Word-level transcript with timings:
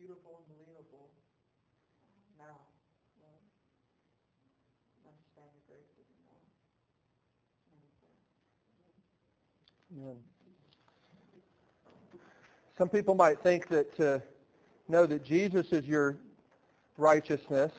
beautiful 0.00 0.40
and 0.40 0.56
believable 0.56 1.10
now. 2.38 2.56
Lord. 3.20 3.36
Understand 5.04 5.48
your 5.52 5.64
grace 5.68 5.92
even 6.00 6.16
more. 10.00 10.08
Amen. 10.08 10.16
Some 12.78 12.88
people 12.88 13.14
might 13.14 13.42
think 13.42 13.68
that 13.68 13.94
to 13.96 14.22
know 14.88 15.04
that 15.04 15.22
Jesus 15.22 15.72
is 15.72 15.84
your 15.86 16.16
righteousness 16.96 17.72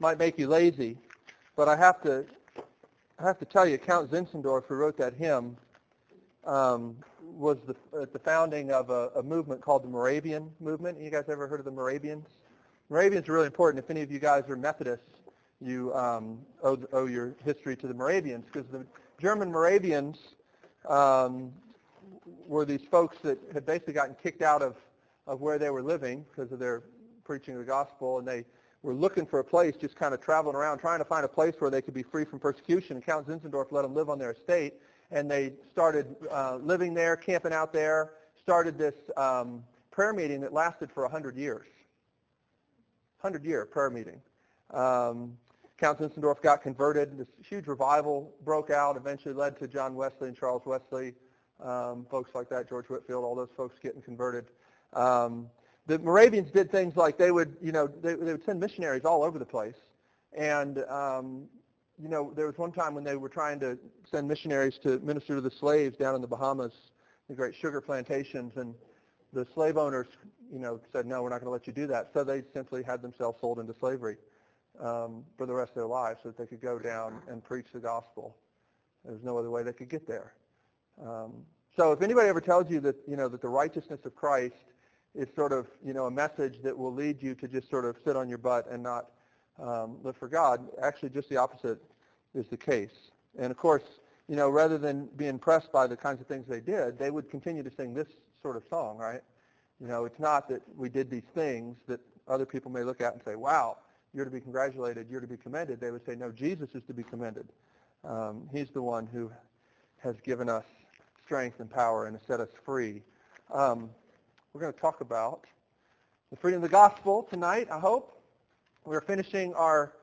might 0.00 0.18
make 0.18 0.36
you 0.36 0.48
lazy, 0.48 0.98
but 1.56 1.68
I 1.68 1.76
have 1.76 2.02
to 2.02 2.24
I 3.20 3.22
have 3.22 3.38
to 3.38 3.44
tell 3.44 3.66
you, 3.66 3.78
Count 3.78 4.10
Zinzendorf, 4.10 4.64
who 4.66 4.74
wrote 4.74 4.96
that 4.96 5.14
hymn, 5.14 5.56
um, 6.44 6.96
was 7.34 7.58
the, 7.66 8.00
at 8.00 8.12
the 8.12 8.18
founding 8.18 8.70
of 8.70 8.90
a, 8.90 9.10
a 9.16 9.22
movement 9.22 9.60
called 9.60 9.82
the 9.82 9.88
Moravian 9.88 10.50
movement. 10.60 11.00
You 11.00 11.10
guys 11.10 11.24
ever 11.28 11.46
heard 11.46 11.60
of 11.60 11.64
the 11.64 11.70
Moravians? 11.70 12.26
Moravians 12.90 13.28
are 13.28 13.32
really 13.32 13.46
important. 13.46 13.82
If 13.82 13.90
any 13.90 14.02
of 14.02 14.12
you 14.12 14.18
guys 14.18 14.48
are 14.48 14.56
Methodists, 14.56 15.04
you 15.60 15.94
um, 15.94 16.38
owe, 16.62 16.78
owe 16.92 17.06
your 17.06 17.34
history 17.44 17.76
to 17.76 17.86
the 17.86 17.94
Moravians 17.94 18.44
because 18.52 18.68
the 18.70 18.84
German 19.20 19.50
Moravians 19.50 20.18
um, 20.88 21.52
were 22.46 22.64
these 22.64 22.82
folks 22.90 23.16
that 23.22 23.38
had 23.52 23.64
basically 23.64 23.94
gotten 23.94 24.14
kicked 24.22 24.42
out 24.42 24.62
of, 24.62 24.76
of 25.26 25.40
where 25.40 25.58
they 25.58 25.70
were 25.70 25.82
living 25.82 26.24
because 26.30 26.52
of 26.52 26.58
their 26.58 26.82
preaching 27.24 27.56
the 27.56 27.64
gospel, 27.64 28.18
and 28.18 28.28
they 28.28 28.44
were 28.82 28.94
looking 28.94 29.24
for 29.24 29.38
a 29.38 29.44
place, 29.44 29.74
just 29.80 29.96
kind 29.96 30.12
of 30.12 30.20
traveling 30.20 30.54
around, 30.54 30.78
trying 30.78 30.98
to 30.98 31.04
find 31.04 31.24
a 31.24 31.28
place 31.28 31.54
where 31.58 31.70
they 31.70 31.80
could 31.80 31.94
be 31.94 32.02
free 32.02 32.24
from 32.24 32.38
persecution. 32.38 32.96
And 32.96 33.04
Count 33.04 33.26
Zinzendorf 33.26 33.72
let 33.72 33.82
them 33.82 33.94
live 33.94 34.10
on 34.10 34.18
their 34.18 34.32
estate, 34.32 34.74
and 35.10 35.30
they 35.30 35.52
started 35.72 36.14
uh, 36.30 36.58
living 36.62 36.94
there, 36.94 37.16
camping 37.16 37.52
out 37.52 37.72
there, 37.72 38.12
started 38.40 38.76
this 38.78 38.94
um, 39.16 39.62
prayer 39.90 40.12
meeting 40.12 40.40
that 40.40 40.52
lasted 40.52 40.90
for 40.92 41.02
100 41.02 41.36
years. 41.36 41.66
100-year 43.22 43.66
prayer 43.66 43.90
meeting. 43.90 44.20
Um, 44.72 45.36
Count 45.78 45.98
Zinzendorf 45.98 46.40
got 46.42 46.62
converted. 46.62 47.18
This 47.18 47.28
huge 47.48 47.66
revival 47.66 48.32
broke 48.44 48.70
out, 48.70 48.96
eventually 48.96 49.34
led 49.34 49.58
to 49.58 49.68
John 49.68 49.94
Wesley 49.94 50.28
and 50.28 50.36
Charles 50.36 50.62
Wesley, 50.66 51.14
um, 51.62 52.06
folks 52.10 52.34
like 52.34 52.48
that, 52.50 52.68
George 52.68 52.86
Whitefield, 52.86 53.24
all 53.24 53.34
those 53.34 53.50
folks 53.56 53.76
getting 53.82 54.02
converted. 54.02 54.46
Um, 54.92 55.48
the 55.86 55.98
Moravians 55.98 56.50
did 56.50 56.70
things 56.70 56.96
like 56.96 57.18
they 57.18 57.30
would, 57.30 57.56
you 57.62 57.72
know, 57.72 57.86
they, 57.86 58.14
they 58.14 58.32
would 58.32 58.44
send 58.44 58.60
missionaries 58.60 59.04
all 59.04 59.22
over 59.22 59.38
the 59.38 59.46
place. 59.46 59.76
And, 60.36 60.78
um, 60.88 61.46
you 62.00 62.08
know, 62.08 62.32
there 62.34 62.46
was 62.46 62.58
one 62.58 62.72
time 62.72 62.94
when 62.94 63.04
they 63.04 63.16
were 63.16 63.28
trying 63.28 63.60
to 63.60 63.78
send 64.10 64.26
missionaries 64.26 64.78
to 64.82 64.98
minister 65.00 65.36
to 65.36 65.40
the 65.40 65.50
slaves 65.50 65.96
down 65.96 66.14
in 66.14 66.20
the 66.20 66.26
Bahamas, 66.26 66.72
the 67.28 67.34
great 67.34 67.54
sugar 67.54 67.80
plantations, 67.80 68.56
and 68.56 68.74
the 69.32 69.46
slave 69.54 69.76
owners, 69.76 70.06
you 70.52 70.58
know, 70.58 70.80
said, 70.92 71.06
no, 71.06 71.22
we're 71.22 71.28
not 71.28 71.40
going 71.40 71.46
to 71.46 71.50
let 71.50 71.66
you 71.66 71.72
do 71.72 71.86
that. 71.86 72.10
So 72.12 72.24
they 72.24 72.42
simply 72.52 72.82
had 72.82 73.02
themselves 73.02 73.38
sold 73.40 73.58
into 73.58 73.74
slavery 73.78 74.16
um, 74.80 75.24
for 75.36 75.46
the 75.46 75.54
rest 75.54 75.70
of 75.70 75.76
their 75.76 75.86
lives 75.86 76.20
so 76.22 76.30
that 76.30 76.38
they 76.38 76.46
could 76.46 76.60
go 76.60 76.78
down 76.78 77.20
and 77.28 77.42
preach 77.42 77.66
the 77.72 77.80
gospel. 77.80 78.36
There 79.04 79.12
was 79.12 79.22
no 79.22 79.38
other 79.38 79.50
way 79.50 79.62
they 79.62 79.72
could 79.72 79.88
get 79.88 80.06
there. 80.06 80.34
Um, 81.00 81.32
so 81.76 81.92
if 81.92 82.02
anybody 82.02 82.28
ever 82.28 82.40
tells 82.40 82.70
you 82.70 82.80
that, 82.80 82.96
you 83.06 83.16
know, 83.16 83.28
that 83.28 83.42
the 83.42 83.48
righteousness 83.48 84.00
of 84.04 84.14
Christ 84.14 84.54
is 85.14 85.28
sort 85.34 85.52
of, 85.52 85.66
you 85.84 85.92
know, 85.92 86.06
a 86.06 86.10
message 86.10 86.60
that 86.62 86.76
will 86.76 86.92
lead 86.92 87.22
you 87.22 87.34
to 87.36 87.48
just 87.48 87.70
sort 87.70 87.84
of 87.84 87.96
sit 88.04 88.16
on 88.16 88.28
your 88.28 88.38
butt 88.38 88.66
and 88.70 88.82
not 88.82 89.10
um, 89.60 89.96
live 90.02 90.16
for 90.16 90.28
God. 90.28 90.66
Actually, 90.82 91.10
just 91.10 91.28
the 91.28 91.36
opposite 91.36 91.78
is 92.34 92.46
the 92.48 92.56
case. 92.56 93.10
And 93.38 93.50
of 93.50 93.56
course, 93.56 93.82
you 94.28 94.36
know, 94.36 94.48
rather 94.48 94.78
than 94.78 95.06
be 95.16 95.26
impressed 95.26 95.70
by 95.70 95.86
the 95.86 95.96
kinds 95.96 96.20
of 96.20 96.26
things 96.26 96.46
they 96.48 96.60
did, 96.60 96.98
they 96.98 97.10
would 97.10 97.30
continue 97.30 97.62
to 97.62 97.70
sing 97.76 97.94
this 97.94 98.08
sort 98.42 98.56
of 98.56 98.62
song, 98.70 98.96
right? 98.96 99.22
You 99.80 99.88
know, 99.88 100.04
it's 100.04 100.18
not 100.18 100.48
that 100.48 100.62
we 100.76 100.88
did 100.88 101.10
these 101.10 101.28
things 101.34 101.76
that 101.88 102.00
other 102.28 102.46
people 102.46 102.70
may 102.70 102.82
look 102.82 103.00
at 103.00 103.12
and 103.12 103.22
say, 103.24 103.34
wow, 103.34 103.76
you're 104.14 104.24
to 104.24 104.30
be 104.30 104.40
congratulated, 104.40 105.08
you're 105.10 105.20
to 105.20 105.26
be 105.26 105.36
commended. 105.36 105.80
They 105.80 105.90
would 105.90 106.06
say, 106.06 106.14
no, 106.14 106.30
Jesus 106.30 106.68
is 106.74 106.82
to 106.86 106.94
be 106.94 107.02
commended. 107.02 107.46
Um, 108.04 108.48
he's 108.52 108.68
the 108.70 108.82
one 108.82 109.06
who 109.06 109.30
has 109.98 110.16
given 110.22 110.48
us 110.48 110.64
strength 111.24 111.60
and 111.60 111.70
power 111.70 112.06
and 112.06 112.16
has 112.16 112.26
set 112.26 112.40
us 112.40 112.50
free. 112.64 113.02
Um, 113.52 113.90
we're 114.52 114.60
going 114.60 114.72
to 114.72 114.78
talk 114.78 115.00
about 115.00 115.44
the 116.30 116.36
freedom 116.36 116.62
of 116.62 116.70
the 116.70 116.72
gospel 116.72 117.26
tonight, 117.28 117.68
I 117.70 117.78
hope. 117.78 118.13
We're 118.86 119.00
finishing 119.00 119.54
our 119.54 119.94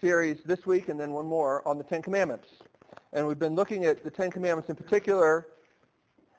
series 0.00 0.38
this 0.44 0.66
week 0.66 0.88
and 0.88 0.98
then 0.98 1.12
one 1.12 1.24
more 1.24 1.66
on 1.68 1.78
the 1.78 1.84
Ten 1.84 2.02
Commandments. 2.02 2.48
And 3.12 3.28
we've 3.28 3.38
been 3.38 3.54
looking 3.54 3.84
at 3.84 4.02
the 4.02 4.10
Ten 4.10 4.28
Commandments 4.28 4.68
in 4.68 4.74
particular, 4.74 5.46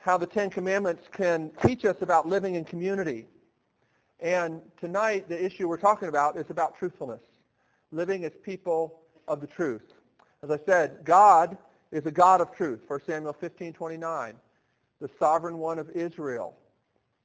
how 0.01 0.17
the 0.17 0.25
Ten 0.25 0.49
Commandments 0.49 1.03
can 1.13 1.51
teach 1.65 1.85
us 1.85 2.01
about 2.01 2.27
living 2.27 2.55
in 2.55 2.65
community. 2.65 3.27
And 4.19 4.61
tonight, 4.77 5.29
the 5.29 5.41
issue 5.41 5.69
we're 5.69 5.77
talking 5.77 6.09
about 6.09 6.35
is 6.35 6.49
about 6.49 6.77
truthfulness, 6.77 7.21
living 7.93 8.25
as 8.25 8.33
people 8.43 8.99
of 9.29 9.39
the 9.39 9.47
truth. 9.47 9.93
As 10.43 10.51
I 10.51 10.59
said, 10.65 10.97
God 11.05 11.57
is 11.93 12.05
a 12.05 12.11
God 12.11 12.41
of 12.41 12.53
truth, 12.53 12.81
1 12.89 12.99
Samuel 13.05 13.35
15:29, 13.41 14.33
the 14.99 15.09
sovereign 15.17 15.59
one 15.59 15.79
of 15.79 15.89
Israel 15.91 16.57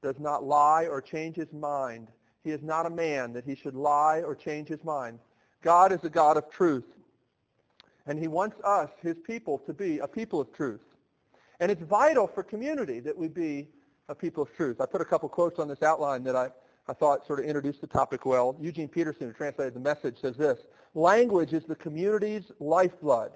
does 0.01 0.21
not 0.21 0.45
lie 0.45 0.87
or 0.87 1.03
change 1.03 1.35
his 1.35 1.53
mind. 1.53 2.07
He 2.49 2.55
is 2.55 2.63
not 2.63 2.87
a 2.87 2.91
man 2.91 3.35
that 3.35 3.45
he 3.45 3.55
should 3.55 3.75
lie 3.75 4.23
or 4.23 4.35
change 4.35 4.69
his 4.69 4.83
mind. 4.83 5.19
God 5.61 5.93
is 5.93 6.03
a 6.03 6.09
God 6.09 6.39
of 6.39 6.49
truth. 6.49 6.87
And 8.07 8.19
he 8.19 8.27
wants 8.27 8.59
us, 8.65 8.89
his 9.03 9.17
people, 9.19 9.59
to 9.67 9.75
be 9.75 9.99
a 9.99 10.09
people 10.09 10.41
of 10.41 10.51
truth. 10.55 10.81
And 11.61 11.71
it's 11.71 11.83
vital 11.83 12.27
for 12.27 12.43
community 12.43 13.01
that 13.01 13.15
we 13.15 13.29
be 13.29 13.69
a 14.09 14.15
people 14.15 14.45
of 14.45 14.57
truth. 14.57 14.81
I 14.81 14.87
put 14.87 15.03
a 15.03 15.05
couple 15.05 15.29
quotes 15.29 15.59
on 15.59 15.69
this 15.69 15.83
outline 15.83 16.25
that 16.25 16.37
I, 16.37 16.49
I 16.89 16.95
thought 16.95 17.27
sort 17.27 17.41
of 17.41 17.45
introduced 17.45 17.83
the 17.83 17.87
topic 17.87 18.25
well. 18.25 18.57
Eugene 18.59 18.89
Peterson, 18.89 19.27
who 19.27 19.35
translated 19.35 19.75
the 19.75 19.81
message, 19.81 20.19
says 20.19 20.39
this, 20.39 20.59
language 20.95 21.53
is 21.53 21.65
the 21.67 21.77
community's 21.77 22.51
lifeblood. 22.61 23.33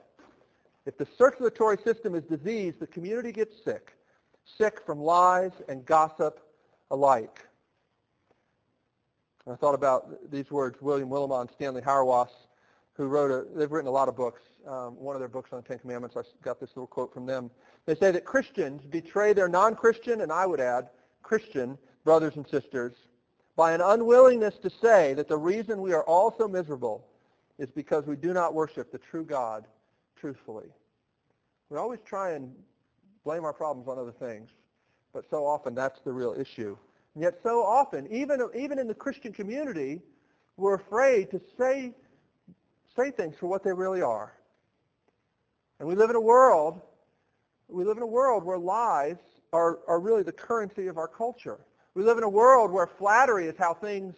If 0.86 0.96
the 0.96 1.06
circulatory 1.18 1.76
system 1.84 2.14
is 2.14 2.24
diseased, 2.24 2.80
the 2.80 2.86
community 2.86 3.30
gets 3.30 3.62
sick. 3.62 3.92
Sick 4.46 4.80
from 4.86 5.02
lies 5.02 5.52
and 5.68 5.84
gossip 5.84 6.40
alike. 6.90 7.46
I 9.50 9.56
thought 9.56 9.74
about 9.74 10.30
these 10.30 10.50
words, 10.50 10.80
William 10.80 11.08
Willimon, 11.08 11.42
and 11.42 11.50
Stanley 11.50 11.82
Hauerwas, 11.82 12.28
who 12.94 13.06
wrote 13.06 13.30
a, 13.30 13.46
they've 13.56 13.70
written 13.70 13.88
a 13.88 13.92
lot 13.92 14.08
of 14.08 14.16
books. 14.16 14.42
Um, 14.66 14.94
one 14.96 15.16
of 15.16 15.20
their 15.20 15.28
books 15.28 15.50
on 15.52 15.60
the 15.60 15.68
Ten 15.68 15.78
Commandments, 15.78 16.16
I 16.16 16.22
got 16.42 16.60
this 16.60 16.70
little 16.70 16.86
quote 16.86 17.12
from 17.12 17.26
them. 17.26 17.50
They 17.86 17.96
say 17.96 18.12
that 18.12 18.24
Christians 18.24 18.82
betray 18.84 19.32
their 19.32 19.48
non-Christian, 19.48 20.20
and 20.20 20.30
I 20.30 20.46
would 20.46 20.60
add, 20.60 20.90
Christian 21.22 21.76
brothers 22.04 22.36
and 22.36 22.46
sisters 22.46 22.92
by 23.56 23.72
an 23.72 23.80
unwillingness 23.80 24.58
to 24.58 24.70
say 24.70 25.14
that 25.14 25.28
the 25.28 25.36
reason 25.36 25.80
we 25.80 25.92
are 25.92 26.04
all 26.04 26.34
so 26.36 26.46
miserable 26.46 27.06
is 27.58 27.70
because 27.70 28.06
we 28.06 28.16
do 28.16 28.32
not 28.32 28.54
worship 28.54 28.90
the 28.92 28.98
true 28.98 29.24
God 29.24 29.66
truthfully. 30.16 30.68
We 31.68 31.76
always 31.78 32.00
try 32.04 32.32
and 32.32 32.54
blame 33.24 33.44
our 33.44 33.52
problems 33.52 33.88
on 33.88 33.98
other 33.98 34.12
things. 34.12 34.50
But 35.12 35.28
so 35.28 35.46
often 35.46 35.74
that's 35.74 36.00
the 36.00 36.12
real 36.12 36.34
issue. 36.38 36.76
Yet 37.18 37.34
so 37.42 37.62
often, 37.62 38.10
even, 38.10 38.40
even 38.54 38.78
in 38.78 38.88
the 38.88 38.94
Christian 38.94 39.32
community, 39.32 40.00
we're 40.56 40.74
afraid 40.74 41.30
to 41.30 41.40
say, 41.58 41.92
say 42.96 43.10
things 43.10 43.36
for 43.38 43.46
what 43.46 43.62
they 43.62 43.72
really 43.72 44.02
are. 44.02 44.32
And 45.78 45.88
we 45.88 45.94
live 45.94 46.10
in 46.10 46.16
a 46.16 46.20
world, 46.20 46.80
we 47.68 47.84
live 47.84 47.96
in 47.96 48.02
a 48.02 48.06
world 48.06 48.44
where 48.44 48.58
lies 48.58 49.16
are, 49.52 49.80
are 49.86 50.00
really 50.00 50.22
the 50.22 50.32
currency 50.32 50.86
of 50.86 50.96
our 50.96 51.08
culture. 51.08 51.60
We 51.94 52.02
live 52.02 52.16
in 52.16 52.24
a 52.24 52.28
world 52.28 52.70
where 52.70 52.86
flattery 52.86 53.46
is 53.46 53.56
how 53.58 53.74
things 53.74 54.14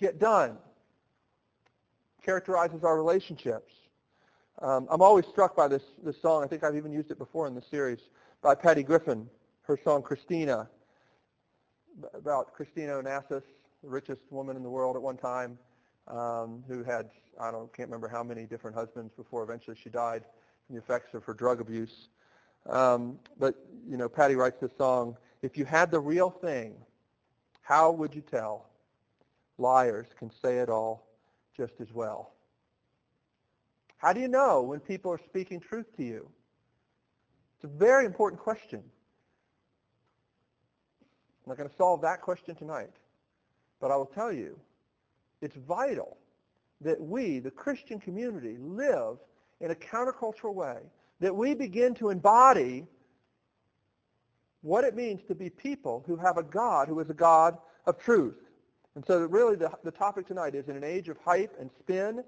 get 0.00 0.18
done, 0.18 0.56
characterizes 2.24 2.84
our 2.84 2.96
relationships. 2.96 3.72
Um, 4.62 4.88
I'm 4.90 5.02
always 5.02 5.26
struck 5.26 5.54
by 5.54 5.68
this, 5.68 5.82
this 6.02 6.20
song. 6.20 6.42
I 6.42 6.46
think 6.46 6.64
I've 6.64 6.76
even 6.76 6.92
used 6.92 7.10
it 7.10 7.18
before 7.18 7.46
in 7.46 7.54
the 7.54 7.62
series 7.62 7.98
by 8.42 8.54
Patty 8.54 8.82
Griffin 8.82 9.28
her 9.68 9.78
song 9.84 10.00
Christina, 10.00 10.66
about 12.14 12.52
Christina 12.54 12.92
Onassis, 12.92 13.42
the 13.82 13.88
richest 13.88 14.22
woman 14.30 14.56
in 14.56 14.62
the 14.62 14.70
world 14.70 14.96
at 14.96 15.02
one 15.02 15.16
time, 15.16 15.58
um, 16.08 16.64
who 16.68 16.82
had, 16.82 17.10
I 17.40 17.50
don't, 17.50 17.72
can't 17.74 17.88
remember 17.88 18.08
how 18.08 18.22
many 18.22 18.44
different 18.46 18.76
husbands 18.76 19.12
before 19.16 19.42
eventually 19.42 19.76
she 19.82 19.90
died 19.90 20.24
from 20.66 20.76
the 20.76 20.82
effects 20.82 21.14
of 21.14 21.24
her 21.24 21.34
drug 21.34 21.60
abuse. 21.60 22.08
Um, 22.68 23.18
but, 23.38 23.54
you 23.88 23.96
know, 23.96 24.08
Patty 24.08 24.34
writes 24.34 24.60
this 24.60 24.70
song, 24.76 25.16
if 25.42 25.56
you 25.56 25.64
had 25.64 25.90
the 25.90 26.00
real 26.00 26.30
thing, 26.30 26.74
how 27.62 27.90
would 27.92 28.14
you 28.14 28.22
tell? 28.22 28.66
Liars 29.58 30.06
can 30.18 30.30
say 30.42 30.58
it 30.58 30.68
all 30.68 31.06
just 31.56 31.74
as 31.80 31.92
well. 31.92 32.32
How 33.98 34.12
do 34.12 34.20
you 34.20 34.28
know 34.28 34.62
when 34.62 34.80
people 34.80 35.12
are 35.12 35.20
speaking 35.26 35.60
truth 35.60 35.86
to 35.96 36.04
you? 36.04 36.28
It's 37.56 37.64
a 37.64 37.76
very 37.76 38.06
important 38.06 38.40
question. 38.40 38.82
I'm 41.48 41.52
not 41.52 41.56
going 41.56 41.70
to 41.70 41.76
solve 41.76 42.02
that 42.02 42.20
question 42.20 42.54
tonight. 42.54 42.90
But 43.80 43.90
I 43.90 43.96
will 43.96 44.04
tell 44.04 44.30
you, 44.30 44.60
it's 45.40 45.56
vital 45.56 46.18
that 46.82 47.00
we, 47.00 47.38
the 47.38 47.50
Christian 47.50 47.98
community, 47.98 48.58
live 48.60 49.16
in 49.62 49.70
a 49.70 49.74
countercultural 49.74 50.52
way, 50.52 50.76
that 51.20 51.34
we 51.34 51.54
begin 51.54 51.94
to 51.94 52.10
embody 52.10 52.86
what 54.60 54.84
it 54.84 54.94
means 54.94 55.22
to 55.28 55.34
be 55.34 55.48
people 55.48 56.04
who 56.06 56.16
have 56.16 56.36
a 56.36 56.42
God 56.42 56.86
who 56.86 57.00
is 57.00 57.08
a 57.08 57.14
God 57.14 57.56
of 57.86 57.96
truth. 57.98 58.36
And 58.94 59.02
so 59.06 59.20
really 59.20 59.56
the, 59.56 59.70
the 59.84 59.90
topic 59.90 60.26
tonight 60.26 60.54
is 60.54 60.68
in 60.68 60.76
an 60.76 60.84
age 60.84 61.08
of 61.08 61.16
hype 61.24 61.56
and 61.58 61.70
spin, 61.78 62.22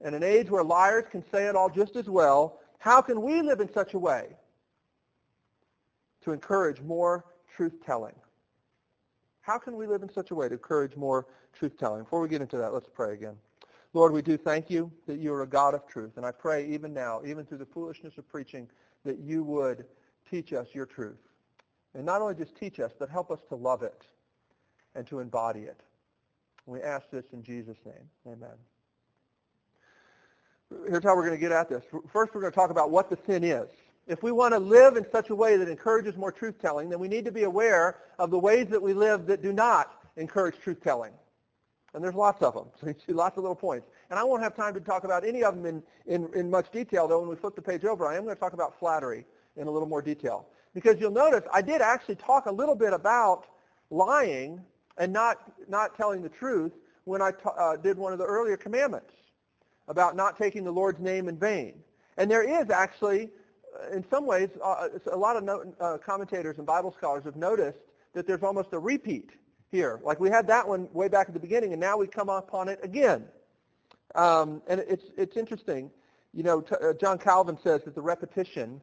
and 0.00 0.14
an 0.14 0.22
age 0.22 0.48
where 0.48 0.64
liars 0.64 1.04
can 1.10 1.22
say 1.30 1.44
it 1.44 1.56
all 1.56 1.68
just 1.68 1.94
as 1.94 2.08
well, 2.08 2.58
how 2.78 3.02
can 3.02 3.20
we 3.20 3.42
live 3.42 3.60
in 3.60 3.70
such 3.70 3.92
a 3.92 3.98
way 3.98 4.28
to 6.24 6.32
encourage 6.32 6.80
more 6.80 7.26
truth-telling? 7.54 8.14
How 9.42 9.58
can 9.58 9.76
we 9.76 9.86
live 9.86 10.02
in 10.02 10.12
such 10.12 10.30
a 10.30 10.34
way 10.34 10.48
to 10.48 10.54
encourage 10.54 10.96
more 10.96 11.26
truth-telling? 11.52 12.04
Before 12.04 12.20
we 12.20 12.28
get 12.28 12.40
into 12.40 12.56
that, 12.56 12.72
let's 12.72 12.88
pray 12.88 13.12
again. 13.12 13.34
Lord, 13.92 14.12
we 14.12 14.22
do 14.22 14.36
thank 14.38 14.70
you 14.70 14.90
that 15.06 15.18
you 15.18 15.34
are 15.34 15.42
a 15.42 15.46
God 15.46 15.74
of 15.74 15.86
truth. 15.86 16.16
And 16.16 16.24
I 16.24 16.30
pray 16.30 16.66
even 16.68 16.94
now, 16.94 17.20
even 17.26 17.44
through 17.44 17.58
the 17.58 17.66
foolishness 17.66 18.16
of 18.16 18.28
preaching, 18.28 18.68
that 19.04 19.18
you 19.18 19.42
would 19.42 19.84
teach 20.30 20.52
us 20.52 20.68
your 20.72 20.86
truth. 20.86 21.18
And 21.94 22.06
not 22.06 22.22
only 22.22 22.34
just 22.34 22.56
teach 22.56 22.80
us, 22.80 22.92
but 22.98 23.10
help 23.10 23.30
us 23.30 23.40
to 23.48 23.56
love 23.56 23.82
it 23.82 24.06
and 24.94 25.06
to 25.08 25.18
embody 25.18 25.60
it. 25.60 25.82
We 26.64 26.80
ask 26.80 27.10
this 27.10 27.24
in 27.32 27.42
Jesus' 27.42 27.78
name. 27.84 28.08
Amen. 28.26 28.56
Here's 30.88 31.02
how 31.02 31.14
we're 31.16 31.26
going 31.26 31.32
to 31.32 31.40
get 31.40 31.52
at 31.52 31.68
this. 31.68 31.82
First, 32.10 32.34
we're 32.34 32.40
going 32.40 32.52
to 32.52 32.56
talk 32.56 32.70
about 32.70 32.90
what 32.90 33.10
the 33.10 33.18
sin 33.26 33.44
is. 33.44 33.68
If 34.06 34.22
we 34.22 34.32
want 34.32 34.52
to 34.52 34.58
live 34.58 34.96
in 34.96 35.06
such 35.10 35.30
a 35.30 35.34
way 35.34 35.56
that 35.56 35.68
encourages 35.68 36.16
more 36.16 36.32
truth-telling, 36.32 36.88
then 36.88 36.98
we 36.98 37.08
need 37.08 37.24
to 37.24 37.32
be 37.32 37.44
aware 37.44 37.98
of 38.18 38.30
the 38.30 38.38
ways 38.38 38.66
that 38.68 38.82
we 38.82 38.92
live 38.92 39.26
that 39.26 39.42
do 39.42 39.52
not 39.52 40.02
encourage 40.16 40.58
truth-telling. 40.58 41.12
And 41.94 42.02
there's 42.02 42.14
lots 42.14 42.42
of 42.42 42.54
them. 42.54 42.66
So 42.80 42.88
you 42.88 42.94
see 43.06 43.12
lots 43.12 43.36
of 43.36 43.44
little 43.44 43.54
points. 43.54 43.86
And 44.10 44.18
I 44.18 44.24
won't 44.24 44.42
have 44.42 44.56
time 44.56 44.74
to 44.74 44.80
talk 44.80 45.04
about 45.04 45.24
any 45.24 45.44
of 45.44 45.54
them 45.54 45.66
in, 45.66 45.82
in, 46.06 46.28
in 46.34 46.50
much 46.50 46.70
detail, 46.72 47.06
though 47.06 47.20
when 47.20 47.28
we 47.28 47.36
flip 47.36 47.54
the 47.54 47.62
page 47.62 47.84
over, 47.84 48.06
I 48.06 48.16
am 48.16 48.24
going 48.24 48.34
to 48.34 48.40
talk 48.40 48.54
about 48.54 48.78
flattery 48.78 49.24
in 49.56 49.66
a 49.66 49.70
little 49.70 49.88
more 49.88 50.02
detail. 50.02 50.46
Because 50.74 50.98
you'll 50.98 51.12
notice 51.12 51.44
I 51.52 51.62
did 51.62 51.80
actually 51.80 52.16
talk 52.16 52.46
a 52.46 52.52
little 52.52 52.74
bit 52.74 52.92
about 52.92 53.46
lying 53.90 54.60
and 54.98 55.12
not, 55.12 55.52
not 55.68 55.96
telling 55.96 56.22
the 56.22 56.28
truth 56.28 56.72
when 57.04 57.20
I 57.20 57.32
uh, 57.58 57.76
did 57.76 57.98
one 57.98 58.12
of 58.12 58.18
the 58.18 58.24
earlier 58.24 58.56
commandments 58.56 59.12
about 59.88 60.16
not 60.16 60.38
taking 60.38 60.64
the 60.64 60.70
Lord's 60.70 61.00
name 61.00 61.28
in 61.28 61.36
vain. 61.36 61.74
And 62.16 62.30
there 62.30 62.42
is 62.42 62.70
actually, 62.70 63.30
in 63.92 64.04
some 64.10 64.26
ways, 64.26 64.48
uh, 64.62 64.88
a 65.10 65.16
lot 65.16 65.36
of 65.36 65.44
no, 65.44 65.64
uh, 65.80 65.98
commentators 65.98 66.58
and 66.58 66.66
Bible 66.66 66.94
scholars 66.96 67.24
have 67.24 67.36
noticed 67.36 67.78
that 68.14 68.26
there's 68.26 68.42
almost 68.42 68.68
a 68.72 68.78
repeat 68.78 69.30
here. 69.70 70.00
Like 70.02 70.20
we 70.20 70.28
had 70.28 70.46
that 70.48 70.66
one 70.66 70.88
way 70.92 71.08
back 71.08 71.28
at 71.28 71.34
the 71.34 71.40
beginning, 71.40 71.72
and 71.72 71.80
now 71.80 71.96
we 71.96 72.06
come 72.06 72.28
upon 72.28 72.68
it 72.68 72.78
again. 72.82 73.24
Um, 74.14 74.62
and 74.68 74.80
it's, 74.80 75.04
it's 75.16 75.36
interesting. 75.36 75.90
You 76.34 76.42
know, 76.42 76.60
t- 76.60 76.76
uh, 76.82 76.92
John 76.94 77.18
Calvin 77.18 77.58
says 77.62 77.82
that 77.84 77.94
the 77.94 78.02
repetition, 78.02 78.80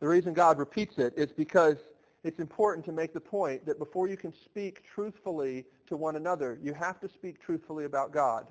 the 0.00 0.08
reason 0.08 0.34
God 0.34 0.58
repeats 0.58 0.98
it 0.98 1.14
is 1.16 1.30
because 1.32 1.76
it's 2.24 2.40
important 2.40 2.84
to 2.86 2.92
make 2.92 3.12
the 3.12 3.20
point 3.20 3.64
that 3.66 3.78
before 3.78 4.08
you 4.08 4.16
can 4.16 4.32
speak 4.32 4.82
truthfully 4.94 5.64
to 5.88 5.96
one 5.96 6.16
another, 6.16 6.58
you 6.62 6.72
have 6.74 7.00
to 7.00 7.08
speak 7.08 7.40
truthfully 7.40 7.84
about 7.84 8.12
God. 8.12 8.46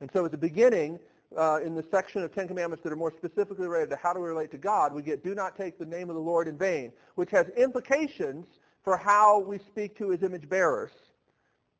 And 0.00 0.10
so 0.12 0.24
at 0.24 0.30
the 0.30 0.38
beginning, 0.38 0.98
uh, 1.36 1.60
in 1.64 1.74
the 1.74 1.84
section 1.90 2.22
of 2.22 2.34
Ten 2.34 2.48
Commandments 2.48 2.82
that 2.84 2.92
are 2.92 2.96
more 2.96 3.12
specifically 3.12 3.66
related 3.66 3.90
to 3.90 3.96
how 3.96 4.12
do 4.12 4.20
we 4.20 4.28
relate 4.28 4.50
to 4.52 4.58
God, 4.58 4.94
we 4.94 5.02
get 5.02 5.22
do 5.22 5.34
not 5.34 5.56
take 5.56 5.78
the 5.78 5.86
name 5.86 6.08
of 6.08 6.16
the 6.16 6.22
Lord 6.22 6.48
in 6.48 6.56
vain, 6.56 6.92
which 7.16 7.30
has 7.30 7.48
implications 7.56 8.46
for 8.82 8.96
how 8.96 9.40
we 9.40 9.58
speak 9.58 9.96
to 9.98 10.10
his 10.10 10.22
image 10.22 10.48
bearers, 10.48 10.92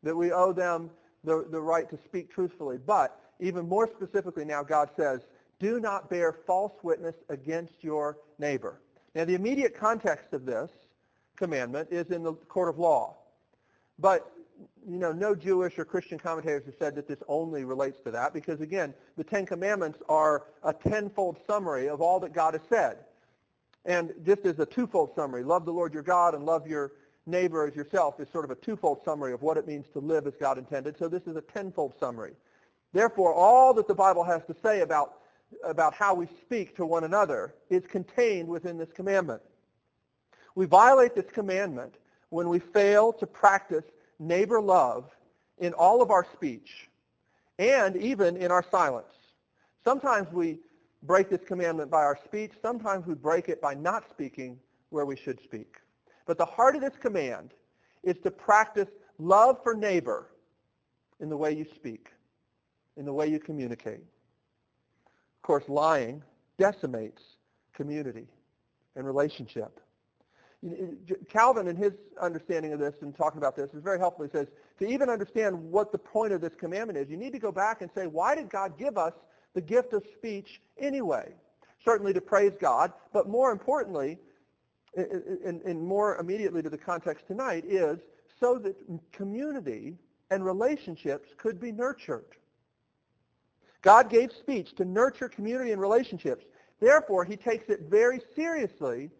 that 0.03 0.15
we 0.15 0.33
owe 0.33 0.53
them 0.53 0.91
the, 1.25 1.47
the 1.51 1.61
right 1.61 1.89
to 1.89 1.99
speak 2.05 2.31
truthfully. 2.31 2.79
But 2.85 3.19
even 3.41 3.69
more 3.69 3.89
specifically 3.89 4.45
now, 4.45 4.63
God 4.63 4.91
says, 4.97 5.21
do 5.59 5.81
not 5.81 6.09
bear 6.09 6.33
false 6.47 6.73
witness 6.83 7.15
against 7.29 7.83
your 7.83 8.19
neighbor. 8.39 8.81
Now, 9.15 9.25
the 9.25 9.35
immediate 9.35 9.77
context 9.77 10.33
of 10.33 10.45
this 10.45 10.71
commandment 11.37 11.89
is 11.91 12.11
in 12.11 12.23
the 12.23 12.35
court 12.35 12.69
of 12.69 12.79
law. 12.79 13.17
But, 13.99 14.31
you 14.89 14.97
know, 14.97 15.13
no 15.13 15.35
Jewish 15.35 15.79
or 15.79 15.85
Christian 15.85 16.19
commentators 16.19 16.65
have 16.65 16.75
said 16.79 16.95
that 16.95 17.07
this 17.07 17.19
only 17.29 17.65
relates 17.65 18.01
to 18.05 18.11
that 18.13 18.33
because, 18.33 18.63
again, 18.63 18.95
the 19.19 19.25
Ten 19.25 19.45
Commandments 19.45 19.99
are 20.09 20.47
a 20.65 20.73
tenfold 20.73 21.37
summary 21.47 21.89
of 21.89 22.01
all 22.01 22.19
that 22.21 22.33
God 22.33 22.55
has 22.55 22.63
said. 22.71 22.99
And 23.85 24.15
just 24.25 24.47
as 24.47 24.59
a 24.59 24.67
twofold 24.67 25.11
summary, 25.15 25.45
love 25.45 25.67
the 25.67 25.73
Lord 25.73 25.93
your 25.93 26.03
God 26.03 26.35
and 26.35 26.45
love 26.45 26.67
your 26.67 26.93
neighbor 27.27 27.67
as 27.67 27.77
yourself 27.77 28.19
is 28.19 28.29
sort 28.31 28.47
of 28.47 28.51
a 28.51 28.55
twofold 28.55 29.01
summary 29.05 29.35
of 29.35 29.43
what 29.43 29.59
it 29.59 29.67
means 29.67 29.85
to 29.93 29.99
live 29.99 30.27
as 30.27 30.33
God 30.41 30.57
intended. 30.57 30.99
So 30.99 31.07
this 31.07 31.27
is 31.27 31.37
a 31.37 31.43
tenfold 31.43 31.93
summary. 32.01 32.33
Therefore, 32.95 33.35
all 33.35 33.75
that 33.75 33.89
the 33.89 33.95
Bible 33.95 34.25
has 34.25 34.43
to 34.47 34.57
say 34.63 34.81
about, 34.81 35.19
about 35.65 35.93
how 35.93 36.15
we 36.15 36.27
speak 36.41 36.75
to 36.77 36.87
one 36.87 37.05
another 37.05 37.55
is 37.69 37.83
contained 37.87 38.49
within 38.49 38.79
this 38.79 38.91
commandment. 38.95 39.43
We 40.55 40.65
violate 40.65 41.15
this 41.15 41.31
commandment 41.31 41.95
when 42.31 42.49
we 42.49 42.59
fail 42.59 43.13
to 43.13 43.27
practice 43.27 43.85
neighbor 44.19 44.61
love 44.61 45.11
in 45.59 45.73
all 45.73 46.03
of 46.03 46.11
our 46.11 46.27
speech 46.33 46.89
and 47.59 47.97
even 47.97 48.37
in 48.37 48.51
our 48.51 48.65
silence. 48.71 49.07
Sometimes 49.85 50.33
we 50.33 50.59
break 51.03 51.31
this 51.31 51.41
commandment 51.47 51.91
by 51.91 52.03
our 52.03 52.19
speech. 52.25 52.53
Sometimes 52.61 53.07
we 53.07 53.15
break 53.15 53.49
it 53.49 53.61
by 53.61 53.75
not 53.75 54.05
speaking 54.11 54.59
where 54.91 55.05
we 55.05 55.17
should 55.17 55.41
speak. 55.43 55.77
But 56.27 56.39
the 56.39 56.45
heart 56.45 56.75
of 56.77 56.83
this 56.83 56.97
command 57.01 57.53
is 58.03 58.17
to 58.23 58.31
practice 58.31 58.89
love 59.19 59.63
for 59.63 59.75
neighbor 59.75 60.29
in 61.21 61.29
the 61.29 61.37
way 61.37 61.53
you 61.53 61.67
speak, 61.75 62.09
in 62.97 63.05
the 63.05 63.13
way 63.13 63.27
you 63.29 63.39
communicate. 63.39 64.03
Of 65.37 65.43
course, 65.43 65.65
lying 65.69 66.23
decimates 66.59 67.23
community 67.73 68.27
and 68.97 69.07
relationship. 69.07 69.81
Calvin, 71.29 71.69
in 71.69 71.77
his 71.77 71.93
understanding 72.21 72.73
of 72.73 72.81
this 72.81 72.95
and 73.03 73.15
talking 73.15 73.39
about 73.39 73.55
this, 73.55 73.73
is 73.75 73.83
very 73.83 73.99
helpful. 73.99 74.25
He 74.25 74.31
says, 74.31 74.49
to 74.81 74.87
even 74.89 75.09
understand 75.09 75.57
what 75.57 75.93
the 75.93 75.99
point 75.99 76.33
of 76.33 76.41
this 76.41 76.55
commandment 76.59 76.99
is, 76.99 77.09
you 77.09 77.17
need 77.17 77.33
to 77.33 77.39
go 77.39 77.53
back 77.53 77.81
and 77.81 77.91
say, 77.95 78.07
why 78.07 78.35
did 78.35 78.51
God 78.51 78.77
give 78.77 78.99
us 78.99 79.13
the 79.55 79.61
gift 79.61 79.93
of 79.93 80.05
speech 80.17 80.61
anyway? 80.79 81.33
Certainly 81.85 82.13
to 82.15 82.21
praise 82.21 82.53
God, 82.61 82.93
but 83.13 83.29
more 83.29 83.53
importantly, 83.53 84.19
and, 84.97 85.81
more 85.81 86.17
immediately 86.17 86.63
to 86.63 86.71
the 86.71 86.79
context 86.79 87.27
tonight, 87.29 87.65
is 87.65 88.01
so 88.41 88.59
that 88.59 88.75
community 89.13 89.97
and 90.31 90.45
relationships 90.45 91.29
could 91.37 91.61
be 91.61 91.71
nurtured. 91.71 92.25
God 93.83 94.11
gave 94.11 94.33
speech 94.33 94.75
to 94.75 94.85
nurture 94.85 95.29
community 95.29 95.71
and 95.71 95.81
relationships. 95.81 96.45
Therefore, 96.81 97.25
he 97.25 97.37
takes 97.37 97.69
it 97.69 97.83
very 97.89 98.21
seriously 98.35 99.11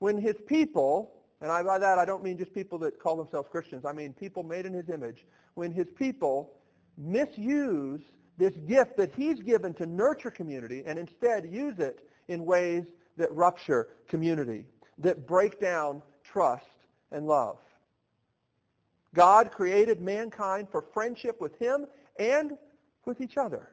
when 0.00 0.20
his 0.20 0.36
people, 0.46 1.12
and 1.40 1.48
by 1.66 1.78
that 1.78 1.98
I 1.98 2.04
don't 2.04 2.24
mean 2.24 2.36
just 2.36 2.52
people 2.52 2.78
that 2.80 2.98
call 2.98 3.16
themselves 3.16 3.48
Christians, 3.50 3.84
I 3.84 3.92
mean 3.92 4.12
people 4.12 4.42
made 4.42 4.66
in 4.66 4.74
his 4.74 4.90
image, 4.90 5.24
when 5.54 5.72
his 5.72 5.86
people 5.96 6.52
misuse 6.98 8.00
this 8.36 8.54
gift 8.66 8.96
that 8.96 9.14
he's 9.14 9.40
given 9.40 9.72
to 9.74 9.86
nurture 9.86 10.30
community 10.30 10.82
and 10.86 10.98
instead 10.98 11.46
use 11.46 11.78
it 11.78 12.08
in 12.28 12.44
ways 12.44 12.84
that 13.16 13.32
rupture 13.34 13.88
community, 14.08 14.64
that 14.98 15.26
break 15.26 15.60
down 15.60 16.02
trust 16.24 16.64
and 17.12 17.26
love. 17.26 17.58
God 19.14 19.50
created 19.50 20.00
mankind 20.00 20.68
for 20.70 20.82
friendship 20.94 21.40
with 21.40 21.58
him 21.58 21.86
and 22.18 22.52
with 23.04 23.20
each 23.20 23.36
other. 23.36 23.70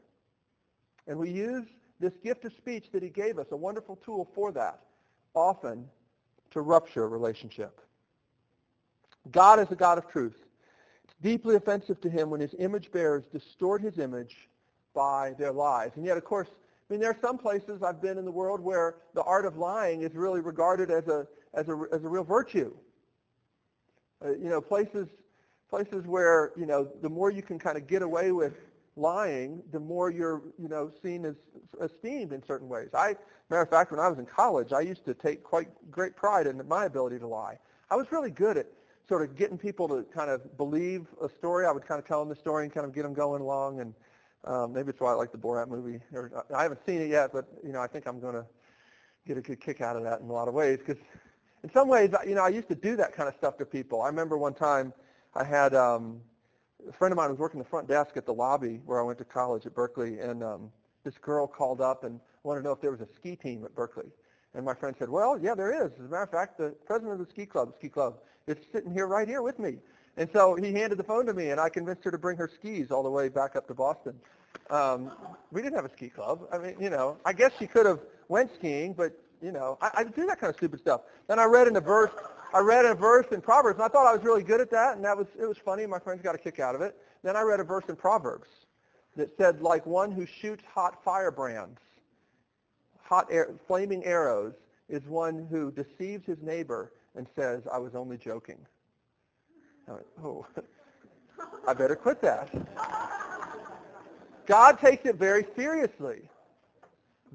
And 1.07 1.17
we 1.17 1.29
use 1.29 1.67
this 1.99 2.13
gift 2.23 2.43
of 2.43 2.53
speech 2.53 2.87
that 2.91 3.03
he 3.03 3.09
gave 3.09 3.39
us, 3.39 3.47
a 3.51 3.55
wonderful 3.55 3.97
tool 4.03 4.29
for 4.35 4.51
that, 4.51 4.81
often 5.33 5.87
to 6.57 6.61
rupture 6.61 7.03
a 7.03 7.07
relationship. 7.07 7.81
God 9.31 9.59
is 9.59 9.71
a 9.71 9.75
God 9.75 9.97
of 9.97 10.07
truth. 10.09 10.37
It's 11.03 11.13
deeply 11.21 11.55
offensive 11.55 12.01
to 12.01 12.09
him 12.09 12.29
when 12.29 12.41
his 12.41 12.55
image 12.59 12.91
bearers 12.91 13.23
distort 13.31 13.81
his 13.81 13.99
image 13.99 14.49
by 14.93 15.33
their 15.37 15.51
lies. 15.51 15.91
And 15.95 16.05
yet, 16.05 16.17
of 16.17 16.23
course, 16.23 16.47
I 16.49 16.93
mean, 16.93 16.99
there 16.99 17.11
are 17.11 17.17
some 17.21 17.37
places 17.37 17.83
I've 17.83 18.01
been 18.01 18.17
in 18.17 18.25
the 18.25 18.31
world 18.31 18.61
where 18.61 18.95
the 19.13 19.23
art 19.23 19.45
of 19.45 19.57
lying 19.57 20.01
is 20.01 20.15
really 20.15 20.41
regarded 20.41 20.89
as 20.89 21.07
a, 21.07 21.27
as 21.53 21.67
a, 21.69 21.83
as 21.91 22.03
a 22.03 22.07
real 22.07 22.23
virtue. 22.23 22.73
Uh, 24.25 24.31
you 24.31 24.49
know, 24.49 24.61
places, 24.61 25.07
places 25.69 26.05
where, 26.07 26.53
you 26.57 26.65
know, 26.65 26.87
the 27.01 27.09
more 27.09 27.29
you 27.29 27.41
can 27.41 27.59
kind 27.59 27.77
of 27.77 27.87
get 27.87 28.01
away 28.01 28.31
with 28.31 28.53
lying, 28.97 29.61
the 29.71 29.79
more 29.79 30.09
you're, 30.09 30.41
you 30.57 30.67
know, 30.67 30.91
seen 31.03 31.25
as 31.25 31.35
esteemed 31.81 32.33
in 32.33 32.43
certain 32.45 32.67
ways. 32.67 32.89
I, 32.93 33.15
matter 33.49 33.61
of 33.61 33.69
fact, 33.69 33.91
when 33.91 33.99
I 33.99 34.09
was 34.09 34.19
in 34.19 34.25
college, 34.25 34.73
I 34.73 34.81
used 34.81 35.05
to 35.05 35.13
take 35.13 35.43
quite 35.43 35.69
great 35.91 36.15
pride 36.15 36.47
in 36.47 36.61
my 36.67 36.85
ability 36.85 37.19
to 37.19 37.27
lie. 37.27 37.57
I 37.89 37.95
was 37.95 38.11
really 38.11 38.31
good 38.31 38.57
at 38.57 38.67
sort 39.07 39.21
of 39.21 39.37
getting 39.37 39.57
people 39.57 39.87
to 39.87 40.03
kind 40.13 40.29
of 40.29 40.57
believe 40.57 41.05
a 41.21 41.29
story. 41.29 41.65
I 41.65 41.71
would 41.71 41.87
kind 41.87 41.99
of 41.99 42.07
tell 42.07 42.19
them 42.19 42.29
the 42.29 42.35
story 42.35 42.65
and 42.65 42.73
kind 42.73 42.85
of 42.85 42.93
get 42.93 43.03
them 43.03 43.13
going 43.13 43.41
along. 43.41 43.79
And 43.79 43.93
um, 44.43 44.73
maybe 44.73 44.89
it's 44.89 44.99
why 44.99 45.11
I 45.11 45.15
like 45.15 45.31
the 45.31 45.37
Borat 45.37 45.69
movie. 45.69 45.99
Or, 46.11 46.43
I 46.53 46.63
haven't 46.63 46.81
seen 46.85 47.01
it 47.01 47.09
yet, 47.09 47.31
but 47.31 47.45
you 47.63 47.71
know, 47.71 47.79
I 47.79 47.87
think 47.87 48.07
I'm 48.07 48.19
going 48.19 48.35
to 48.35 48.45
get 49.25 49.37
a 49.37 49.41
good 49.41 49.61
kick 49.61 49.81
out 49.81 49.95
of 49.95 50.03
that 50.03 50.21
in 50.21 50.27
a 50.27 50.33
lot 50.33 50.47
of 50.47 50.53
ways 50.53 50.79
because 50.79 51.01
in 51.63 51.71
some 51.71 51.87
ways, 51.87 52.11
you 52.25 52.35
know, 52.35 52.43
I 52.43 52.49
used 52.49 52.69
to 52.69 52.75
do 52.75 52.95
that 52.95 53.13
kind 53.13 53.29
of 53.29 53.35
stuff 53.35 53.57
to 53.57 53.65
people. 53.65 54.01
I 54.01 54.07
remember 54.07 54.37
one 54.37 54.53
time 54.53 54.93
I 55.35 55.43
had 55.43 55.73
um, 55.75 56.21
a 56.87 56.91
friend 56.91 57.11
of 57.11 57.17
mine 57.17 57.29
was 57.29 57.39
working 57.39 57.59
the 57.59 57.65
front 57.65 57.87
desk 57.87 58.17
at 58.17 58.25
the 58.25 58.33
lobby 58.33 58.81
where 58.85 58.99
I 58.99 59.03
went 59.03 59.17
to 59.19 59.25
college 59.25 59.65
at 59.65 59.73
Berkeley, 59.73 60.19
and 60.19 60.43
um, 60.43 60.71
this 61.03 61.17
girl 61.17 61.47
called 61.47 61.81
up 61.81 62.03
and 62.03 62.19
wanted 62.43 62.61
to 62.61 62.67
know 62.67 62.73
if 62.73 62.81
there 62.81 62.91
was 62.91 63.01
a 63.01 63.07
ski 63.15 63.35
team 63.35 63.63
at 63.65 63.75
Berkeley. 63.75 64.07
And 64.53 64.65
my 64.65 64.73
friend 64.73 64.95
said, 64.97 65.09
well, 65.09 65.37
yeah, 65.39 65.55
there 65.55 65.85
is. 65.85 65.91
As 65.93 66.05
a 66.05 66.09
matter 66.09 66.23
of 66.23 66.31
fact, 66.31 66.57
the 66.57 66.73
president 66.85 67.19
of 67.19 67.25
the 67.25 67.31
ski 67.31 67.45
club, 67.45 67.73
ski 67.77 67.89
club, 67.89 68.17
is 68.47 68.57
sitting 68.71 68.91
here 68.91 69.07
right 69.07 69.27
here 69.27 69.41
with 69.41 69.59
me. 69.59 69.77
And 70.15 70.29
so 70.33 70.55
he 70.55 70.73
handed 70.73 70.97
the 70.97 71.03
phone 71.03 71.25
to 71.27 71.33
me, 71.33 71.49
and 71.51 71.59
I 71.59 71.69
convinced 71.69 72.03
her 72.05 72.11
to 72.11 72.17
bring 72.17 72.37
her 72.37 72.49
skis 72.53 72.89
all 72.89 73.03
the 73.03 73.09
way 73.09 73.29
back 73.29 73.55
up 73.55 73.67
to 73.67 73.73
Boston. 73.73 74.15
Um, 74.69 75.11
we 75.51 75.61
didn't 75.61 75.75
have 75.75 75.85
a 75.85 75.91
ski 75.91 76.09
club. 76.09 76.47
I 76.51 76.57
mean, 76.57 76.75
you 76.79 76.89
know, 76.89 77.17
I 77.23 77.33
guess 77.33 77.51
she 77.59 77.67
could 77.67 77.85
have 77.85 77.99
went 78.27 78.53
skiing, 78.55 78.93
but 78.93 79.13
you 79.41 79.51
know, 79.51 79.77
I, 79.81 79.91
I 79.93 80.03
do 80.03 80.25
that 80.25 80.39
kind 80.39 80.49
of 80.49 80.55
stupid 80.55 80.79
stuff. 80.79 81.01
Then 81.27 81.37
I 81.37 81.45
read 81.45 81.67
in 81.67 81.75
a 81.75 81.81
verse, 81.81 82.11
I 82.53 82.59
read 82.59 82.85
a 82.85 82.95
verse 82.95 83.27
in 83.31 83.41
Proverbs, 83.41 83.77
and 83.77 83.83
I 83.83 83.87
thought 83.89 84.07
I 84.07 84.13
was 84.15 84.23
really 84.23 84.43
good 84.43 84.61
at 84.61 84.71
that, 84.71 84.95
and 84.95 85.05
that 85.05 85.17
was 85.17 85.27
it 85.39 85.45
was 85.45 85.57
funny. 85.57 85.85
My 85.85 85.99
friends 85.99 86.21
got 86.21 86.35
a 86.35 86.37
kick 86.37 86.59
out 86.59 86.75
of 86.75 86.81
it. 86.81 86.95
Then 87.23 87.35
I 87.35 87.41
read 87.41 87.59
a 87.59 87.63
verse 87.63 87.85
in 87.89 87.95
Proverbs 87.95 88.47
that 89.15 89.35
said, 89.37 89.61
like 89.61 89.85
one 89.85 90.11
who 90.11 90.25
shoots 90.25 90.63
hot 90.71 91.03
firebrands, 91.03 91.79
hot 93.01 93.27
air, 93.31 93.49
flaming 93.67 94.05
arrows, 94.05 94.53
is 94.87 95.03
one 95.05 95.47
who 95.49 95.71
deceives 95.71 96.25
his 96.25 96.37
neighbor 96.41 96.93
and 97.15 97.27
says, 97.35 97.63
I 97.71 97.79
was 97.79 97.95
only 97.95 98.17
joking. 98.17 98.59
I 99.87 99.93
went, 99.93 100.05
oh, 100.23 100.45
I 101.67 101.73
better 101.73 101.95
quit 101.95 102.21
that. 102.21 102.49
God 104.45 104.79
takes 104.79 105.05
it 105.05 105.15
very 105.15 105.45
seriously. 105.55 106.21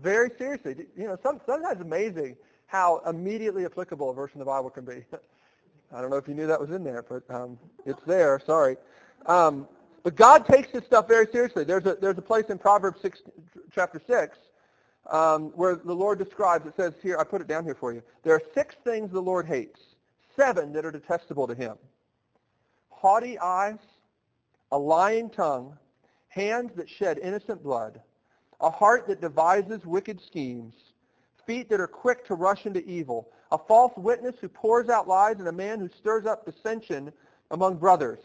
Very 0.01 0.31
seriously. 0.39 0.87
You 0.97 1.09
know, 1.09 1.19
some, 1.23 1.41
sometimes 1.47 1.81
amazing 1.81 2.37
how 2.73 3.03
immediately 3.07 3.67
applicable 3.67 4.09
a 4.09 4.15
verse 4.15 4.31
in 4.33 4.39
the 4.39 4.47
Bible 4.47 4.71
can 4.71 4.87
be. 4.87 5.05
I 5.95 6.01
don't 6.01 6.09
know 6.09 6.17
if 6.17 6.27
you 6.27 6.33
knew 6.33 6.47
that 6.47 6.59
was 6.59 6.71
in 6.71 6.83
there, 6.83 7.05
but 7.07 7.23
um, 7.29 7.59
it's 7.85 8.01
there. 8.07 8.41
Sorry. 8.47 8.79
Um, 9.27 9.69
but 10.03 10.17
God 10.17 10.47
takes 10.47 10.73
this 10.73 10.83
stuff 10.87 11.07
very 11.07 11.27
seriously. 11.31 11.65
There's 11.65 11.85
a, 11.85 11.99
there's 12.01 12.17
a 12.17 12.23
place 12.23 12.47
in 12.49 12.57
Proverbs 12.57 13.03
6, 13.03 13.21
chapter 13.75 14.01
6 14.07 14.39
um, 15.11 15.51
where 15.55 15.77
the 15.77 15.93
Lord 15.93 16.19
describes, 16.19 16.67
it 16.67 16.73
says 16.75 16.95
here, 17.03 17.19
I 17.19 17.25
put 17.25 17.43
it 17.43 17.47
down 17.47 17.65
here 17.65 17.75
for 17.75 17.93
you. 17.93 18.03
There 18.23 18.35
are 18.35 18.43
six 18.55 18.75
things 18.85 19.13
the 19.13 19.21
Lord 19.21 19.47
hates, 19.47 19.81
seven 20.35 20.73
that 20.73 20.87
are 20.87 20.91
detestable 20.91 21.47
to 21.49 21.55
him. 21.55 21.77
Haughty 22.89 23.39
eyes, 23.39 23.81
a 24.71 24.79
lying 24.79 25.29
tongue, 25.29 25.77
hands 26.29 26.71
that 26.77 26.89
shed 26.89 27.19
innocent 27.19 27.63
blood, 27.63 28.01
a 28.63 28.71
heart 28.71 29.07
that 29.09 29.21
devises 29.21 29.85
wicked 29.85 30.23
schemes, 30.27 30.73
feet 31.47 31.69
that 31.71 31.81
are 31.81 31.87
quick 31.87 32.27
to 32.27 32.35
rush 32.35 32.67
into 32.67 32.85
evil, 32.89 33.29
a 33.51 33.59
false 33.59 33.93
witness 33.97 34.37
who 34.41 34.49
pours 34.49 34.89
out 34.89 35.09
lies, 35.09 35.39
and 35.39 35.49
a 35.49 35.53
man 35.53 35.81
who 35.81 35.89
stirs 35.89 36.27
up 36.27 36.45
dissension 36.45 37.13
among 37.51 37.77
brothers. 37.77 38.21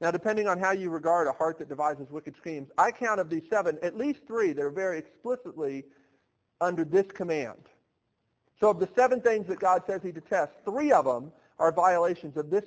Now, 0.00 0.10
depending 0.10 0.48
on 0.48 0.58
how 0.58 0.72
you 0.72 0.88
regard 0.88 1.28
a 1.28 1.32
heart 1.32 1.58
that 1.58 1.68
devises 1.68 2.10
wicked 2.10 2.34
schemes, 2.36 2.70
I 2.78 2.90
count 2.90 3.20
of 3.20 3.28
these 3.28 3.42
seven 3.50 3.78
at 3.82 3.96
least 3.96 4.20
three 4.26 4.52
that 4.52 4.64
are 4.64 4.70
very 4.70 4.98
explicitly 4.98 5.84
under 6.60 6.84
this 6.84 7.06
command. 7.06 7.58
So 8.58 8.70
of 8.70 8.78
the 8.78 8.88
seven 8.94 9.20
things 9.20 9.46
that 9.48 9.58
God 9.58 9.82
says 9.86 10.02
he 10.02 10.12
detests, 10.12 10.56
three 10.64 10.92
of 10.92 11.04
them 11.04 11.32
are 11.58 11.72
violations 11.72 12.36
of 12.36 12.50
this 12.50 12.64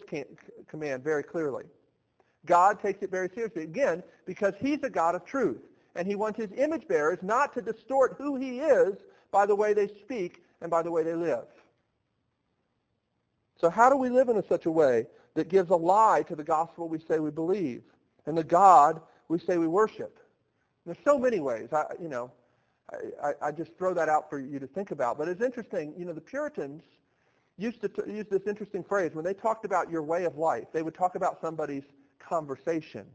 command 0.68 1.04
very 1.04 1.24
clearly. 1.24 1.66
God 2.46 2.80
takes 2.80 3.02
it 3.02 3.10
very 3.10 3.30
seriously, 3.34 3.64
again, 3.64 4.04
because 4.26 4.54
he's 4.60 4.84
a 4.84 4.90
God 4.90 5.16
of 5.16 5.26
truth. 5.26 5.62
And 5.96 6.08
he 6.08 6.16
wants 6.16 6.38
his 6.40 6.52
image 6.58 6.88
bearers 6.88 7.20
not 7.22 7.54
to 7.54 7.62
distort 7.62 8.16
who 8.18 8.36
he 8.36 8.60
is 8.60 8.98
by 9.34 9.46
the 9.46 9.56
way 9.56 9.74
they 9.74 9.88
speak 9.88 10.44
and 10.62 10.72
by 10.72 10.82
the 10.82 10.92
way 10.92 11.04
they 11.04 11.16
live. 11.16 11.48
So 13.60 13.70
how 13.70 13.90
do 13.90 13.98
we 13.98 14.10
live 14.10 14.30
in 14.30 14.42
such 14.48 14.66
a 14.66 14.72
way 14.72 15.08
that 15.34 15.50
gives 15.50 15.72
a 15.72 15.76
lie 15.76 16.24
to 16.28 16.36
the 16.36 16.44
gospel 16.44 16.88
we 16.88 17.00
say 17.00 17.20
we 17.20 17.32
believe 17.32 17.84
and 18.26 18.38
the 18.38 18.44
God 18.44 19.02
we 19.28 19.40
say 19.40 19.58
we 19.58 19.68
worship? 19.68 20.20
There's 20.86 20.98
so 21.04 21.18
many 21.18 21.40
ways. 21.40 21.70
I, 21.74 21.86
you 22.02 22.10
know, 22.10 22.32
I, 23.24 23.34
I, 23.42 23.52
just 23.52 23.72
throw 23.78 23.94
that 23.94 24.10
out 24.10 24.30
for 24.30 24.40
you 24.40 24.60
to 24.60 24.68
think 24.68 24.92
about. 24.92 25.18
But 25.18 25.30
it's 25.30 25.42
interesting, 25.42 25.94
you 25.98 26.06
know, 26.06 26.14
the 26.14 26.22
Puritans 26.22 26.84
used 27.58 27.82
to 27.82 27.88
t- 27.88 28.02
use 28.12 28.26
this 28.30 28.46
interesting 28.48 28.84
phrase. 28.84 29.12
When 29.14 29.24
they 29.24 29.34
talked 29.34 29.66
about 29.66 29.90
your 29.90 30.04
way 30.04 30.26
of 30.26 30.38
life, 30.38 30.66
they 30.74 30.84
would 30.84 30.94
talk 30.94 31.16
about 31.16 31.40
somebody's 31.42 31.84
conversation, 32.20 33.06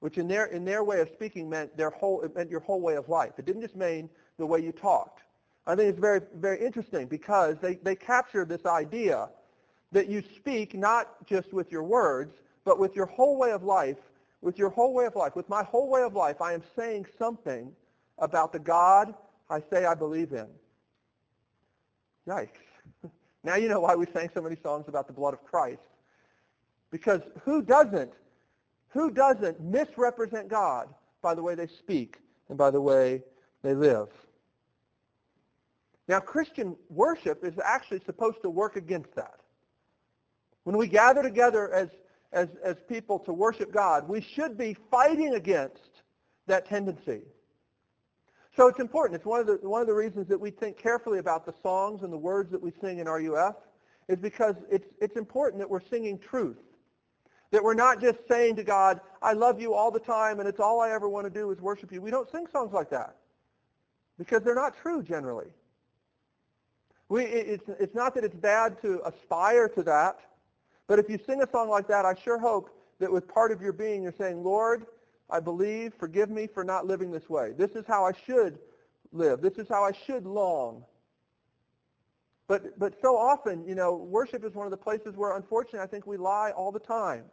which 0.00 0.16
in 0.16 0.26
their, 0.26 0.46
in 0.46 0.64
their 0.64 0.82
way 0.82 1.00
of 1.00 1.10
speaking 1.10 1.48
meant, 1.48 1.76
their 1.76 1.90
whole, 1.90 2.22
it 2.22 2.34
meant 2.34 2.50
your 2.50 2.60
whole 2.60 2.80
way 2.80 2.94
of 2.94 3.08
life. 3.08 3.32
It 3.38 3.44
didn't 3.44 3.62
just 3.62 3.76
mean 3.76 4.08
the 4.38 4.46
way 4.46 4.60
you 4.60 4.72
talked. 4.72 5.22
I 5.66 5.74
think 5.74 5.88
it's 5.90 5.98
very, 5.98 6.20
very 6.34 6.64
interesting 6.64 7.06
because 7.06 7.56
they, 7.60 7.76
they 7.76 7.94
capture 7.94 8.44
this 8.44 8.66
idea 8.66 9.28
that 9.92 10.08
you 10.08 10.22
speak 10.36 10.74
not 10.74 11.26
just 11.26 11.52
with 11.52 11.72
your 11.72 11.84
words, 11.84 12.34
but 12.64 12.78
with 12.78 12.94
your 12.94 13.06
whole 13.06 13.38
way 13.38 13.52
of 13.52 13.62
life, 13.62 13.96
with 14.42 14.58
your 14.58 14.68
whole 14.68 14.92
way 14.92 15.06
of 15.06 15.16
life, 15.16 15.34
with 15.36 15.48
my 15.48 15.62
whole 15.62 15.88
way 15.88 16.02
of 16.02 16.14
life, 16.14 16.42
I 16.42 16.52
am 16.52 16.62
saying 16.76 17.06
something 17.18 17.72
about 18.18 18.52
the 18.52 18.58
God 18.58 19.14
I 19.48 19.60
say 19.70 19.84
I 19.84 19.94
believe 19.94 20.32
in. 20.32 20.46
Yikes. 22.28 22.48
Now 23.44 23.56
you 23.56 23.68
know 23.68 23.80
why 23.80 23.94
we 23.94 24.06
sang 24.06 24.30
so 24.32 24.40
many 24.40 24.56
songs 24.56 24.86
about 24.88 25.06
the 25.06 25.12
blood 25.12 25.34
of 25.34 25.44
Christ. 25.44 25.82
Because 26.90 27.20
who 27.44 27.60
doesn't, 27.60 28.10
who 28.88 29.10
doesn't 29.10 29.60
misrepresent 29.60 30.48
God 30.48 30.88
by 31.20 31.34
the 31.34 31.42
way 31.42 31.54
they 31.54 31.66
speak 31.66 32.20
and 32.48 32.56
by 32.56 32.70
the 32.70 32.80
way 32.80 33.22
they 33.62 33.74
live? 33.74 34.08
Now 36.08 36.20
Christian 36.20 36.76
worship 36.90 37.44
is 37.44 37.54
actually 37.64 38.00
supposed 38.04 38.42
to 38.42 38.50
work 38.50 38.76
against 38.76 39.14
that. 39.14 39.40
When 40.64 40.76
we 40.76 40.86
gather 40.86 41.22
together 41.22 41.72
as, 41.72 41.88
as, 42.32 42.48
as 42.62 42.76
people 42.88 43.18
to 43.20 43.32
worship 43.32 43.72
God, 43.72 44.08
we 44.08 44.20
should 44.20 44.58
be 44.58 44.76
fighting 44.90 45.34
against 45.34 46.02
that 46.46 46.66
tendency. 46.66 47.22
So 48.56 48.68
it's 48.68 48.78
important. 48.78 49.16
It's 49.16 49.26
one 49.26 49.40
of 49.40 49.46
the 49.46 49.58
one 49.68 49.80
of 49.80 49.88
the 49.88 49.94
reasons 49.94 50.28
that 50.28 50.38
we 50.38 50.50
think 50.50 50.78
carefully 50.78 51.18
about 51.18 51.44
the 51.44 51.54
songs 51.62 52.02
and 52.02 52.12
the 52.12 52.18
words 52.18 52.52
that 52.52 52.62
we 52.62 52.72
sing 52.80 52.98
in 52.98 53.08
RUF 53.08 53.56
is 54.08 54.18
because 54.18 54.54
it's 54.70 54.86
it's 55.00 55.16
important 55.16 55.60
that 55.60 55.68
we're 55.68 55.84
singing 55.90 56.18
truth. 56.18 56.58
That 57.50 57.62
we're 57.62 57.74
not 57.74 58.00
just 58.00 58.18
saying 58.28 58.56
to 58.56 58.64
God, 58.64 59.00
I 59.22 59.32
love 59.32 59.60
you 59.60 59.74
all 59.74 59.90
the 59.90 60.00
time 60.00 60.40
and 60.40 60.48
it's 60.48 60.60
all 60.60 60.80
I 60.80 60.90
ever 60.90 61.08
want 61.08 61.26
to 61.26 61.30
do 61.30 61.50
is 61.50 61.60
worship 61.60 61.92
you. 61.92 62.00
We 62.00 62.10
don't 62.10 62.30
sing 62.30 62.46
songs 62.52 62.72
like 62.72 62.90
that. 62.90 63.16
Because 64.18 64.42
they're 64.42 64.54
not 64.54 64.76
true 64.80 65.02
generally. 65.02 65.48
We, 67.08 67.22
it's, 67.24 67.68
it's 67.78 67.94
not 67.94 68.14
that 68.14 68.24
it's 68.24 68.34
bad 68.34 68.80
to 68.82 69.00
aspire 69.04 69.68
to 69.68 69.82
that, 69.82 70.18
but 70.86 70.98
if 70.98 71.08
you 71.08 71.18
sing 71.26 71.42
a 71.42 71.50
song 71.50 71.68
like 71.68 71.86
that, 71.88 72.04
I 72.04 72.14
sure 72.14 72.38
hope 72.38 72.70
that 72.98 73.12
with 73.12 73.28
part 73.28 73.52
of 73.52 73.60
your 73.60 73.72
being 73.72 74.02
you're 74.02 74.14
saying, 74.16 74.42
Lord, 74.42 74.86
I 75.30 75.40
believe. 75.40 75.94
Forgive 75.98 76.30
me 76.30 76.46
for 76.46 76.64
not 76.64 76.86
living 76.86 77.10
this 77.10 77.28
way. 77.28 77.52
This 77.56 77.72
is 77.72 77.84
how 77.86 78.04
I 78.04 78.12
should 78.26 78.58
live. 79.12 79.40
This 79.40 79.54
is 79.54 79.68
how 79.68 79.82
I 79.84 79.92
should 79.92 80.26
long. 80.26 80.84
But, 82.46 82.78
but 82.78 82.94
so 83.00 83.16
often, 83.16 83.66
you 83.66 83.74
know, 83.74 83.94
worship 83.94 84.44
is 84.44 84.54
one 84.54 84.66
of 84.66 84.70
the 84.70 84.76
places 84.76 85.16
where, 85.16 85.34
unfortunately, 85.34 85.80
I 85.80 85.86
think 85.86 86.06
we 86.06 86.18
lie 86.18 86.50
all 86.50 86.70
the 86.70 86.78
time. 86.78 87.24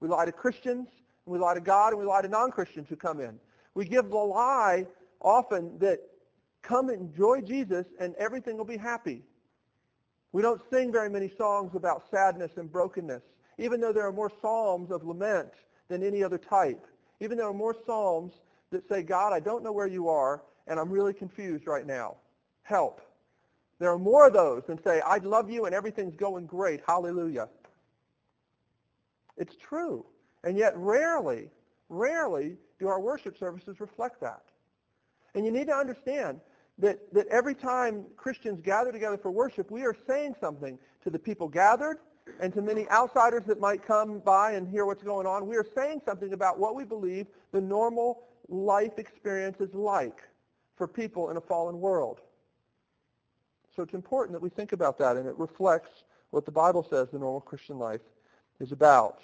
We 0.00 0.08
lie 0.08 0.24
to 0.24 0.32
Christians, 0.32 0.88
and 1.26 1.32
we 1.32 1.38
lie 1.38 1.54
to 1.54 1.60
God, 1.60 1.90
and 1.92 2.00
we 2.00 2.06
lie 2.06 2.22
to 2.22 2.28
non-Christians 2.28 2.88
who 2.88 2.96
come 2.96 3.20
in. 3.20 3.38
We 3.74 3.84
give 3.84 4.10
the 4.10 4.16
lie 4.16 4.86
often 5.20 5.78
that 5.78 6.00
come 6.62 6.90
enjoy 6.90 7.40
Jesus 7.40 7.86
and 8.00 8.14
everything 8.16 8.56
will 8.56 8.64
be 8.64 8.76
happy. 8.76 9.22
We 10.32 10.42
don't 10.42 10.62
sing 10.70 10.90
very 10.90 11.10
many 11.10 11.30
songs 11.36 11.74
about 11.74 12.04
sadness 12.10 12.52
and 12.56 12.70
brokenness, 12.70 13.22
even 13.58 13.80
though 13.80 13.92
there 13.92 14.06
are 14.06 14.12
more 14.12 14.32
psalms 14.40 14.90
of 14.90 15.04
lament 15.04 15.52
than 15.88 16.02
any 16.02 16.22
other 16.24 16.38
type. 16.38 16.86
Even 17.20 17.36
though 17.36 17.44
there 17.44 17.50
are 17.50 17.54
more 17.54 17.76
psalms 17.86 18.32
that 18.70 18.88
say, 18.88 19.02
God, 19.02 19.32
I 19.32 19.40
don't 19.40 19.62
know 19.62 19.72
where 19.72 19.86
you 19.86 20.08
are, 20.08 20.42
and 20.66 20.80
I'm 20.80 20.90
really 20.90 21.12
confused 21.12 21.66
right 21.66 21.86
now. 21.86 22.16
Help. 22.62 23.02
There 23.78 23.90
are 23.90 23.98
more 23.98 24.28
of 24.28 24.32
those 24.32 24.62
than 24.66 24.82
say, 24.82 25.00
I 25.00 25.18
love 25.18 25.50
you 25.50 25.66
and 25.66 25.74
everything's 25.74 26.14
going 26.14 26.46
great. 26.46 26.80
Hallelujah. 26.86 27.48
It's 29.36 29.56
true. 29.56 30.06
And 30.44 30.56
yet 30.56 30.72
rarely, 30.76 31.48
rarely 31.88 32.56
do 32.78 32.88
our 32.88 33.00
worship 33.00 33.36
services 33.36 33.80
reflect 33.80 34.20
that. 34.20 34.42
And 35.34 35.44
you 35.44 35.50
need 35.50 35.66
to 35.66 35.74
understand 35.74 36.40
that, 36.78 37.12
that 37.12 37.26
every 37.28 37.54
time 37.54 38.04
Christians 38.16 38.60
gather 38.62 38.92
together 38.92 39.18
for 39.18 39.30
worship, 39.30 39.70
we 39.70 39.82
are 39.82 39.96
saying 40.06 40.34
something 40.40 40.78
to 41.02 41.10
the 41.10 41.18
people 41.18 41.48
gathered 41.48 41.98
and 42.40 42.52
to 42.54 42.62
many 42.62 42.88
outsiders 42.88 43.44
that 43.46 43.60
might 43.60 43.84
come 43.84 44.20
by 44.20 44.52
and 44.52 44.68
hear 44.68 44.86
what's 44.86 45.02
going 45.02 45.26
on, 45.26 45.46
we 45.46 45.56
are 45.56 45.66
saying 45.74 46.00
something 46.04 46.32
about 46.32 46.58
what 46.58 46.74
we 46.74 46.84
believe 46.84 47.26
the 47.52 47.60
normal 47.60 48.24
life 48.48 48.98
experience 48.98 49.60
is 49.60 49.74
like 49.74 50.22
for 50.76 50.86
people 50.86 51.30
in 51.30 51.36
a 51.36 51.40
fallen 51.40 51.80
world. 51.80 52.20
So 53.74 53.82
it's 53.82 53.94
important 53.94 54.32
that 54.34 54.42
we 54.42 54.50
think 54.50 54.72
about 54.72 54.98
that, 54.98 55.16
and 55.16 55.26
it 55.26 55.36
reflects 55.38 56.04
what 56.30 56.44
the 56.44 56.52
Bible 56.52 56.86
says 56.88 57.08
the 57.10 57.18
normal 57.18 57.40
Christian 57.40 57.78
life 57.78 58.00
is 58.60 58.72
about. 58.72 59.22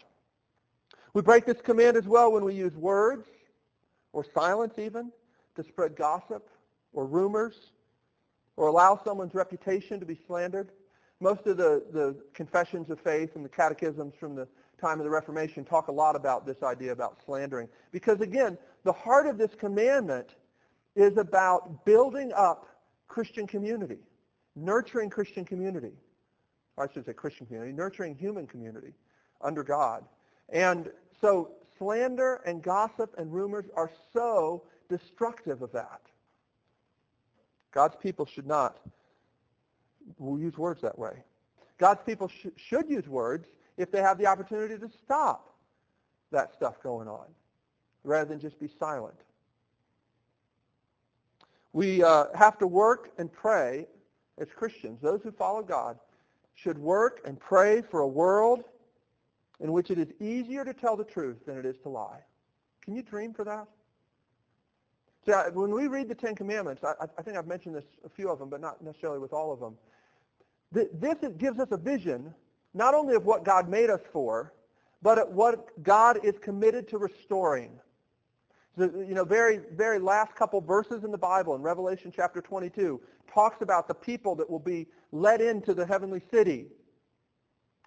We 1.14 1.22
break 1.22 1.46
this 1.46 1.60
command 1.60 1.96
as 1.96 2.06
well 2.06 2.32
when 2.32 2.44
we 2.44 2.54
use 2.54 2.74
words 2.74 3.26
or 4.12 4.24
silence 4.34 4.74
even 4.78 5.10
to 5.56 5.62
spread 5.62 5.96
gossip 5.96 6.48
or 6.92 7.06
rumors 7.06 7.72
or 8.56 8.68
allow 8.68 9.00
someone's 9.04 9.34
reputation 9.34 10.00
to 10.00 10.06
be 10.06 10.18
slandered. 10.26 10.70
Most 11.20 11.46
of 11.46 11.56
the, 11.56 11.84
the 11.92 12.16
confessions 12.34 12.90
of 12.90 13.00
faith 13.00 13.36
and 13.36 13.44
the 13.44 13.48
catechisms 13.48 14.14
from 14.18 14.34
the 14.34 14.48
time 14.80 14.98
of 14.98 15.04
the 15.04 15.10
Reformation 15.10 15.64
talk 15.64 15.88
a 15.88 15.92
lot 15.92 16.16
about 16.16 16.46
this 16.46 16.62
idea 16.62 16.92
about 16.92 17.18
slandering. 17.24 17.68
Because 17.92 18.20
again, 18.20 18.56
the 18.84 18.92
heart 18.92 19.26
of 19.26 19.38
this 19.38 19.50
commandment 19.58 20.34
is 20.94 21.16
about 21.16 21.84
building 21.84 22.32
up 22.32 22.68
Christian 23.08 23.46
community, 23.46 23.98
nurturing 24.56 25.10
Christian 25.10 25.44
community. 25.44 25.92
I 26.76 26.86
should 26.92 27.06
say 27.06 27.12
Christian 27.12 27.46
community, 27.46 27.72
nurturing 27.72 28.14
human 28.14 28.46
community. 28.46 28.92
under 29.40 29.62
God. 29.62 30.04
And 30.48 30.90
so 31.20 31.50
slander 31.78 32.36
and 32.46 32.62
gossip 32.62 33.14
and 33.18 33.32
rumors 33.32 33.66
are 33.74 33.90
so 34.12 34.64
destructive 34.88 35.62
of 35.62 35.72
that. 35.72 36.00
God's 37.72 37.96
people 37.96 38.26
should 38.26 38.46
not 38.46 38.78
use 40.18 40.56
words 40.56 40.80
that 40.82 40.98
way. 40.98 41.22
God's 41.78 42.00
people 42.04 42.28
sh- 42.28 42.46
should 42.56 42.88
use 42.88 43.06
words 43.06 43.46
if 43.76 43.90
they 43.90 44.00
have 44.00 44.18
the 44.18 44.26
opportunity 44.26 44.76
to 44.78 44.90
stop 45.04 45.54
that 46.32 46.52
stuff 46.54 46.82
going 46.82 47.08
on 47.08 47.26
rather 48.04 48.28
than 48.28 48.40
just 48.40 48.58
be 48.58 48.68
silent. 48.78 49.14
We 51.72 52.02
uh, 52.02 52.26
have 52.34 52.58
to 52.58 52.66
work 52.66 53.10
and 53.18 53.32
pray 53.32 53.86
as 54.38 54.48
Christians. 54.54 55.00
Those 55.00 55.20
who 55.22 55.30
follow 55.30 55.62
God 55.62 55.98
should 56.54 56.78
work 56.78 57.20
and 57.24 57.38
pray 57.38 57.82
for 57.82 58.00
a 58.00 58.08
world 58.08 58.64
in 59.60 59.72
which 59.72 59.90
it 59.90 59.98
is 59.98 60.08
easier 60.20 60.64
to 60.64 60.72
tell 60.72 60.96
the 60.96 61.04
truth 61.04 61.44
than 61.46 61.58
it 61.58 61.66
is 61.66 61.76
to 61.82 61.88
lie. 61.88 62.20
Can 62.82 62.94
you 62.96 63.02
dream 63.02 63.32
for 63.32 63.44
that? 63.44 63.68
See, 65.28 65.34
when 65.52 65.74
we 65.74 65.88
read 65.88 66.08
the 66.08 66.14
Ten 66.14 66.34
Commandments, 66.34 66.82
I, 66.82 66.94
I 67.18 67.22
think 67.22 67.36
I've 67.36 67.46
mentioned 67.46 67.74
this, 67.74 67.84
a 68.02 68.08
few 68.08 68.30
of 68.30 68.38
them, 68.38 68.48
but 68.48 68.62
not 68.62 68.82
necessarily 68.82 69.18
with 69.18 69.34
all 69.34 69.52
of 69.52 69.60
them. 69.60 69.76
This 70.72 71.16
gives 71.36 71.58
us 71.60 71.68
a 71.70 71.76
vision 71.76 72.34
not 72.72 72.94
only 72.94 73.14
of 73.14 73.26
what 73.26 73.44
God 73.44 73.68
made 73.68 73.90
us 73.90 74.00
for, 74.10 74.54
but 75.02 75.30
what 75.32 75.82
God 75.82 76.24
is 76.24 76.38
committed 76.38 76.88
to 76.88 76.98
restoring. 76.98 77.78
The 78.76 79.04
you 79.06 79.14
know, 79.14 79.24
very, 79.24 79.60
very 79.74 79.98
last 79.98 80.34
couple 80.34 80.60
verses 80.62 81.04
in 81.04 81.10
the 81.10 81.18
Bible, 81.18 81.54
in 81.54 81.62
Revelation 81.62 82.10
chapter 82.14 82.40
22, 82.40 83.00
talks 83.32 83.60
about 83.60 83.86
the 83.86 83.94
people 83.94 84.34
that 84.36 84.48
will 84.48 84.58
be 84.58 84.86
led 85.12 85.40
into 85.42 85.74
the 85.74 85.84
heavenly 85.84 86.22
city. 86.30 86.68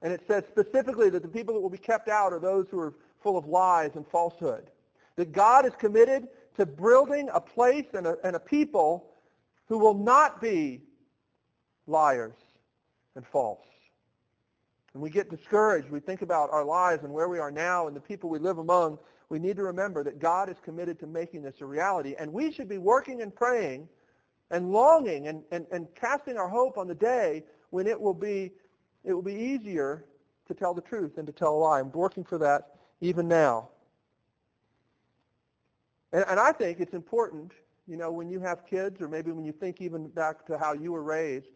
And 0.04 0.14
it 0.14 0.22
says 0.28 0.44
specifically 0.48 1.10
that 1.10 1.24
the 1.24 1.28
people 1.28 1.56
that 1.56 1.62
will 1.62 1.70
be 1.70 1.78
kept 1.78 2.08
out 2.08 2.34
are 2.34 2.40
those 2.40 2.68
who 2.70 2.80
are 2.80 2.94
full 3.22 3.38
of 3.38 3.48
lies 3.48 3.92
and 3.96 4.06
falsehood. 4.08 4.70
That 5.16 5.32
God 5.32 5.66
is 5.66 5.74
committed 5.76 6.28
to 6.58 6.66
building 6.66 7.30
a 7.34 7.42
place 7.42 7.88
and 7.94 8.08
a, 8.08 8.18
and 8.24 8.36
a 8.36 8.40
people 8.40 9.08
who 9.68 9.78
will 9.78 9.94
not 9.94 10.42
be 10.42 10.82
liars 11.88 12.36
and 13.16 13.26
false. 13.26 13.66
And 14.94 15.02
we 15.02 15.10
get 15.10 15.30
discouraged. 15.30 15.90
We 15.90 16.00
think 16.00 16.22
about 16.22 16.50
our 16.52 16.66
lives 16.66 17.04
and 17.04 17.14
where 17.14 17.30
we 17.30 17.40
are 17.40 17.52
now 17.52 17.88
and 17.88 17.96
the 17.96 18.02
people 18.02 18.30
we 18.30 18.40
live 18.40 18.58
among. 18.58 18.98
We 19.30 19.40
need 19.40 19.56
to 19.56 19.64
remember 19.64 20.04
that 20.04 20.20
God 20.20 20.50
is 20.50 20.58
committed 20.62 21.00
to 21.00 21.08
making 21.08 21.44
this 21.44 21.62
a 21.62 21.66
reality. 21.66 22.16
And 22.20 22.34
we 22.34 22.52
should 22.52 22.68
be 22.68 22.78
working 22.78 23.22
and 23.22 23.34
praying 23.34 23.88
and 24.50 24.72
longing 24.72 25.28
and, 25.28 25.44
and, 25.52 25.66
and 25.72 25.88
casting 25.96 26.38
our 26.38 26.50
hope 26.50 26.78
on 26.78 26.88
the 26.88 26.96
day 26.96 27.44
when 27.70 27.88
it 27.88 28.00
will 28.00 28.14
be 28.14 28.52
it 29.04 29.14
will 29.14 29.24
be 29.24 29.34
easier 29.34 30.06
to 30.48 30.54
tell 30.54 30.76
the 30.76 30.82
truth 30.82 31.16
than 31.16 31.26
to 31.26 31.32
tell 31.32 31.56
a 31.56 31.58
lie. 31.58 31.80
I'm 31.80 31.92
working 31.92 32.24
for 32.24 32.38
that 32.38 32.76
even 33.00 33.28
now. 33.28 33.70
And, 36.14 36.26
and 36.28 36.40
I 36.40 36.52
think 36.52 36.80
it's 36.80 36.94
important, 36.94 37.52
you 37.88 37.98
know, 37.98 38.12
when 38.12 38.30
you 38.30 38.40
have 38.40 38.66
kids 38.66 39.02
or 39.02 39.08
maybe 39.08 39.32
when 39.32 39.46
you 39.46 39.52
think 39.52 39.82
even 39.82 40.08
back 40.08 40.46
to 40.48 40.58
how 40.58 40.74
you 40.74 40.92
were 40.92 41.04
raised 41.04 41.48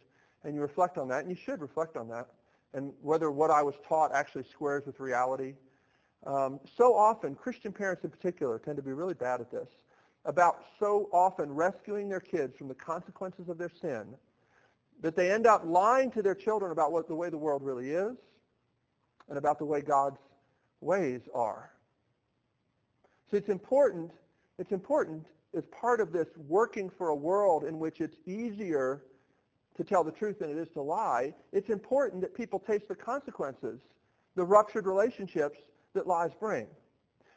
and 0.44 0.56
you 0.56 0.62
reflect 0.62 0.98
on 0.98 1.08
that, 1.10 1.22
and 1.22 1.30
you 1.30 1.36
should 1.36 1.62
reflect 1.62 1.98
on 1.98 2.08
that, 2.10 2.28
and 2.74 2.94
whether 3.02 3.32
what 3.32 3.50
I 3.50 3.64
was 3.64 3.76
taught 3.88 4.14
actually 4.14 4.44
squares 4.44 4.86
with 4.86 5.00
reality. 5.00 5.56
Um, 6.26 6.60
so 6.78 6.96
often, 6.96 7.36
Christian 7.36 7.72
parents 7.72 8.04
in 8.04 8.10
particular 8.10 8.60
tend 8.60 8.78
to 8.78 8.84
be 8.84 8.94
really 8.94 9.14
bad 9.14 9.42
at 9.42 9.52
this, 9.52 9.68
about 10.26 10.64
so 10.80 11.10
often 11.12 11.52
rescuing 11.52 12.10
their 12.10 12.20
kids 12.20 12.58
from 12.58 12.68
the 12.68 12.76
consequences 12.76 13.50
of 13.50 13.58
their 13.58 13.72
sin 13.82 14.06
that 15.02 15.16
they 15.16 15.32
end 15.32 15.46
up 15.46 15.64
lying 15.66 16.10
to 16.12 16.22
their 16.22 16.36
children 16.36 16.72
about 16.72 16.92
what 16.92 17.08
the 17.08 17.16
way 17.16 17.30
the 17.30 17.38
world 17.38 17.62
really 17.64 17.92
is 17.92 18.16
and 19.30 19.38
about 19.38 19.60
the 19.60 19.66
way 19.66 19.82
God's 19.82 20.18
ways 20.82 21.22
are. 21.34 21.72
So 23.30 23.38
it's 23.38 23.50
important, 23.50 24.12
it's 24.58 24.72
important 24.72 25.26
as 25.56 25.65
part 25.68 26.02
of 26.02 26.12
this 26.12 26.28
working 26.48 26.89
for 26.89 27.10
a 27.10 27.15
world 27.15 27.63
in 27.63 27.80
which 27.80 28.02
it's 28.02 28.18
easier 28.26 29.04
to 29.78 29.84
tell 29.84 30.04
the 30.04 30.12
truth 30.12 30.39
than 30.39 30.50
it 30.50 30.58
is 30.58 30.70
to 30.70 30.82
lie, 30.82 31.34
it's 31.52 31.70
important 31.70 32.22
that 32.22 32.34
people 32.34 32.60
taste 32.60 32.88
the 32.88 32.96
consequences, 32.96 33.80
the 34.36 34.44
ruptured 34.44 34.86
relationships 34.86 35.60
that 35.94 36.08
lies 36.08 36.32
bring. 36.39 36.68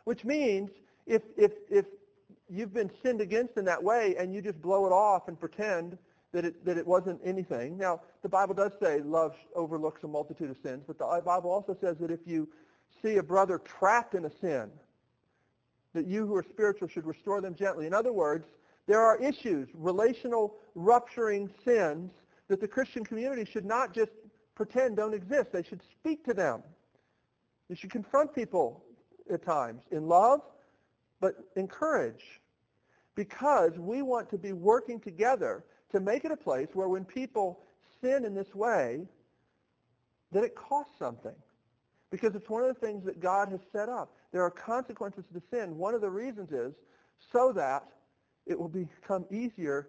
Which 0.05 0.25
means 0.25 0.71
if, 1.07 1.23
if, 1.37 1.53
if 1.69 1.87
you've 2.49 2.73
been 2.73 2.91
sinned 3.03 3.21
against 3.21 3.57
in 3.57 3.65
that 3.65 3.83
way 3.83 4.15
and 4.19 4.35
you 4.35 4.41
just 4.41 4.61
blow 4.63 4.87
it 4.87 4.93
off 4.93 5.29
and 5.29 5.39
pretend 5.39 5.99
that 6.33 6.45
it, 6.45 6.65
that 6.65 6.77
it 6.77 6.87
wasn't 6.87 7.21
anything. 7.25 7.77
Now, 7.77 8.03
the 8.23 8.29
Bible 8.29 8.55
does 8.55 8.73
say 8.81 9.01
love 9.01 9.35
overlooks 9.55 10.05
a 10.05 10.09
multitude 10.09 10.51
of 10.51 10.57
sins, 10.63 10.85
but 10.87 10.99
the 10.99 11.23
Bible 11.25 11.51
also 11.51 11.77
says 11.81 11.97
that 12.01 12.11
if 12.11 12.21
you 12.27 12.49
see 13.03 13.17
a 13.17 13.23
brother 13.23 13.59
trapped 13.59 14.15
in 14.15 14.25
a 14.27 14.31
sin, 14.41 14.71
that 15.99 16.07
you 16.07 16.25
who 16.25 16.37
are 16.37 16.45
spiritual 16.49 16.87
should 16.87 17.07
restore 17.07 17.41
them 17.41 17.57
gently. 17.57 17.85
In 17.85 17.93
other 17.93 18.13
words, 18.13 18.47
there 18.87 19.01
are 19.03 19.21
issues, 19.21 19.69
relational 19.75 20.55
rupturing 20.77 21.51
sins, 21.65 22.13
that 22.47 22.61
the 22.61 22.69
Christian 22.69 23.05
community 23.05 23.45
should 23.45 23.65
not 23.65 23.93
just 23.93 24.13
pretend 24.55 24.97
don't 24.97 25.13
exist. 25.13 25.53
They 25.53 25.65
should 25.65 25.83
speak 25.99 26.25
to 26.27 26.35
them. 26.35 26.63
They 27.69 27.75
should 27.75 27.91
confront 27.91 28.33
people 28.33 28.85
at 29.31 29.45
times 29.45 29.83
in 29.91 30.07
love, 30.07 30.41
but 31.21 31.35
encourage. 31.57 32.41
Because 33.17 33.73
we 33.77 34.03
want 34.03 34.31
to 34.31 34.39
be 34.39 34.53
working 34.53 35.01
together 35.01 35.65
to 35.91 35.99
make 35.99 36.25
it 36.25 36.31
a 36.31 36.37
place 36.37 36.69
where 36.75 36.89
when 36.89 37.05
people 37.05 37.59
sin 38.01 38.25
in 38.25 38.35
this 38.35 38.55
way, 38.55 39.01
that 40.31 40.45
it 40.45 40.55
costs 40.55 40.97
something. 40.97 41.35
Because 42.13 42.37
it's 42.37 42.49
one 42.49 42.63
of 42.63 42.69
the 42.69 42.87
things 42.87 43.05
that 43.05 43.19
God 43.19 43.49
has 43.49 43.61
set 43.73 43.89
up. 43.89 44.18
There 44.33 44.43
are 44.43 44.51
consequences 44.51 45.25
to 45.33 45.43
sin. 45.51 45.77
One 45.77 45.95
of 45.95 46.01
the 46.01 46.11
reasons 46.11 46.51
is 46.53 46.75
so 47.33 47.53
that 47.53 47.85
it 48.47 48.59
will 48.59 48.69
become 48.69 49.25
easier 49.31 49.89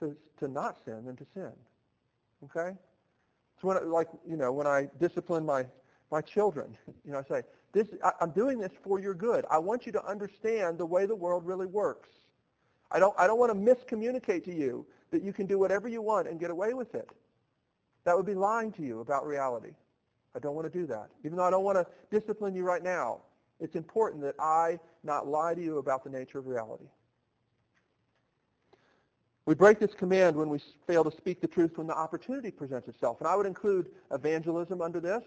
to, 0.00 0.16
to 0.38 0.48
not 0.48 0.78
sin 0.84 1.04
than 1.04 1.16
to 1.16 1.26
sin. 1.34 1.52
Okay? 2.44 2.76
So 3.60 3.68
when, 3.68 3.90
like, 3.90 4.08
you 4.28 4.36
know, 4.36 4.52
when 4.52 4.66
I 4.66 4.88
discipline 5.00 5.44
my, 5.44 5.66
my 6.10 6.20
children, 6.20 6.76
you 7.04 7.12
know, 7.12 7.18
I 7.18 7.22
say, 7.22 7.42
this, 7.72 7.88
I, 8.02 8.12
I'm 8.20 8.30
doing 8.30 8.58
this 8.58 8.72
for 8.82 8.98
your 8.98 9.14
good. 9.14 9.44
I 9.50 9.58
want 9.58 9.86
you 9.86 9.92
to 9.92 10.04
understand 10.06 10.78
the 10.78 10.86
way 10.86 11.06
the 11.06 11.16
world 11.16 11.44
really 11.44 11.66
works. 11.66 12.08
I 12.90 12.98
don't, 12.98 13.14
I 13.18 13.26
don't 13.26 13.38
want 13.38 13.52
to 13.52 13.74
miscommunicate 13.74 14.44
to 14.44 14.54
you 14.54 14.86
that 15.10 15.22
you 15.22 15.32
can 15.32 15.46
do 15.46 15.58
whatever 15.58 15.88
you 15.88 16.00
want 16.00 16.28
and 16.28 16.40
get 16.40 16.50
away 16.50 16.74
with 16.74 16.94
it. 16.94 17.08
That 18.04 18.16
would 18.16 18.26
be 18.26 18.34
lying 18.34 18.72
to 18.72 18.82
you 18.82 19.00
about 19.00 19.26
reality. 19.26 19.72
I 20.34 20.38
don't 20.38 20.54
want 20.54 20.70
to 20.72 20.78
do 20.78 20.86
that. 20.86 21.08
Even 21.24 21.36
though 21.36 21.44
I 21.44 21.50
don't 21.50 21.64
want 21.64 21.76
to 21.76 21.86
discipline 22.10 22.54
you 22.54 22.64
right 22.64 22.82
now, 22.82 23.20
it's 23.60 23.74
important 23.74 24.22
that 24.22 24.34
I 24.38 24.78
not 25.02 25.26
lie 25.26 25.54
to 25.54 25.62
you 25.62 25.78
about 25.78 26.04
the 26.04 26.10
nature 26.10 26.38
of 26.38 26.46
reality. 26.46 26.86
We 29.46 29.54
break 29.54 29.80
this 29.80 29.94
command 29.94 30.36
when 30.36 30.50
we 30.50 30.60
fail 30.86 31.02
to 31.04 31.16
speak 31.16 31.40
the 31.40 31.46
truth 31.46 31.78
when 31.78 31.86
the 31.86 31.96
opportunity 31.96 32.50
presents 32.50 32.86
itself. 32.86 33.18
And 33.20 33.26
I 33.26 33.34
would 33.34 33.46
include 33.46 33.88
evangelism 34.12 34.82
under 34.82 35.00
this. 35.00 35.22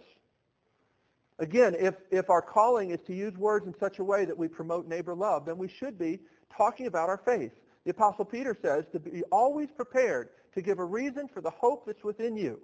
Again, 1.39 1.75
if, 1.79 1.95
if 2.11 2.29
our 2.29 2.41
calling 2.41 2.91
is 2.91 2.99
to 3.07 3.15
use 3.15 3.35
words 3.35 3.65
in 3.65 3.73
such 3.79 3.97
a 3.97 4.03
way 4.03 4.25
that 4.25 4.37
we 4.37 4.47
promote 4.47 4.87
neighbor 4.87 5.15
love, 5.15 5.45
then 5.45 5.57
we 5.57 5.67
should 5.67 5.97
be 5.97 6.19
talking 6.55 6.85
about 6.85 7.09
our 7.09 7.17
faith. 7.17 7.51
The 7.83 7.91
Apostle 7.91 8.25
Peter 8.25 8.55
says 8.61 8.85
to 8.91 8.99
be 8.99 9.23
always 9.31 9.69
prepared 9.75 10.29
to 10.53 10.61
give 10.61 10.77
a 10.77 10.85
reason 10.85 11.27
for 11.27 11.41
the 11.41 11.49
hope 11.49 11.87
that's 11.87 12.03
within 12.03 12.37
you. 12.37 12.61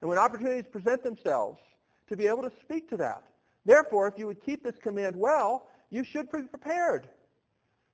And 0.00 0.08
when 0.08 0.18
opportunities 0.18 0.64
present 0.70 1.04
themselves, 1.04 1.60
to 2.08 2.16
be 2.16 2.26
able 2.26 2.42
to 2.42 2.50
speak 2.60 2.90
to 2.90 2.96
that. 2.96 3.22
Therefore, 3.64 4.08
if 4.08 4.14
you 4.18 4.26
would 4.26 4.42
keep 4.44 4.62
this 4.62 4.76
command 4.78 5.16
well, 5.16 5.68
you 5.90 6.04
should 6.04 6.30
be 6.30 6.42
prepared 6.42 7.08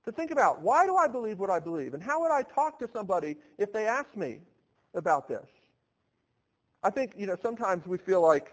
to 0.05 0.13
think 0.13 0.31
about 0.31 0.63
why 0.63 0.87
do 0.87 0.97
I 0.97 1.09
believe 1.09 1.39
what 1.39 1.51
I 1.51 1.59
believe? 1.59 1.95
And 1.95 2.03
how 2.03 2.21
would 2.21 2.31
I 2.31 2.43
talk 2.43 2.79
to 2.79 2.89
somebody 2.93 3.37
if 3.59 3.73
they 3.73 3.87
asked 3.87 4.17
me 4.17 4.41
about 4.95 5.29
this? 5.29 5.47
I 6.83 6.91
think, 6.91 7.15
you 7.17 7.27
know, 7.27 7.37
sometimes 7.43 7.87
we 7.87 7.99
feel 7.99 8.21
like 8.21 8.53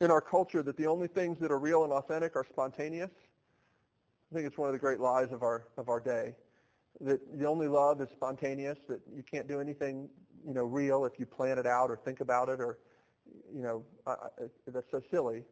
in 0.00 0.10
our 0.10 0.20
culture 0.20 0.62
that 0.62 0.76
the 0.76 0.86
only 0.86 1.08
things 1.08 1.38
that 1.40 1.50
are 1.50 1.58
real 1.58 1.84
and 1.84 1.92
authentic 1.92 2.36
are 2.36 2.46
spontaneous. 2.48 3.10
I 4.30 4.34
think 4.34 4.46
it's 4.46 4.58
one 4.58 4.68
of 4.68 4.72
the 4.72 4.78
great 4.78 5.00
lies 5.00 5.32
of 5.32 5.42
our 5.42 5.66
of 5.76 5.88
our 5.88 6.00
day 6.00 6.34
that 7.00 7.38
the 7.38 7.46
only 7.46 7.68
love 7.68 8.00
is 8.00 8.08
spontaneous, 8.14 8.78
that 8.88 9.00
you 9.14 9.22
can't 9.22 9.46
do 9.46 9.60
anything, 9.60 10.08
you 10.46 10.54
know, 10.54 10.64
real 10.64 11.04
if 11.04 11.18
you 11.18 11.26
plan 11.26 11.58
it 11.58 11.66
out 11.66 11.90
or 11.90 11.96
think 11.96 12.20
about 12.20 12.48
it 12.48 12.60
or, 12.60 12.78
you 13.54 13.62
know, 13.62 13.84
I, 14.06 14.12
I, 14.12 14.26
that's 14.68 14.90
so 14.90 15.02
silly. 15.10 15.42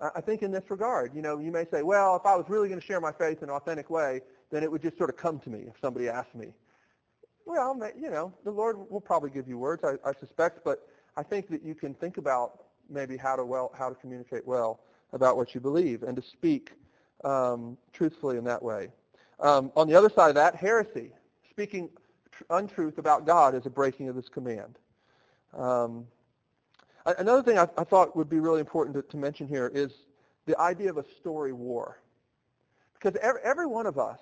I, 0.00 0.20
think 0.20 0.42
in 0.42 0.50
this 0.50 0.64
regard, 0.70 1.14
you 1.14 1.22
know, 1.22 1.38
you 1.38 1.52
may 1.52 1.66
say, 1.70 1.82
well, 1.82 2.16
if 2.16 2.26
I 2.26 2.34
was 2.34 2.46
really 2.48 2.68
going 2.68 2.80
to 2.80 2.86
share 2.86 3.00
my 3.00 3.12
faith 3.12 3.42
in 3.42 3.48
an 3.48 3.54
authentic 3.54 3.90
way, 3.90 4.20
then 4.50 4.62
it 4.62 4.70
would 4.70 4.82
just 4.82 4.98
sort 4.98 5.08
of 5.08 5.16
come 5.16 5.38
to 5.40 5.50
me 5.50 5.60
if 5.68 5.74
somebody 5.80 6.08
asked 6.08 6.34
me. 6.34 6.48
Well, 7.46 7.78
you 7.96 8.10
know, 8.10 8.32
the 8.44 8.50
Lord 8.50 8.76
will 8.90 9.00
probably 9.00 9.30
give 9.30 9.46
you 9.46 9.58
words, 9.58 9.84
I, 9.84 9.94
I 10.08 10.12
suspect, 10.18 10.64
but 10.64 10.88
I 11.16 11.22
think 11.22 11.48
that 11.50 11.62
you 11.62 11.74
can 11.74 11.94
think 11.94 12.16
about 12.16 12.64
maybe 12.90 13.16
how 13.16 13.36
to 13.36 13.44
well, 13.44 13.72
how 13.76 13.88
to 13.88 13.94
communicate 13.94 14.46
well 14.46 14.80
about 15.12 15.36
what 15.36 15.54
you 15.54 15.60
believe 15.60 16.02
and 16.02 16.16
to 16.16 16.22
speak 16.22 16.72
um, 17.24 17.76
truthfully 17.92 18.36
in 18.36 18.44
that 18.44 18.62
way. 18.62 18.88
Um, 19.40 19.72
on 19.76 19.88
the 19.88 19.94
other 19.94 20.10
side 20.10 20.28
of 20.28 20.34
that, 20.34 20.56
heresy, 20.56 21.10
speaking 21.50 21.90
tr- 22.32 22.44
untruth 22.50 22.98
about 22.98 23.26
God 23.26 23.54
is 23.54 23.66
a 23.66 23.70
breaking 23.70 24.08
of 24.08 24.16
this 24.16 24.28
command. 24.28 24.78
Um, 25.56 26.06
Another 27.06 27.42
thing 27.42 27.58
I, 27.58 27.68
I 27.76 27.84
thought 27.84 28.16
would 28.16 28.30
be 28.30 28.40
really 28.40 28.60
important 28.60 28.96
to, 28.96 29.02
to 29.02 29.16
mention 29.16 29.46
here 29.46 29.70
is 29.74 29.92
the 30.46 30.58
idea 30.58 30.90
of 30.90 30.96
a 30.96 31.04
story 31.20 31.52
war. 31.52 32.00
Because 32.94 33.18
every, 33.20 33.40
every 33.42 33.66
one 33.66 33.86
of 33.86 33.98
us 33.98 34.20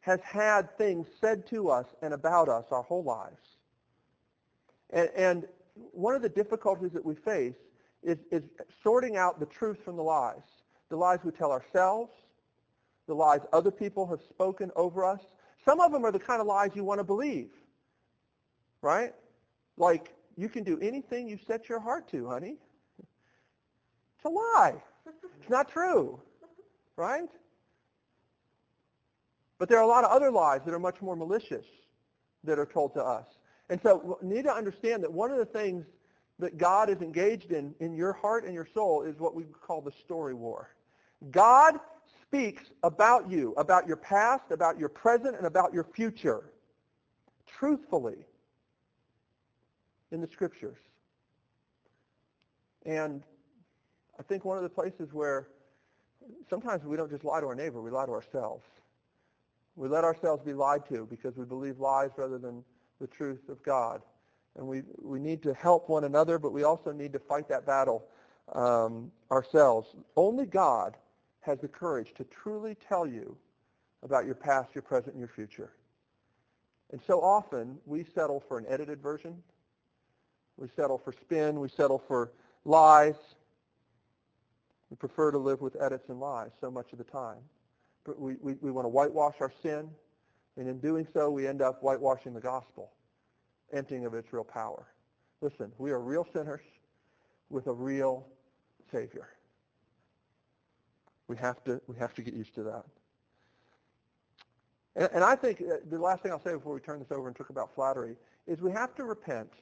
has 0.00 0.20
had 0.22 0.76
things 0.76 1.06
said 1.20 1.46
to 1.48 1.68
us 1.70 1.86
and 2.02 2.14
about 2.14 2.48
us 2.48 2.64
our 2.70 2.82
whole 2.82 3.04
lives. 3.04 3.56
And, 4.90 5.08
and 5.16 5.44
one 5.92 6.14
of 6.14 6.22
the 6.22 6.28
difficulties 6.28 6.92
that 6.92 7.04
we 7.04 7.14
face 7.14 7.54
is, 8.02 8.18
is 8.30 8.42
sorting 8.82 9.16
out 9.16 9.38
the 9.40 9.46
truth 9.46 9.78
from 9.84 9.96
the 9.96 10.02
lies. 10.02 10.42
The 10.88 10.96
lies 10.96 11.20
we 11.24 11.32
tell 11.32 11.50
ourselves, 11.50 12.12
the 13.06 13.14
lies 13.14 13.40
other 13.52 13.70
people 13.70 14.06
have 14.06 14.20
spoken 14.28 14.70
over 14.76 15.04
us. 15.04 15.20
Some 15.64 15.80
of 15.80 15.92
them 15.92 16.04
are 16.04 16.12
the 16.12 16.18
kind 16.18 16.40
of 16.40 16.46
lies 16.46 16.70
you 16.74 16.84
want 16.84 16.98
to 17.00 17.04
believe, 17.04 17.50
right? 18.82 19.12
Like, 19.76 20.14
you 20.36 20.48
can 20.48 20.64
do 20.64 20.78
anything 20.80 21.28
you 21.28 21.38
set 21.46 21.68
your 21.68 21.80
heart 21.80 22.08
to, 22.10 22.28
honey. 22.28 22.56
It's 22.98 24.24
a 24.24 24.28
lie. 24.28 24.74
It's 25.40 25.50
not 25.50 25.70
true, 25.70 26.20
right? 26.96 27.28
But 29.58 29.68
there 29.68 29.78
are 29.78 29.84
a 29.84 29.86
lot 29.86 30.04
of 30.04 30.10
other 30.10 30.30
lies 30.30 30.60
that 30.66 30.74
are 30.74 30.78
much 30.78 31.00
more 31.00 31.16
malicious 31.16 31.64
that 32.44 32.58
are 32.58 32.66
told 32.66 32.94
to 32.94 33.02
us. 33.02 33.26
And 33.70 33.80
so 33.82 34.18
we 34.22 34.34
need 34.34 34.44
to 34.44 34.52
understand 34.52 35.02
that 35.02 35.12
one 35.12 35.30
of 35.30 35.38
the 35.38 35.46
things 35.46 35.86
that 36.38 36.58
God 36.58 36.90
is 36.90 37.00
engaged 37.00 37.52
in, 37.52 37.74
in 37.80 37.94
your 37.94 38.12
heart 38.12 38.44
and 38.44 38.52
your 38.52 38.68
soul, 38.74 39.02
is 39.02 39.18
what 39.18 39.34
we 39.34 39.44
call 39.44 39.80
the 39.80 39.92
story 40.04 40.34
war. 40.34 40.74
God 41.30 41.80
speaks 42.22 42.64
about 42.82 43.30
you, 43.30 43.54
about 43.56 43.86
your 43.86 43.96
past, 43.96 44.50
about 44.50 44.78
your 44.78 44.90
present, 44.90 45.36
and 45.36 45.46
about 45.46 45.72
your 45.72 45.84
future, 45.84 46.52
truthfully, 47.46 48.26
in 50.12 50.20
the 50.20 50.28
scriptures. 50.28 50.78
And 52.84 53.22
I 54.18 54.22
think 54.22 54.44
one 54.44 54.56
of 54.56 54.62
the 54.62 54.68
places 54.68 55.12
where 55.12 55.48
sometimes 56.48 56.84
we 56.84 56.96
don't 56.96 57.10
just 57.10 57.24
lie 57.24 57.40
to 57.40 57.46
our 57.46 57.54
neighbor, 57.54 57.80
we 57.82 57.90
lie 57.90 58.06
to 58.06 58.12
ourselves. 58.12 58.64
We 59.74 59.88
let 59.88 60.04
ourselves 60.04 60.42
be 60.42 60.54
lied 60.54 60.88
to 60.88 61.06
because 61.10 61.36
we 61.36 61.44
believe 61.44 61.78
lies 61.78 62.10
rather 62.16 62.38
than 62.38 62.64
the 63.00 63.06
truth 63.06 63.48
of 63.48 63.62
God. 63.62 64.02
And 64.56 64.66
we, 64.66 64.82
we 65.02 65.20
need 65.20 65.42
to 65.42 65.52
help 65.52 65.88
one 65.90 66.04
another, 66.04 66.38
but 66.38 66.52
we 66.52 66.62
also 66.62 66.92
need 66.92 67.12
to 67.12 67.18
fight 67.18 67.48
that 67.48 67.66
battle 67.66 68.06
um, 68.54 69.10
ourselves. 69.30 69.94
Only 70.16 70.46
God 70.46 70.96
has 71.40 71.60
the 71.60 71.68
courage 71.68 72.14
to 72.14 72.24
truly 72.24 72.74
tell 72.88 73.06
you 73.06 73.36
about 74.02 74.24
your 74.24 74.34
past, 74.34 74.74
your 74.74 74.82
present, 74.82 75.12
and 75.14 75.18
your 75.18 75.28
future. 75.28 75.72
And 76.90 77.00
so 77.06 77.20
often 77.20 77.78
we 77.84 78.04
settle 78.04 78.42
for 78.48 78.58
an 78.58 78.64
edited 78.68 79.02
version. 79.02 79.42
We 80.56 80.68
settle 80.74 80.98
for 80.98 81.12
spin. 81.12 81.60
We 81.60 81.68
settle 81.68 82.02
for 82.06 82.32
lies. 82.64 83.14
We 84.90 84.96
prefer 84.96 85.30
to 85.30 85.38
live 85.38 85.60
with 85.60 85.76
edits 85.80 86.08
and 86.08 86.20
lies 86.20 86.50
so 86.60 86.70
much 86.70 86.92
of 86.92 86.98
the 86.98 87.04
time. 87.04 87.38
But 88.04 88.20
we, 88.20 88.36
we, 88.40 88.54
we 88.60 88.70
want 88.70 88.84
to 88.84 88.88
whitewash 88.88 89.34
our 89.40 89.52
sin. 89.62 89.90
And 90.56 90.68
in 90.68 90.78
doing 90.78 91.06
so, 91.12 91.30
we 91.30 91.46
end 91.46 91.60
up 91.60 91.82
whitewashing 91.82 92.32
the 92.32 92.40
gospel, 92.40 92.92
emptying 93.72 94.06
of 94.06 94.14
its 94.14 94.32
real 94.32 94.44
power. 94.44 94.86
Listen, 95.40 95.70
we 95.78 95.90
are 95.90 96.00
real 96.00 96.26
sinners 96.32 96.62
with 97.50 97.66
a 97.66 97.72
real 97.72 98.26
Savior. 98.90 99.28
We 101.28 101.36
have 101.36 101.62
to, 101.64 101.80
we 101.86 101.96
have 101.96 102.14
to 102.14 102.22
get 102.22 102.34
used 102.34 102.54
to 102.54 102.62
that. 102.62 102.84
And, 104.94 105.10
and 105.12 105.24
I 105.24 105.36
think 105.36 105.60
uh, 105.60 105.76
the 105.90 105.98
last 105.98 106.22
thing 106.22 106.32
I'll 106.32 106.42
say 106.42 106.52
before 106.52 106.72
we 106.72 106.80
turn 106.80 107.00
this 107.00 107.10
over 107.10 107.26
and 107.26 107.36
talk 107.36 107.50
about 107.50 107.74
flattery 107.74 108.16
is 108.46 108.60
we 108.60 108.70
have 108.72 108.94
to 108.94 109.04
repent 109.04 109.52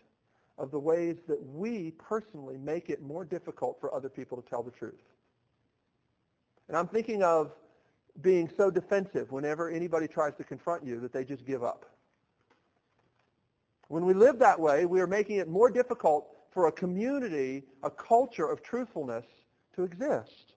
of 0.58 0.70
the 0.70 0.78
ways 0.78 1.16
that 1.26 1.42
we 1.42 1.92
personally 1.92 2.56
make 2.58 2.88
it 2.90 3.02
more 3.02 3.24
difficult 3.24 3.78
for 3.80 3.92
other 3.94 4.08
people 4.08 4.40
to 4.40 4.48
tell 4.48 4.62
the 4.62 4.70
truth. 4.70 5.02
And 6.68 6.76
I'm 6.76 6.88
thinking 6.88 7.22
of 7.22 7.52
being 8.22 8.48
so 8.56 8.70
defensive 8.70 9.32
whenever 9.32 9.68
anybody 9.70 10.06
tries 10.06 10.34
to 10.36 10.44
confront 10.44 10.84
you 10.84 11.00
that 11.00 11.12
they 11.12 11.24
just 11.24 11.44
give 11.44 11.64
up. 11.64 11.86
When 13.88 14.06
we 14.06 14.14
live 14.14 14.38
that 14.38 14.58
way, 14.58 14.86
we 14.86 15.00
are 15.00 15.06
making 15.06 15.36
it 15.36 15.48
more 15.48 15.70
difficult 15.70 16.28
for 16.52 16.68
a 16.68 16.72
community, 16.72 17.64
a 17.82 17.90
culture 17.90 18.48
of 18.48 18.62
truthfulness 18.62 19.26
to 19.74 19.82
exist. 19.82 20.54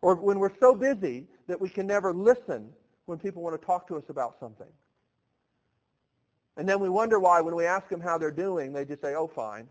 Or 0.00 0.14
when 0.14 0.38
we're 0.38 0.56
so 0.60 0.74
busy 0.74 1.26
that 1.48 1.60
we 1.60 1.68
can 1.68 1.86
never 1.86 2.14
listen 2.14 2.70
when 3.06 3.18
people 3.18 3.42
want 3.42 3.60
to 3.60 3.66
talk 3.66 3.88
to 3.88 3.96
us 3.96 4.04
about 4.08 4.36
something. 4.38 4.68
And 6.58 6.68
then 6.68 6.80
we 6.80 6.88
wonder 6.88 7.20
why 7.20 7.40
when 7.40 7.54
we 7.54 7.64
ask 7.64 7.88
them 7.88 8.00
how 8.00 8.18
they're 8.18 8.32
doing, 8.32 8.72
they 8.72 8.84
just 8.84 9.00
say, 9.00 9.14
oh, 9.14 9.28
fine. 9.28 9.68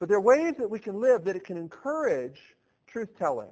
But 0.00 0.08
there 0.08 0.18
are 0.18 0.20
ways 0.20 0.54
that 0.58 0.68
we 0.68 0.80
can 0.80 1.00
live 1.00 1.24
that 1.24 1.36
it 1.36 1.44
can 1.44 1.56
encourage 1.56 2.40
truth-telling. 2.88 3.48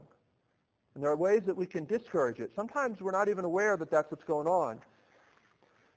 And 0.95 1.05
there 1.05 1.13
are 1.13 1.17
ways 1.17 1.43
that 1.47 1.57
we 1.57 1.67
can 1.67 1.85
discourage 1.85 2.41
it. 2.41 2.51
Sometimes 2.57 3.01
we're 3.01 3.13
not 3.13 3.29
even 3.29 3.45
aware 3.45 3.77
that 3.77 3.89
that's 3.89 4.11
what's 4.11 4.25
going 4.25 4.49
on. 4.49 4.81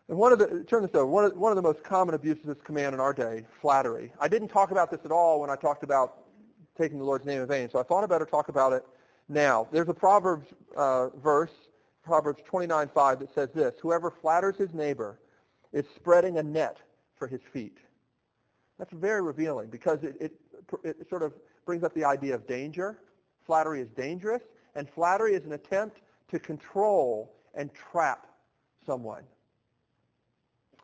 And 0.10 0.18
one 0.18 0.32
of 0.32 0.38
the, 0.38 0.64
turn 0.66 0.84
this 0.84 0.92
over, 0.94 1.08
one 1.08 1.26
of, 1.26 1.36
one 1.36 1.52
of 1.52 1.56
the 1.56 1.64
most 1.64 1.84
common 1.84 2.14
abuses 2.14 2.44
of 2.48 2.56
this 2.56 2.64
command 2.64 2.94
in 2.94 3.00
our 3.00 3.14
day, 3.14 3.44
flattery. 3.60 4.12
I 4.20 4.28
didn't 4.28 4.50
talk 4.50 4.70
about 4.70 4.92
this 4.92 5.00
at 5.06 5.12
all 5.12 5.42
when 5.42 5.50
I 5.50 5.56
talked 5.56 5.84
about 5.84 6.20
taking 6.78 7.00
the 7.00 7.04
Lord's 7.06 7.26
name 7.26 7.42
in 7.42 7.48
vain, 7.48 7.68
so 7.68 7.80
I 7.80 7.84
thought 7.84 8.04
I 8.04 8.08
better 8.08 8.26
talk 8.26 8.50
about 8.50 8.74
it 8.74 8.86
now. 9.28 9.68
There's 9.72 9.90
a 9.90 9.94
Proverbs 9.94 10.48
uh, 10.78 11.10
verse, 11.10 11.54
Proverbs 12.04 12.44
29:5, 12.48 13.20
that 13.20 13.34
says 13.34 13.50
this, 13.56 13.74
whoever 13.82 14.12
flatters 14.12 14.58
his 14.58 14.74
neighbor 14.74 15.18
is 15.74 15.86
spreading 15.96 16.38
a 16.38 16.44
net 16.44 16.78
for 17.16 17.28
his 17.28 17.42
feet. 17.52 17.78
That's 18.80 18.94
very 18.94 19.22
revealing 19.22 19.70
because 19.70 20.04
it, 20.04 20.16
it, 20.20 20.34
it 20.84 21.10
sort 21.10 21.24
of 21.24 21.34
brings 21.66 21.84
up 21.84 21.94
the 21.94 22.06
idea 22.06 22.36
of 22.36 22.48
danger. 22.48 23.00
Flattery 23.46 23.82
is 23.82 23.90
dangerous. 23.90 24.42
And 24.76 24.90
flattery 24.90 25.34
is 25.34 25.46
an 25.46 25.54
attempt 25.54 26.02
to 26.30 26.40
control 26.40 27.36
and 27.54 27.72
trap 27.74 28.28
someone. 28.86 29.24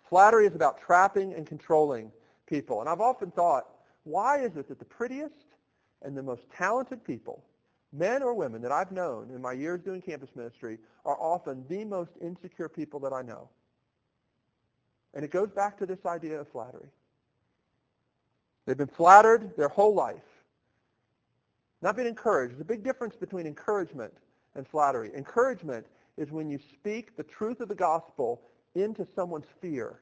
Flattery 0.08 0.48
is 0.48 0.56
about 0.56 0.80
trapping 0.80 1.34
and 1.34 1.46
controlling 1.46 2.12
people. 2.48 2.82
And 2.82 2.90
I've 2.90 3.02
often 3.02 3.32
thought, 3.32 3.68
why 4.04 4.40
is 4.40 4.56
it 4.58 4.68
that 4.70 4.80
the 4.80 4.86
prettiest 4.86 5.46
and 6.02 6.18
the 6.18 6.24
most 6.24 6.44
talented 6.56 7.04
people, 7.04 7.44
men 7.92 8.24
or 8.24 8.34
women 8.34 8.62
that 8.62 8.72
I've 8.72 8.92
known 8.92 9.30
in 9.34 9.42
my 9.42 9.54
years 9.54 9.82
doing 9.82 10.02
campus 10.02 10.30
ministry, 10.36 10.80
are 11.06 11.18
often 11.20 11.64
the 11.68 11.84
most 11.86 12.12
insecure 12.22 12.70
people 12.70 13.00
that 13.02 13.14
I 13.14 13.22
know? 13.22 13.50
And 15.14 15.26
it 15.26 15.32
goes 15.32 15.50
back 15.50 15.78
to 15.80 15.86
this 15.86 16.06
idea 16.06 16.40
of 16.40 16.48
flattery. 16.48 16.90
They've 18.66 18.78
been 18.78 18.88
flattered 18.88 19.56
their 19.58 19.70
whole 19.70 19.94
life. 19.94 20.22
Not 21.82 21.96
being 21.96 22.08
encouraged. 22.08 22.54
There's 22.54 22.62
a 22.62 22.66
big 22.66 22.84
difference 22.84 23.16
between 23.16 23.48
encouragement 23.48 24.14
and 24.56 24.68
flattery. 24.68 25.12
Encouragement 25.16 25.86
is 26.18 26.32
when 26.32 26.50
you 26.50 26.60
speak 26.74 27.16
the 27.16 27.24
truth 27.24 27.62
of 27.62 27.70
the 27.70 27.76
gospel 27.76 28.42
into 28.76 29.08
someone's 29.16 29.48
fear 29.62 30.00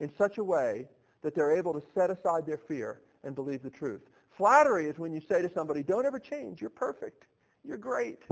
in 0.00 0.10
such 0.18 0.38
a 0.38 0.44
way 0.44 0.86
that 1.22 1.34
they're 1.34 1.56
able 1.56 1.72
to 1.72 1.82
set 1.94 2.10
aside 2.10 2.46
their 2.46 2.58
fear 2.58 3.00
and 3.24 3.34
believe 3.34 3.62
the 3.62 3.70
truth. 3.70 4.02
Flattery 4.36 4.86
is 4.86 4.98
when 4.98 5.12
you 5.12 5.20
say 5.20 5.42
to 5.42 5.50
somebody, 5.52 5.82
don't 5.82 6.06
ever 6.06 6.18
change. 6.18 6.60
You're 6.60 6.70
perfect. 6.70 7.26
You're 7.64 7.76
great. 7.76 8.22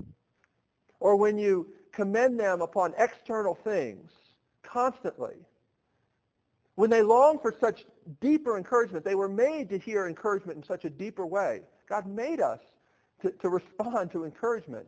Or 1.00 1.16
when 1.16 1.38
you 1.38 1.68
commend 1.92 2.40
them 2.40 2.60
upon 2.60 2.94
external 2.98 3.54
things 3.54 4.10
constantly. 4.62 5.36
When 6.78 6.90
they 6.90 7.02
long 7.02 7.40
for 7.40 7.52
such 7.60 7.86
deeper 8.20 8.56
encouragement, 8.56 9.04
they 9.04 9.16
were 9.16 9.28
made 9.28 9.68
to 9.70 9.78
hear 9.78 10.06
encouragement 10.06 10.58
in 10.58 10.62
such 10.62 10.84
a 10.84 10.90
deeper 10.90 11.26
way. 11.26 11.62
God 11.88 12.06
made 12.06 12.40
us 12.40 12.60
to, 13.20 13.32
to 13.32 13.48
respond 13.48 14.12
to 14.12 14.24
encouragement 14.24 14.86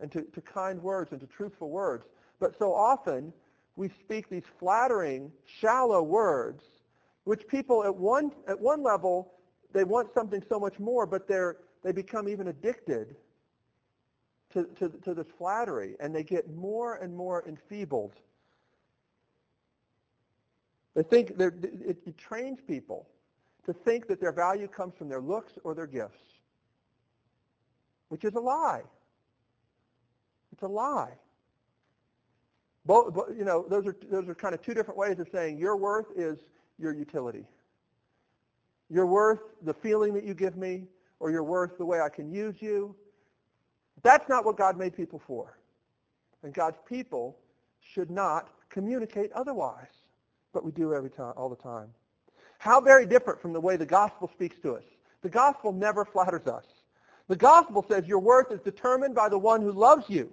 and 0.00 0.10
to, 0.12 0.22
to 0.22 0.40
kind 0.40 0.82
words 0.82 1.12
and 1.12 1.20
to 1.20 1.26
truthful 1.26 1.68
words. 1.68 2.06
But 2.38 2.58
so 2.58 2.72
often 2.72 3.34
we 3.76 3.90
speak 4.02 4.30
these 4.30 4.44
flattering, 4.58 5.30
shallow 5.44 6.02
words, 6.02 6.64
which 7.24 7.46
people 7.46 7.84
at 7.84 7.94
one, 7.94 8.32
at 8.48 8.58
one 8.58 8.82
level, 8.82 9.34
they 9.74 9.84
want 9.84 10.14
something 10.14 10.42
so 10.48 10.58
much 10.58 10.78
more, 10.78 11.04
but 11.04 11.28
they're, 11.28 11.58
they 11.82 11.92
become 11.92 12.30
even 12.30 12.48
addicted 12.48 13.14
to, 14.54 14.64
to, 14.78 14.88
to 15.04 15.12
this 15.12 15.26
flattery, 15.36 15.96
and 16.00 16.14
they 16.14 16.22
get 16.22 16.48
more 16.54 16.94
and 16.94 17.14
more 17.14 17.46
enfeebled. 17.46 18.14
They 20.94 21.02
think 21.02 21.30
it, 21.38 21.54
it 22.06 22.18
trains 22.18 22.58
people 22.66 23.08
to 23.66 23.72
think 23.72 24.08
that 24.08 24.20
their 24.20 24.32
value 24.32 24.66
comes 24.66 24.94
from 24.96 25.08
their 25.08 25.20
looks 25.20 25.52
or 25.64 25.74
their 25.74 25.86
gifts 25.86 26.40
which 28.10 28.24
is 28.24 28.34
a 28.34 28.40
lie. 28.40 28.82
It's 30.52 30.62
a 30.62 30.68
lie. 30.68 31.12
Both, 32.84 33.16
you 33.36 33.44
know, 33.44 33.64
those 33.68 33.86
are 33.86 33.96
those 34.10 34.28
are 34.28 34.34
kind 34.34 34.54
of 34.54 34.62
two 34.62 34.74
different 34.74 34.98
ways 34.98 35.18
of 35.18 35.28
saying 35.32 35.58
your 35.58 35.76
worth 35.76 36.06
is 36.16 36.38
your 36.78 36.92
utility. 36.92 37.46
Your 38.90 39.06
worth, 39.06 39.40
the 39.62 39.72
feeling 39.72 40.12
that 40.14 40.24
you 40.24 40.34
give 40.34 40.56
me, 40.56 40.88
or 41.20 41.30
your 41.30 41.44
worth, 41.44 41.78
the 41.78 41.86
way 41.86 42.00
I 42.00 42.08
can 42.08 42.32
use 42.32 42.56
you. 42.60 42.94
That's 44.02 44.28
not 44.28 44.44
what 44.44 44.56
God 44.56 44.76
made 44.76 44.96
people 44.96 45.22
for. 45.24 45.56
And 46.42 46.52
God's 46.52 46.78
people 46.88 47.38
should 47.80 48.10
not 48.10 48.48
communicate 48.70 49.30
otherwise. 49.32 49.99
But 50.52 50.64
we 50.64 50.72
do 50.72 50.94
every 50.94 51.10
time, 51.10 51.34
all 51.36 51.48
the 51.48 51.56
time. 51.56 51.88
How 52.58 52.80
very 52.80 53.06
different 53.06 53.40
from 53.40 53.52
the 53.52 53.60
way 53.60 53.76
the 53.76 53.86
gospel 53.86 54.28
speaks 54.32 54.56
to 54.62 54.74
us. 54.74 54.82
The 55.22 55.28
gospel 55.28 55.72
never 55.72 56.04
flatters 56.04 56.46
us. 56.46 56.64
The 57.28 57.36
gospel 57.36 57.84
says 57.88 58.06
your 58.06 58.18
worth 58.18 58.50
is 58.50 58.60
determined 58.60 59.14
by 59.14 59.28
the 59.28 59.38
one 59.38 59.62
who 59.62 59.72
loves 59.72 60.04
you, 60.08 60.30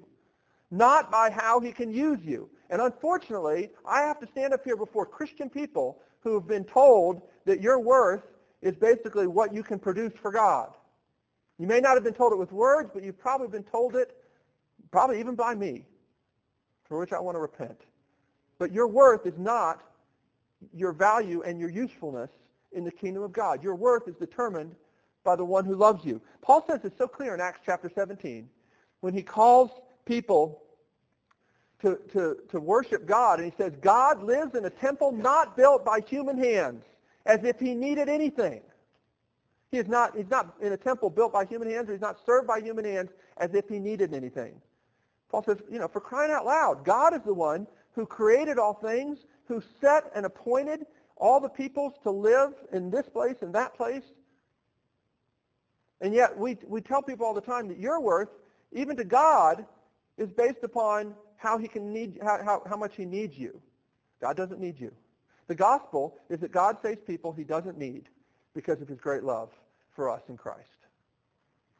not 0.72 1.12
by 1.12 1.30
how 1.30 1.60
he 1.60 1.72
can 1.72 1.92
use 1.94 2.20
you. 2.24 2.50
And 2.70 2.82
unfortunately, 2.82 3.70
I 3.86 4.02
have 4.02 4.20
to 4.20 4.28
stand 4.28 4.54
up 4.54 4.64
here 4.64 4.76
before 4.76 5.06
Christian 5.06 5.50
people 5.50 6.02
who 6.22 6.34
have 6.34 6.48
been 6.48 6.64
told 6.66 7.22
that 7.46 7.62
your 7.62 7.80
worth 7.80 8.24
is 8.62 8.76
basically 8.76 9.28
what 9.28 9.54
you 9.54 9.64
can 9.64 9.80
produce 9.80 10.14
for 10.22 10.32
God. 10.32 10.74
You 11.60 11.68
may 11.68 11.80
not 11.80 11.94
have 11.96 12.04
been 12.04 12.14
told 12.14 12.34
it 12.34 12.38
with 12.38 12.52
words, 12.52 12.90
but 12.94 13.04
you've 13.04 13.20
probably 13.20 13.48
been 13.48 13.64
told 13.64 13.96
it, 13.96 14.16
probably 14.92 15.20
even 15.20 15.36
by 15.36 15.56
me, 15.56 15.86
for 16.88 17.00
which 17.00 17.14
I 17.14 17.20
want 17.20 17.36
to 17.36 17.40
repent. 17.40 17.80
But 18.60 18.72
your 18.72 18.88
worth 18.88 19.26
is 19.26 19.38
not 19.38 19.84
your 20.74 20.92
value 20.92 21.44
and 21.44 21.60
your 21.60 21.70
usefulness 21.70 22.30
in 22.72 22.84
the 22.84 22.92
kingdom 22.92 23.24
of 23.24 23.32
God. 23.32 23.64
Your 23.64 23.76
worth 23.76 24.08
is 24.08 24.16
determined 24.16 24.76
by 25.24 25.36
the 25.36 25.46
one 25.46 25.66
who 25.66 25.76
loves 25.76 26.06
you. 26.06 26.22
Paul 26.42 26.66
says 26.68 26.80
it's 26.84 26.98
so 26.98 27.08
clear 27.08 27.34
in 27.34 27.42
Acts 27.42 27.62
chapter 27.66 27.92
17 27.94 28.50
when 29.02 29.14
he 29.14 29.22
calls 29.22 29.72
people 30.06 30.64
to, 31.82 32.00
to, 32.12 32.38
to 32.50 32.60
worship 32.60 33.06
God, 33.06 33.40
and 33.40 33.52
he 33.52 33.56
says, 33.56 33.74
God 33.82 34.24
lives 34.24 34.56
in 34.56 34.66
a 34.66 34.70
temple 34.70 35.12
not 35.12 35.56
built 35.56 35.86
by 35.86 36.00
human 36.00 36.38
hands, 36.38 36.84
as 37.26 37.44
if 37.44 37.60
he 37.60 37.76
needed 37.76 38.10
anything. 38.10 38.62
He 39.70 39.78
is 39.78 39.88
not, 39.88 40.16
he's 40.16 40.30
not 40.30 40.56
in 40.62 40.74
a 40.74 40.78
temple 40.78 41.10
built 41.10 41.34
by 41.34 41.46
human 41.46 41.70
hands, 41.70 41.90
or 41.90 41.92
he's 41.92 42.02
not 42.02 42.18
served 42.26 42.48
by 42.48 42.62
human 42.62 42.86
hands 42.86 43.12
as 43.38 43.54
if 43.54 43.68
he 43.70 43.80
needed 43.80 44.14
anything. 44.14 44.60
Paul 45.30 45.44
says, 45.44 45.58
you 45.70 45.78
know, 45.78 45.88
for 45.88 46.00
crying 46.00 46.32
out 46.32 46.46
loud, 46.46 46.86
God 46.86 47.14
is 47.14 47.22
the 47.26 47.34
one 47.34 47.68
who 47.92 48.06
created 48.06 48.58
all 48.58 48.74
things, 48.74 49.20
who 49.48 49.62
set 49.82 50.12
and 50.16 50.26
appointed 50.26 50.86
all 51.16 51.40
the 51.40 51.50
peoples 51.50 51.94
to 52.04 52.12
live 52.12 52.54
in 52.72 52.90
this 52.90 53.08
place 53.08 53.38
and 53.42 53.54
that 53.56 53.76
place. 53.76 54.04
And 56.02 56.14
yet 56.14 56.38
we, 56.38 56.58
we 56.68 56.82
tell 56.82 57.02
people 57.02 57.26
all 57.26 57.34
the 57.34 57.42
time 57.42 57.68
that 57.70 57.80
your 57.80 58.00
worth, 58.00 58.30
even 58.72 58.96
to 58.98 59.04
God, 59.04 59.66
is 60.18 60.30
based 60.30 60.64
upon 60.64 61.16
how 61.38 61.58
he 61.58 61.68
can 61.68 61.92
need 61.92 62.20
how, 62.22 62.44
how, 62.44 62.64
how 62.68 62.78
much 62.78 62.96
he 62.96 63.06
needs 63.06 63.38
you. 63.38 63.60
God 64.22 64.36
doesn't 64.36 64.60
need 64.60 64.80
you. 64.80 64.92
The 65.48 65.56
gospel 65.56 66.18
is 66.30 66.40
that 66.42 66.52
God 66.52 66.78
saves 66.82 67.02
people 67.06 67.32
he 67.32 67.44
doesn't 67.44 67.78
need 67.78 68.10
because 68.54 68.82
of 68.82 68.88
his 68.88 69.00
great 69.00 69.24
love 69.24 69.50
for 69.96 70.10
us 70.10 70.22
in 70.30 70.38
Christ. 70.38 70.68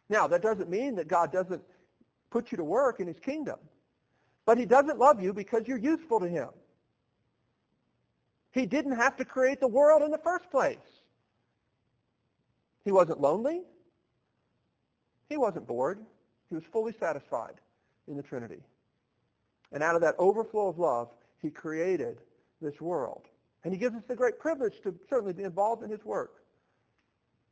Now, 0.10 0.28
that 0.28 0.42
doesn't 0.42 0.70
mean 0.70 0.96
that 0.96 1.08
God 1.08 1.32
doesn't 1.32 1.62
put 2.30 2.52
you 2.52 2.58
to 2.58 2.64
work 2.64 3.00
in 3.00 3.08
his 3.08 3.20
kingdom. 3.20 3.58
But 4.46 4.58
he 4.58 4.66
doesn't 4.66 4.98
love 4.98 5.22
you 5.22 5.34
because 5.34 5.68
you're 5.68 5.78
useful 5.78 6.20
to 6.22 6.28
him. 6.28 6.50
He 8.52 8.66
didn't 8.66 8.94
have 8.94 9.18
to 9.18 9.26
create 9.26 9.60
the 9.60 9.68
world 9.68 10.02
in 10.02 10.12
the 10.12 10.18
first 10.18 10.50
place. 10.50 10.78
He 12.84 12.92
wasn't 12.92 13.20
lonely. 13.20 13.62
He 15.30 15.38
wasn't 15.38 15.68
bored. 15.68 16.00
He 16.50 16.56
was 16.56 16.64
fully 16.72 16.94
satisfied 17.00 17.56
in 18.08 18.16
the 18.16 18.24
Trinity. 18.24 18.62
And 19.72 19.84
out 19.84 19.96
of 19.96 20.02
that 20.02 20.16
overflow 20.18 20.70
of 20.70 20.80
love, 20.80 21.10
he 21.42 21.50
created 21.50 22.20
this 22.62 22.80
world. 22.80 23.24
And 23.64 23.74
he 23.74 23.80
gives 23.80 23.96
us 23.96 24.04
the 24.08 24.16
great 24.16 24.40
privilege 24.40 24.82
to 24.84 24.96
certainly 25.10 25.34
be 25.34 25.44
involved 25.44 25.84
in 25.84 25.90
his 25.90 26.06
work. 26.06 26.42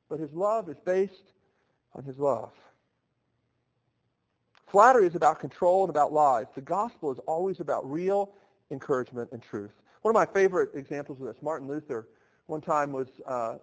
But 0.09 0.19
his 0.19 0.31
love 0.33 0.69
is 0.69 0.77
based 0.85 1.33
on 1.93 2.03
his 2.03 2.17
love. 2.17 2.51
Flattery 4.67 5.07
is 5.07 5.15
about 5.15 5.39
control 5.39 5.83
and 5.83 5.89
about 5.89 6.13
lies. 6.13 6.45
The 6.55 6.61
gospel 6.61 7.11
is 7.11 7.19
always 7.27 7.59
about 7.59 7.89
real 7.89 8.31
encouragement 8.71 9.29
and 9.31 9.41
truth. 9.41 9.71
One 10.05 10.15
of 10.15 10.19
my 10.19 10.31
favorite 10.39 10.69
examples 10.75 11.19
of 11.19 11.25
this, 11.25 11.37
Martin 11.41 11.67
Luther, 11.67 12.07
one 12.45 12.61
time 12.61 12.91
was 12.91 13.07
uh, 13.25 13.55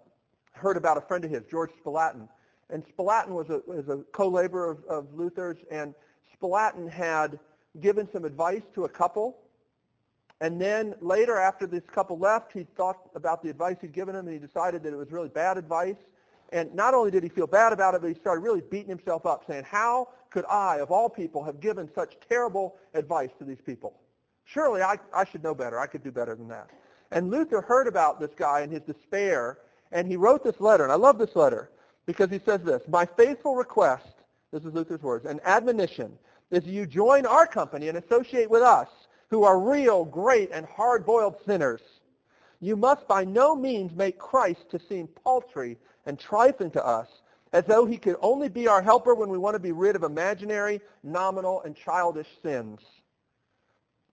heard 0.50 0.76
about 0.76 0.96
a 0.96 1.00
friend 1.00 1.24
of 1.24 1.30
his, 1.30 1.44
George 1.48 1.70
Spalatin. 1.86 2.28
And 2.68 2.82
Spalatin 2.84 3.28
was 3.28 3.48
a, 3.48 3.62
was 3.64 3.88
a 3.88 4.02
co-laborer 4.10 4.72
of, 4.72 4.84
of 4.86 5.14
Luther's, 5.14 5.58
and 5.70 5.94
Spalatin 6.36 6.90
had 6.90 7.38
given 7.80 8.08
some 8.12 8.24
advice 8.24 8.62
to 8.74 8.86
a 8.86 8.88
couple. 8.88 9.38
And 10.40 10.60
then 10.60 10.96
later, 11.00 11.36
after 11.38 11.64
this 11.64 11.84
couple 11.86 12.18
left, 12.18 12.52
he 12.52 12.66
thought 12.76 12.98
about 13.14 13.44
the 13.44 13.48
advice 13.48 13.76
he'd 13.80 13.92
given 13.92 14.16
them, 14.16 14.26
and 14.26 14.34
he 14.34 14.44
decided 14.44 14.82
that 14.82 14.92
it 14.92 14.96
was 14.96 15.12
really 15.12 15.28
bad 15.28 15.58
advice. 15.58 15.94
And 16.50 16.74
not 16.74 16.92
only 16.92 17.12
did 17.12 17.22
he 17.22 17.28
feel 17.28 17.46
bad 17.46 17.72
about 17.72 17.94
it, 17.94 18.00
but 18.00 18.08
he 18.08 18.14
started 18.14 18.40
really 18.40 18.62
beating 18.62 18.88
himself 18.88 19.26
up, 19.26 19.44
saying, 19.46 19.62
how 19.62 20.08
could 20.30 20.46
I, 20.46 20.78
of 20.80 20.90
all 20.90 21.08
people, 21.08 21.44
have 21.44 21.60
given 21.60 21.88
such 21.94 22.16
terrible 22.28 22.74
advice 22.94 23.30
to 23.38 23.44
these 23.44 23.60
people? 23.64 23.94
Surely 24.44 24.82
I, 24.82 24.98
I 25.14 25.24
should 25.24 25.42
know 25.42 25.54
better. 25.54 25.78
I 25.78 25.86
could 25.86 26.02
do 26.02 26.10
better 26.10 26.34
than 26.34 26.48
that. 26.48 26.70
And 27.10 27.30
Luther 27.30 27.60
heard 27.60 27.86
about 27.86 28.20
this 28.20 28.30
guy 28.36 28.60
and 28.60 28.72
his 28.72 28.82
despair, 28.82 29.58
and 29.92 30.08
he 30.08 30.16
wrote 30.16 30.42
this 30.42 30.60
letter. 30.60 30.82
And 30.82 30.92
I 30.92 30.96
love 30.96 31.18
this 31.18 31.36
letter 31.36 31.70
because 32.06 32.30
he 32.30 32.40
says 32.44 32.62
this, 32.62 32.82
My 32.88 33.06
faithful 33.06 33.54
request, 33.54 34.14
this 34.52 34.64
is 34.64 34.74
Luther's 34.74 35.02
words, 35.02 35.26
an 35.26 35.40
admonition 35.44 36.18
is 36.50 36.66
you 36.66 36.86
join 36.86 37.26
our 37.26 37.46
company 37.46 37.88
and 37.88 37.98
associate 37.98 38.50
with 38.50 38.62
us 38.62 38.88
who 39.30 39.44
are 39.44 39.58
real, 39.58 40.04
great, 40.04 40.50
and 40.52 40.66
hard-boiled 40.66 41.36
sinners. 41.46 41.80
You 42.60 42.76
must 42.76 43.08
by 43.08 43.24
no 43.24 43.56
means 43.56 43.96
make 43.96 44.18
Christ 44.18 44.70
to 44.70 44.78
seem 44.78 45.08
paltry 45.24 45.78
and 46.06 46.18
trifling 46.18 46.70
to 46.72 46.84
us, 46.84 47.08
as 47.52 47.64
though 47.64 47.86
he 47.86 47.96
could 47.96 48.16
only 48.20 48.48
be 48.48 48.68
our 48.68 48.82
helper 48.82 49.14
when 49.14 49.30
we 49.30 49.38
want 49.38 49.54
to 49.54 49.60
be 49.60 49.72
rid 49.72 49.96
of 49.96 50.02
imaginary, 50.02 50.80
nominal, 51.02 51.62
and 51.62 51.74
childish 51.74 52.28
sins. 52.42 52.80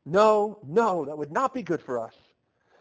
No, 0.10 0.58
no, 0.67 1.06
that 1.06 1.17
would 1.17 1.32
not 1.32 1.54
be 1.54 1.62
good 1.62 1.82
for 1.82 2.00
us. 2.00 2.13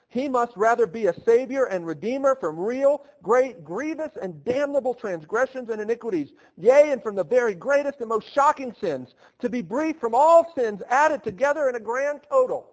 He 0.08 0.28
must 0.28 0.56
rather 0.56 0.86
be 0.86 1.06
a 1.06 1.20
Savior 1.24 1.66
and 1.66 1.86
Redeemer 1.86 2.34
from 2.40 2.58
real, 2.58 3.04
great, 3.22 3.62
grievous, 3.62 4.12
and 4.20 4.42
damnable 4.42 4.94
transgressions 4.94 5.68
and 5.68 5.82
iniquities, 5.82 6.30
yea, 6.56 6.90
and 6.90 7.02
from 7.02 7.14
the 7.14 7.24
very 7.24 7.54
greatest 7.54 8.00
and 8.00 8.08
most 8.08 8.32
shocking 8.32 8.74
sins, 8.80 9.14
to 9.40 9.50
be 9.50 9.60
brief 9.60 9.98
from 9.98 10.14
all 10.14 10.50
sins 10.56 10.80
added 10.88 11.22
together 11.22 11.68
in 11.68 11.74
a 11.74 11.80
grand 11.80 12.20
total. 12.30 12.70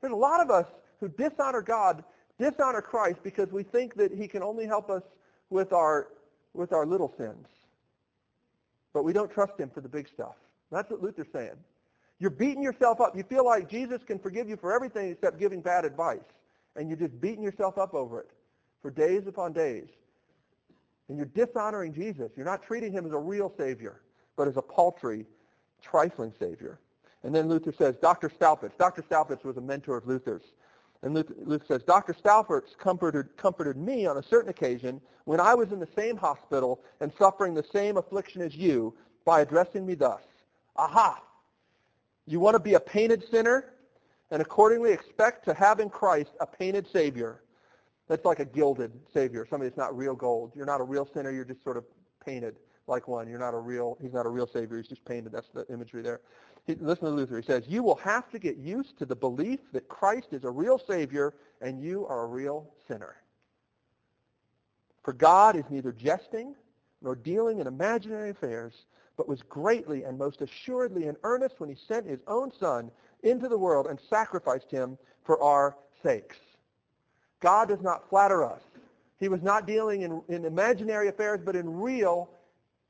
There's 0.00 0.12
a 0.12 0.16
lot 0.16 0.40
of 0.40 0.48
us 0.48 0.66
who 1.00 1.08
dishonor 1.08 1.62
God, 1.62 2.04
dishonor 2.38 2.80
Christ, 2.80 3.18
because 3.24 3.50
we 3.50 3.64
think 3.64 3.96
that 3.96 4.12
he 4.12 4.28
can 4.28 4.44
only 4.44 4.66
help 4.66 4.88
us 4.88 5.02
with 5.50 5.72
our, 5.72 6.12
with 6.54 6.72
our 6.72 6.86
little 6.86 7.12
sins. 7.18 7.48
But 8.92 9.02
we 9.02 9.12
don't 9.12 9.32
trust 9.32 9.58
him 9.58 9.70
for 9.74 9.80
the 9.80 9.88
big 9.88 10.06
stuff. 10.06 10.36
That's 10.70 10.88
what 10.88 11.02
Luther's 11.02 11.26
saying. 11.32 11.56
You're 12.18 12.30
beating 12.30 12.62
yourself 12.62 13.00
up. 13.00 13.16
You 13.16 13.22
feel 13.22 13.44
like 13.44 13.68
Jesus 13.68 14.02
can 14.06 14.18
forgive 14.18 14.48
you 14.48 14.56
for 14.56 14.74
everything 14.74 15.10
except 15.10 15.38
giving 15.38 15.60
bad 15.60 15.84
advice. 15.84 16.20
And 16.76 16.88
you're 16.88 16.98
just 16.98 17.20
beating 17.20 17.42
yourself 17.42 17.78
up 17.78 17.94
over 17.94 18.20
it 18.20 18.30
for 18.82 18.90
days 18.90 19.26
upon 19.26 19.52
days. 19.52 19.88
And 21.08 21.16
you're 21.16 21.26
dishonoring 21.26 21.92
Jesus. 21.92 22.30
You're 22.36 22.46
not 22.46 22.62
treating 22.62 22.92
him 22.92 23.06
as 23.06 23.12
a 23.12 23.18
real 23.18 23.52
Savior, 23.56 24.00
but 24.36 24.48
as 24.48 24.56
a 24.56 24.62
paltry, 24.62 25.26
trifling 25.82 26.32
Savior. 26.38 26.80
And 27.22 27.34
then 27.34 27.48
Luther 27.48 27.72
says, 27.72 27.96
Dr. 28.00 28.28
Staupitz. 28.30 28.76
Dr. 28.78 29.02
Staupitz 29.02 29.44
was 29.44 29.56
a 29.56 29.60
mentor 29.60 29.96
of 29.96 30.06
Luther's. 30.06 30.42
And 31.02 31.14
Luther, 31.14 31.64
says, 31.68 31.82
Dr. 31.82 32.14
Staupitz 32.14 32.76
comforted, 32.78 33.36
comforted 33.36 33.76
me 33.76 34.06
on 34.06 34.16
a 34.16 34.22
certain 34.22 34.48
occasion 34.48 35.00
when 35.24 35.40
I 35.40 35.54
was 35.54 35.70
in 35.70 35.78
the 35.78 35.88
same 35.96 36.16
hospital 36.16 36.80
and 37.00 37.12
suffering 37.18 37.54
the 37.54 37.64
same 37.72 37.96
affliction 37.96 38.42
as 38.42 38.56
you 38.56 38.94
by 39.24 39.40
addressing 39.40 39.86
me 39.86 39.94
thus. 39.94 40.22
Aha! 40.76 41.22
You 42.26 42.40
want 42.40 42.54
to 42.54 42.60
be 42.60 42.74
a 42.74 42.80
painted 42.80 43.24
sinner 43.30 43.72
and 44.30 44.42
accordingly 44.42 44.92
expect 44.92 45.44
to 45.44 45.54
have 45.54 45.80
in 45.80 45.88
Christ 45.88 46.30
a 46.40 46.46
painted 46.46 46.86
Savior. 46.92 47.42
That's 48.08 48.24
like 48.24 48.40
a 48.40 48.44
gilded 48.44 48.92
Savior, 49.12 49.46
somebody 49.48 49.68
that's 49.68 49.78
not 49.78 49.96
real 49.96 50.14
gold. 50.14 50.52
You're 50.54 50.66
not 50.66 50.80
a 50.80 50.84
real 50.84 51.08
sinner. 51.12 51.30
You're 51.30 51.44
just 51.44 51.62
sort 51.62 51.76
of 51.76 51.84
painted 52.24 52.56
like 52.86 53.08
one. 53.08 53.28
You're 53.28 53.38
not 53.38 53.54
a 53.54 53.58
real, 53.58 53.96
he's 54.00 54.12
not 54.12 54.26
a 54.26 54.28
real 54.28 54.46
Savior. 54.46 54.76
He's 54.76 54.88
just 54.88 55.04
painted. 55.04 55.32
That's 55.32 55.48
the 55.54 55.66
imagery 55.72 56.02
there. 56.02 56.20
He, 56.66 56.74
listen 56.76 57.04
to 57.04 57.10
Luther. 57.10 57.36
He 57.36 57.44
says, 57.44 57.64
you 57.66 57.82
will 57.82 57.96
have 57.96 58.30
to 58.30 58.38
get 58.38 58.56
used 58.56 58.98
to 58.98 59.06
the 59.06 59.16
belief 59.16 59.60
that 59.72 59.88
Christ 59.88 60.28
is 60.32 60.44
a 60.44 60.50
real 60.50 60.78
Savior 60.78 61.34
and 61.60 61.80
you 61.80 62.06
are 62.06 62.22
a 62.22 62.26
real 62.26 62.72
sinner. 62.86 63.16
For 65.02 65.12
God 65.12 65.56
is 65.56 65.64
neither 65.70 65.92
jesting 65.92 66.54
nor 67.02 67.14
dealing 67.14 67.60
in 67.60 67.66
imaginary 67.66 68.30
affairs, 68.30 68.86
but 69.16 69.28
was 69.28 69.42
greatly 69.42 70.04
and 70.04 70.18
most 70.18 70.42
assuredly 70.42 71.06
in 71.06 71.16
earnest 71.22 71.58
when 71.58 71.68
he 71.68 71.76
sent 71.88 72.06
his 72.06 72.20
own 72.26 72.52
Son 72.58 72.90
into 73.22 73.48
the 73.48 73.58
world 73.58 73.86
and 73.86 73.98
sacrificed 74.10 74.70
him 74.70 74.98
for 75.24 75.42
our 75.42 75.76
sakes. 76.02 76.36
God 77.40 77.68
does 77.68 77.80
not 77.82 78.08
flatter 78.08 78.44
us. 78.44 78.60
He 79.18 79.28
was 79.28 79.42
not 79.42 79.66
dealing 79.66 80.02
in, 80.02 80.22
in 80.28 80.44
imaginary 80.44 81.08
affairs, 81.08 81.40
but 81.44 81.56
in 81.56 81.80
real, 81.80 82.30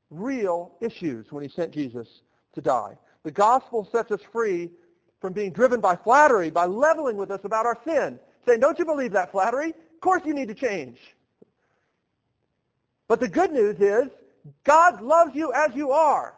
real 0.09 0.73
issues 0.81 1.31
when 1.31 1.43
he 1.43 1.49
sent 1.49 1.71
Jesus 1.71 2.21
to 2.53 2.61
die. 2.61 2.97
The 3.23 3.31
gospel 3.31 3.87
sets 3.91 4.11
us 4.11 4.21
free 4.31 4.69
from 5.21 5.33
being 5.33 5.51
driven 5.51 5.79
by 5.79 5.95
flattery, 5.95 6.49
by 6.49 6.65
leveling 6.65 7.17
with 7.17 7.31
us 7.31 7.41
about 7.43 7.65
our 7.65 7.77
sin, 7.85 8.19
saying, 8.45 8.59
don't 8.59 8.77
you 8.77 8.85
believe 8.85 9.11
that 9.13 9.31
flattery? 9.31 9.69
Of 9.69 10.01
course 10.01 10.21
you 10.25 10.33
need 10.33 10.49
to 10.49 10.53
change. 10.53 10.99
But 13.07 13.19
the 13.19 13.27
good 13.27 13.51
news 13.51 13.79
is 13.79 14.09
God 14.63 15.01
loves 15.01 15.35
you 15.35 15.51
as 15.53 15.75
you 15.75 15.91
are. 15.91 16.35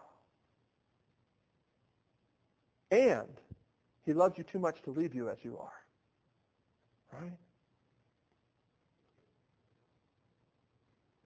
And 2.92 3.28
he 4.06 4.14
loves 4.14 4.38
you 4.38 4.44
too 4.44 4.60
much 4.60 4.82
to 4.84 4.92
leave 4.92 5.14
you 5.14 5.30
as 5.30 5.38
you 5.44 5.58
are. 5.58 5.74
Right? 7.20 7.32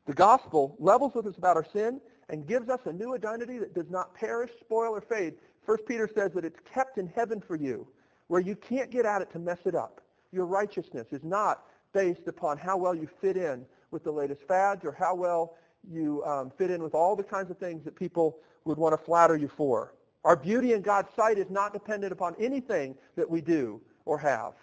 The 0.06 0.14
gospel 0.14 0.76
levels 0.80 1.14
with 1.16 1.28
us 1.28 1.38
about 1.38 1.56
our 1.56 1.66
sin 1.66 2.02
and 2.30 2.46
gives 2.46 2.70
us 2.70 2.82
a 2.86 2.92
new 2.92 3.16
identity 3.16 3.58
that 3.60 3.74
does 3.74 3.90
not 3.90 4.14
perish, 4.14 4.52
spoil, 4.60 4.94
or 4.94 5.02
fade. 5.02 5.36
First 5.66 5.86
Peter 5.86 6.10
says 6.14 6.32
that 6.34 6.44
it's 6.44 6.60
kept 6.74 6.98
in 6.98 7.08
heaven 7.08 7.40
for 7.40 7.56
you, 7.56 7.88
where 8.28 8.42
you 8.42 8.56
can't 8.56 8.92
get 8.92 9.06
at 9.06 9.22
it 9.22 9.32
to 9.32 9.40
mess 9.40 9.60
it 9.66 9.76
up. 9.76 10.02
Your 10.32 10.46
righteousness 10.46 11.08
is 11.12 11.24
not 11.24 11.66
based 11.94 12.28
upon 12.28 12.58
how 12.58 12.76
well 12.76 12.96
you 12.96 13.08
fit 13.22 13.38
in 13.38 13.66
with 13.92 14.04
the 14.04 14.12
latest 14.12 14.42
fads 14.48 14.84
or 14.84 14.92
how 14.92 15.16
well 15.16 15.56
you 15.92 16.24
um, 16.24 16.52
fit 16.58 16.72
in 16.72 16.82
with 16.82 16.94
all 16.94 17.16
the 17.16 17.24
kinds 17.24 17.52
of 17.52 17.58
things 17.58 17.84
that 17.86 17.96
people 17.96 18.38
would 18.66 18.78
want 18.78 18.98
to 18.98 19.06
flatter 19.06 19.36
you 19.36 19.50
for. 19.58 19.94
Our 20.24 20.36
beauty 20.36 20.74
in 20.74 20.82
God's 20.82 21.10
sight 21.16 21.38
is 21.38 21.50
not 21.50 21.74
dependent 21.74 22.14
upon 22.14 22.36
anything 22.40 22.96
that 23.16 23.30
we 23.30 23.42
do 23.42 23.82
or 24.06 24.18
have, 24.18 24.54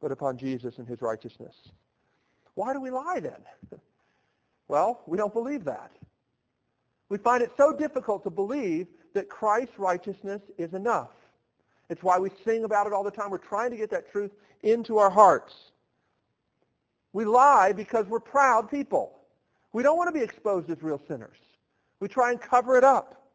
but 0.00 0.12
upon 0.12 0.36
Jesus 0.36 0.78
and 0.78 0.86
his 0.86 1.00
righteousness. 1.00 1.54
Why 2.54 2.72
do 2.72 2.80
we 2.80 2.90
lie 2.90 3.20
then? 3.20 3.40
Well, 4.68 5.02
we 5.06 5.16
don't 5.16 5.32
believe 5.32 5.64
that. 5.66 5.92
We 7.08 7.18
find 7.18 7.40
it 7.40 7.52
so 7.56 7.72
difficult 7.72 8.24
to 8.24 8.30
believe 8.30 8.88
that 9.14 9.28
Christ's 9.28 9.78
righteousness 9.78 10.42
is 10.58 10.74
enough. 10.74 11.10
It's 11.88 12.02
why 12.02 12.18
we 12.18 12.30
sing 12.44 12.64
about 12.64 12.88
it 12.88 12.92
all 12.92 13.04
the 13.04 13.10
time. 13.12 13.30
We're 13.30 13.38
trying 13.38 13.70
to 13.70 13.76
get 13.76 13.90
that 13.90 14.10
truth 14.10 14.32
into 14.62 14.98
our 14.98 15.10
hearts. 15.10 15.54
We 17.12 17.24
lie 17.24 17.72
because 17.72 18.06
we're 18.06 18.18
proud 18.18 18.68
people. 18.68 19.15
We 19.76 19.82
don't 19.82 19.98
want 19.98 20.08
to 20.08 20.18
be 20.18 20.24
exposed 20.24 20.70
as 20.70 20.82
real 20.82 20.98
sinners. 21.06 21.36
We 22.00 22.08
try 22.08 22.30
and 22.30 22.40
cover 22.40 22.78
it 22.78 22.82
up. 22.82 23.26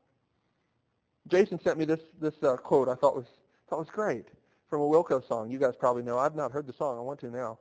Jason 1.28 1.62
sent 1.62 1.78
me 1.78 1.86
this 1.86 2.00
this 2.20 2.34
uh, 2.42 2.58
quote 2.58 2.90
I 2.90 2.96
thought 2.96 3.16
was 3.16 3.28
thought 3.70 3.78
was 3.78 3.90
great 3.92 4.26
from 4.68 4.82
a 4.82 4.84
Wilco 4.84 5.26
song. 5.28 5.52
You 5.52 5.60
guys 5.60 5.76
probably 5.80 6.02
know. 6.02 6.18
I've 6.18 6.34
not 6.36 6.52
heard 6.52 6.66
the 6.66 6.74
song. 6.74 6.98
I 6.98 7.02
want 7.02 7.20
to 7.20 7.30
now. 7.30 7.60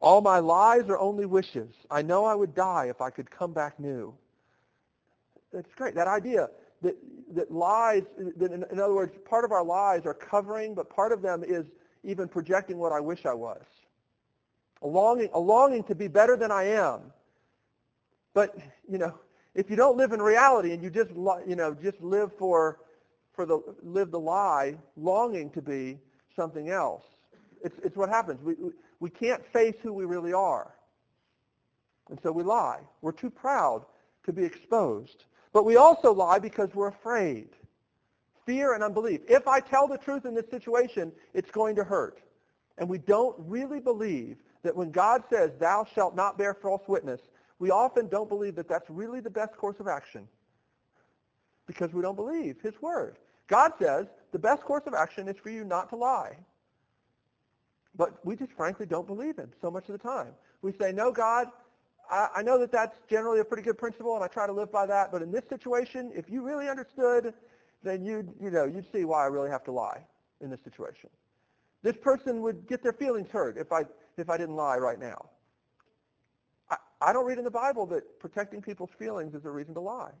All 0.00 0.20
my 0.20 0.40
lies 0.40 0.88
are 0.88 0.98
only 0.98 1.24
wishes. 1.24 1.68
I 1.88 2.02
know 2.02 2.24
I 2.24 2.34
would 2.34 2.52
die 2.52 2.86
if 2.90 3.00
I 3.00 3.10
could 3.10 3.30
come 3.30 3.52
back 3.52 3.78
new. 3.78 4.12
That's 5.52 5.72
great. 5.76 5.94
That 5.94 6.08
idea 6.08 6.50
that 6.82 6.96
that 7.36 7.52
lies, 7.52 8.02
that 8.38 8.50
in, 8.50 8.64
in 8.72 8.80
other 8.80 8.94
words, 8.94 9.12
part 9.24 9.44
of 9.44 9.52
our 9.52 9.62
lies 9.62 10.04
are 10.04 10.14
covering, 10.14 10.74
but 10.74 10.90
part 10.90 11.12
of 11.12 11.22
them 11.22 11.44
is 11.46 11.64
even 12.02 12.26
projecting 12.26 12.78
what 12.78 12.90
I 12.90 12.98
wish 12.98 13.24
I 13.24 13.34
was. 13.34 13.62
A 14.82 14.88
longing, 14.88 15.28
a 15.32 15.38
longing 15.38 15.84
to 15.84 15.94
be 15.94 16.08
better 16.08 16.36
than 16.36 16.50
I 16.50 16.64
am. 16.64 17.12
But 18.36 18.54
you 18.86 18.98
know, 18.98 19.14
if 19.54 19.70
you 19.70 19.76
don't 19.76 19.96
live 19.96 20.12
in 20.12 20.20
reality 20.20 20.74
and 20.74 20.82
you 20.82 20.90
just 20.90 21.10
you 21.48 21.56
know 21.56 21.72
just 21.72 21.98
live 22.02 22.30
for 22.38 22.80
for 23.32 23.46
the 23.46 23.62
live 23.82 24.10
the 24.10 24.20
lie, 24.20 24.76
longing 24.94 25.48
to 25.52 25.62
be 25.62 25.98
something 26.36 26.68
else, 26.68 27.02
it's 27.64 27.78
it's 27.82 27.96
what 27.96 28.10
happens. 28.10 28.42
We 28.42 28.54
we 29.00 29.08
can't 29.08 29.42
face 29.54 29.76
who 29.82 29.94
we 29.94 30.04
really 30.04 30.34
are. 30.34 30.74
And 32.10 32.18
so 32.22 32.30
we 32.30 32.42
lie. 32.42 32.80
We're 33.00 33.12
too 33.12 33.30
proud 33.30 33.86
to 34.26 34.34
be 34.34 34.44
exposed. 34.44 35.24
But 35.54 35.64
we 35.64 35.76
also 35.76 36.12
lie 36.12 36.38
because 36.38 36.68
we're 36.74 36.88
afraid. 36.88 37.48
Fear 38.44 38.74
and 38.74 38.84
unbelief. 38.84 39.22
If 39.30 39.48
I 39.48 39.60
tell 39.60 39.88
the 39.88 39.96
truth 39.96 40.26
in 40.26 40.34
this 40.34 40.50
situation, 40.50 41.10
it's 41.32 41.50
going 41.50 41.74
to 41.76 41.84
hurt. 41.84 42.20
And 42.76 42.86
we 42.86 42.98
don't 42.98 43.34
really 43.38 43.80
believe 43.80 44.36
that 44.62 44.76
when 44.76 44.90
God 44.90 45.22
says, 45.30 45.52
thou 45.58 45.86
shalt 45.94 46.14
not 46.14 46.36
bear 46.36 46.52
false 46.52 46.82
witness, 46.86 47.20
we 47.58 47.70
often 47.70 48.08
don't 48.08 48.28
believe 48.28 48.54
that 48.56 48.68
that's 48.68 48.88
really 48.90 49.20
the 49.20 49.30
best 49.30 49.56
course 49.56 49.76
of 49.80 49.88
action 49.88 50.28
because 51.66 51.92
we 51.92 52.02
don't 52.02 52.16
believe 52.16 52.56
his 52.62 52.74
word. 52.80 53.16
God 53.48 53.72
says 53.80 54.06
the 54.32 54.38
best 54.38 54.62
course 54.62 54.82
of 54.86 54.94
action 54.94 55.28
is 55.28 55.36
for 55.42 55.50
you 55.50 55.64
not 55.64 55.88
to 55.90 55.96
lie. 55.96 56.36
But 57.96 58.24
we 58.24 58.36
just 58.36 58.52
frankly 58.52 58.86
don't 58.86 59.06
believe 59.06 59.36
him 59.36 59.50
so 59.60 59.70
much 59.70 59.88
of 59.88 59.92
the 59.92 59.98
time. 59.98 60.32
We 60.62 60.72
say, 60.72 60.92
no, 60.92 61.10
God, 61.10 61.48
I, 62.10 62.28
I 62.36 62.42
know 62.42 62.58
that 62.58 62.70
that's 62.70 62.98
generally 63.08 63.40
a 63.40 63.44
pretty 63.44 63.62
good 63.62 63.78
principle, 63.78 64.14
and 64.14 64.22
I 64.22 64.28
try 64.28 64.46
to 64.46 64.52
live 64.52 64.70
by 64.70 64.86
that. 64.86 65.10
But 65.10 65.22
in 65.22 65.32
this 65.32 65.44
situation, 65.48 66.12
if 66.14 66.28
you 66.28 66.42
really 66.42 66.68
understood, 66.68 67.32
then 67.82 68.04
you'd, 68.04 68.32
you 68.40 68.50
know, 68.50 68.64
you'd 68.64 68.86
see 68.92 69.04
why 69.04 69.24
I 69.24 69.26
really 69.26 69.50
have 69.50 69.64
to 69.64 69.72
lie 69.72 70.00
in 70.40 70.50
this 70.50 70.60
situation. 70.64 71.08
This 71.82 71.96
person 71.96 72.42
would 72.42 72.68
get 72.68 72.82
their 72.82 72.92
feelings 72.92 73.28
hurt 73.30 73.56
if 73.56 73.72
I, 73.72 73.82
if 74.18 74.28
I 74.28 74.36
didn't 74.36 74.56
lie 74.56 74.76
right 74.76 74.98
now. 74.98 75.30
I, 77.00 77.12
don't 77.12 77.26
read 77.26 77.38
in 77.38 77.44
the 77.44 77.50
Bible 77.50 77.86
that 77.86 78.18
protecting 78.18 78.62
people's 78.62 78.90
feelings 78.98 79.34
is 79.34 79.44
a 79.44 79.50
reason 79.50 79.74
to 79.74 79.80
lie. 79.80 80.12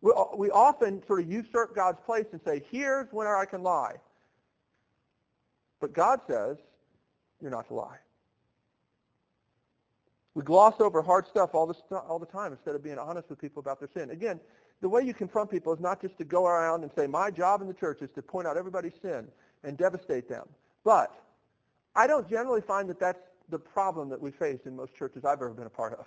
We, 0.00 0.12
uh, 0.16 0.24
we 0.36 0.50
often 0.50 1.02
sort 1.06 1.20
of 1.20 1.30
usurp 1.30 1.74
God's 1.74 1.98
place 2.04 2.26
and 2.32 2.40
say, 2.44 2.62
here's 2.70 3.12
when 3.12 3.26
I 3.26 3.44
can 3.44 3.62
lie. 3.62 3.96
But 5.80 5.92
God 5.92 6.20
says, 6.26 6.56
you're 7.40 7.50
not 7.50 7.68
to 7.68 7.74
lie. 7.74 7.98
We 10.34 10.42
gloss 10.42 10.80
over 10.80 11.02
hard 11.02 11.26
stuff 11.26 11.50
all 11.54 11.66
the, 11.66 11.74
st- 11.74 12.02
all 12.08 12.18
the 12.18 12.26
time 12.26 12.52
instead 12.52 12.74
of 12.74 12.82
being 12.82 12.98
honest 12.98 13.28
with 13.28 13.38
people 13.38 13.60
about 13.60 13.80
their 13.80 13.90
sin. 13.92 14.10
Again, 14.10 14.40
the 14.80 14.88
way 14.88 15.02
you 15.02 15.14
confront 15.14 15.50
people 15.50 15.72
is 15.72 15.80
not 15.80 16.00
just 16.00 16.16
to 16.18 16.24
go 16.24 16.46
around 16.46 16.82
and 16.82 16.90
say, 16.96 17.06
my 17.06 17.30
job 17.30 17.60
in 17.60 17.68
the 17.68 17.74
church 17.74 18.00
is 18.02 18.10
to 18.14 18.22
point 18.22 18.46
out 18.46 18.56
everybody's 18.56 18.94
sin 19.02 19.28
and 19.62 19.76
devastate 19.76 20.28
them. 20.28 20.48
But 20.84 21.14
I 21.94 22.06
don't 22.06 22.28
generally 22.28 22.62
find 22.62 22.88
that 22.88 22.98
that's 22.98 23.20
the 23.48 23.58
problem 23.58 24.08
that 24.08 24.20
we 24.20 24.30
faced 24.30 24.66
in 24.66 24.76
most 24.76 24.94
churches 24.94 25.24
I've 25.24 25.38
ever 25.38 25.50
been 25.50 25.66
a 25.66 25.70
part 25.70 25.94
of. 25.98 26.06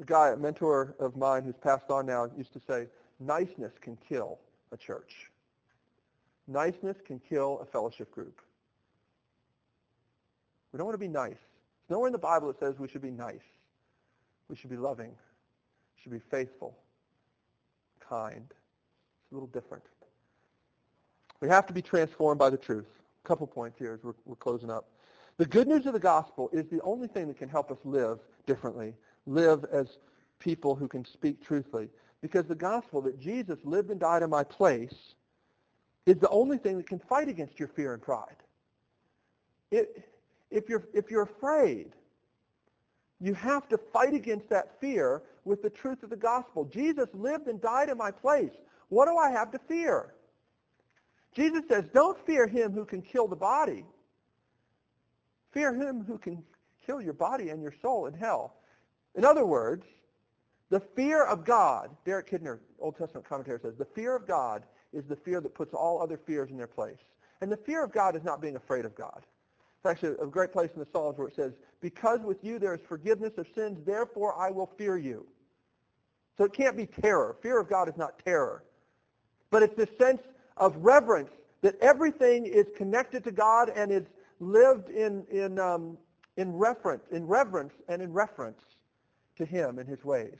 A 0.00 0.04
guy, 0.04 0.30
a 0.30 0.36
mentor 0.36 0.94
of 1.00 1.16
mine 1.16 1.44
who's 1.44 1.56
passed 1.56 1.90
on 1.90 2.06
now, 2.06 2.30
used 2.36 2.52
to 2.52 2.60
say, 2.60 2.86
niceness 3.18 3.72
can 3.80 3.96
kill 4.08 4.38
a 4.72 4.76
church. 4.76 5.30
Niceness 6.46 6.96
can 7.04 7.18
kill 7.18 7.58
a 7.60 7.64
fellowship 7.64 8.10
group. 8.10 8.40
We 10.72 10.78
don't 10.78 10.86
want 10.86 10.94
to 10.94 10.98
be 10.98 11.08
nice. 11.08 11.30
There's 11.30 11.96
nowhere 11.96 12.08
in 12.08 12.12
the 12.12 12.18
Bible 12.18 12.48
that 12.48 12.58
says 12.58 12.78
we 12.78 12.88
should 12.88 13.02
be 13.02 13.10
nice. 13.10 13.40
We 14.48 14.56
should 14.56 14.70
be 14.70 14.76
loving. 14.76 15.08
We 15.08 16.02
should 16.02 16.12
be 16.12 16.20
faithful, 16.30 16.76
kind. 18.00 18.44
It's 18.48 19.32
a 19.32 19.34
little 19.34 19.48
different. 19.48 19.84
We 21.40 21.48
have 21.48 21.66
to 21.66 21.72
be 21.72 21.82
transformed 21.82 22.38
by 22.38 22.50
the 22.50 22.56
truth. 22.56 22.86
A 23.24 23.28
couple 23.28 23.46
points 23.46 23.78
here 23.78 23.94
as 23.94 24.04
we're, 24.04 24.14
we're 24.24 24.36
closing 24.36 24.70
up. 24.70 24.88
The 25.38 25.46
good 25.46 25.68
news 25.68 25.86
of 25.86 25.92
the 25.92 26.00
gospel 26.00 26.48
is 26.52 26.66
the 26.68 26.80
only 26.82 27.08
thing 27.08 27.28
that 27.28 27.38
can 27.38 27.48
help 27.48 27.70
us 27.70 27.78
live 27.84 28.20
differently, 28.46 28.94
live 29.26 29.64
as 29.70 29.98
people 30.38 30.74
who 30.74 30.88
can 30.88 31.04
speak 31.04 31.44
truthfully. 31.44 31.88
Because 32.22 32.46
the 32.46 32.54
gospel 32.54 33.02
that 33.02 33.20
Jesus 33.20 33.58
lived 33.64 33.90
and 33.90 34.00
died 34.00 34.22
in 34.22 34.30
my 34.30 34.44
place 34.44 35.14
is 36.06 36.16
the 36.16 36.28
only 36.30 36.56
thing 36.56 36.78
that 36.78 36.88
can 36.88 36.98
fight 36.98 37.28
against 37.28 37.58
your 37.58 37.68
fear 37.68 37.92
and 37.92 38.02
pride. 38.02 38.36
It, 39.70 40.08
if 40.50 40.68
you're, 40.68 40.88
if 40.94 41.10
you're 41.10 41.22
afraid, 41.22 41.92
you 43.20 43.34
have 43.34 43.68
to 43.68 43.78
fight 43.78 44.14
against 44.14 44.48
that 44.50 44.80
fear 44.80 45.22
with 45.44 45.62
the 45.62 45.70
truth 45.70 46.02
of 46.02 46.10
the 46.10 46.16
gospel. 46.16 46.64
Jesus 46.64 47.08
lived 47.12 47.48
and 47.48 47.60
died 47.60 47.88
in 47.88 47.98
my 47.98 48.10
place. 48.10 48.52
What 48.88 49.06
do 49.06 49.16
I 49.16 49.30
have 49.30 49.50
to 49.52 49.58
fear? 49.58 50.14
Jesus 51.34 51.62
says, 51.68 51.84
don't 51.92 52.18
fear 52.24 52.46
him 52.46 52.72
who 52.72 52.84
can 52.84 53.02
kill 53.02 53.26
the 53.28 53.36
body. 53.36 53.84
Fear 55.52 55.74
him 55.74 56.04
who 56.04 56.18
can 56.18 56.42
kill 56.84 57.00
your 57.00 57.12
body 57.12 57.48
and 57.48 57.62
your 57.62 57.74
soul 57.82 58.06
in 58.06 58.14
hell. 58.14 58.56
In 59.14 59.24
other 59.24 59.46
words, 59.46 59.84
the 60.70 60.80
fear 60.80 61.24
of 61.24 61.44
God, 61.44 61.90
Derek 62.04 62.30
Kidner, 62.30 62.58
Old 62.78 62.96
Testament 62.96 63.26
commentator 63.28 63.60
says, 63.62 63.74
the 63.78 63.84
fear 63.84 64.16
of 64.16 64.26
God 64.26 64.64
is 64.92 65.04
the 65.04 65.16
fear 65.16 65.40
that 65.40 65.54
puts 65.54 65.74
all 65.74 66.02
other 66.02 66.18
fears 66.18 66.50
in 66.50 66.56
their 66.56 66.66
place. 66.66 66.98
And 67.40 67.50
the 67.50 67.56
fear 67.56 67.84
of 67.84 67.92
God 67.92 68.16
is 68.16 68.24
not 68.24 68.40
being 68.40 68.56
afraid 68.56 68.84
of 68.84 68.94
God. 68.94 69.22
It's 69.78 69.86
actually 69.86 70.16
a 70.20 70.26
great 70.26 70.52
place 70.52 70.70
in 70.74 70.80
the 70.80 70.86
Psalms 70.92 71.18
where 71.18 71.28
it 71.28 71.36
says, 71.36 71.52
because 71.80 72.20
with 72.20 72.42
you 72.42 72.58
there 72.58 72.74
is 72.74 72.80
forgiveness 72.88 73.32
of 73.38 73.46
sins, 73.54 73.78
therefore 73.86 74.36
I 74.38 74.50
will 74.50 74.70
fear 74.78 74.96
you. 74.96 75.26
So 76.36 76.44
it 76.44 76.52
can't 76.52 76.76
be 76.76 76.86
terror. 76.86 77.36
Fear 77.42 77.60
of 77.60 77.68
God 77.68 77.88
is 77.88 77.96
not 77.96 78.18
terror. 78.24 78.64
But 79.50 79.62
it's 79.62 79.76
this 79.76 79.88
sense 79.98 80.22
of 80.56 80.74
reverence 80.76 81.30
that 81.62 81.76
everything 81.80 82.46
is 82.46 82.66
connected 82.76 83.24
to 83.24 83.30
God 83.30 83.70
and 83.74 83.92
is 83.92 84.04
lived 84.40 84.90
in, 84.90 85.24
in, 85.30 85.58
um, 85.58 85.96
in, 86.36 86.52
reference, 86.52 87.04
in 87.10 87.26
reverence 87.26 87.74
and 87.88 88.02
in 88.02 88.12
reference 88.12 88.60
to 89.36 89.44
him 89.44 89.78
and 89.78 89.88
his 89.88 90.04
ways. 90.04 90.38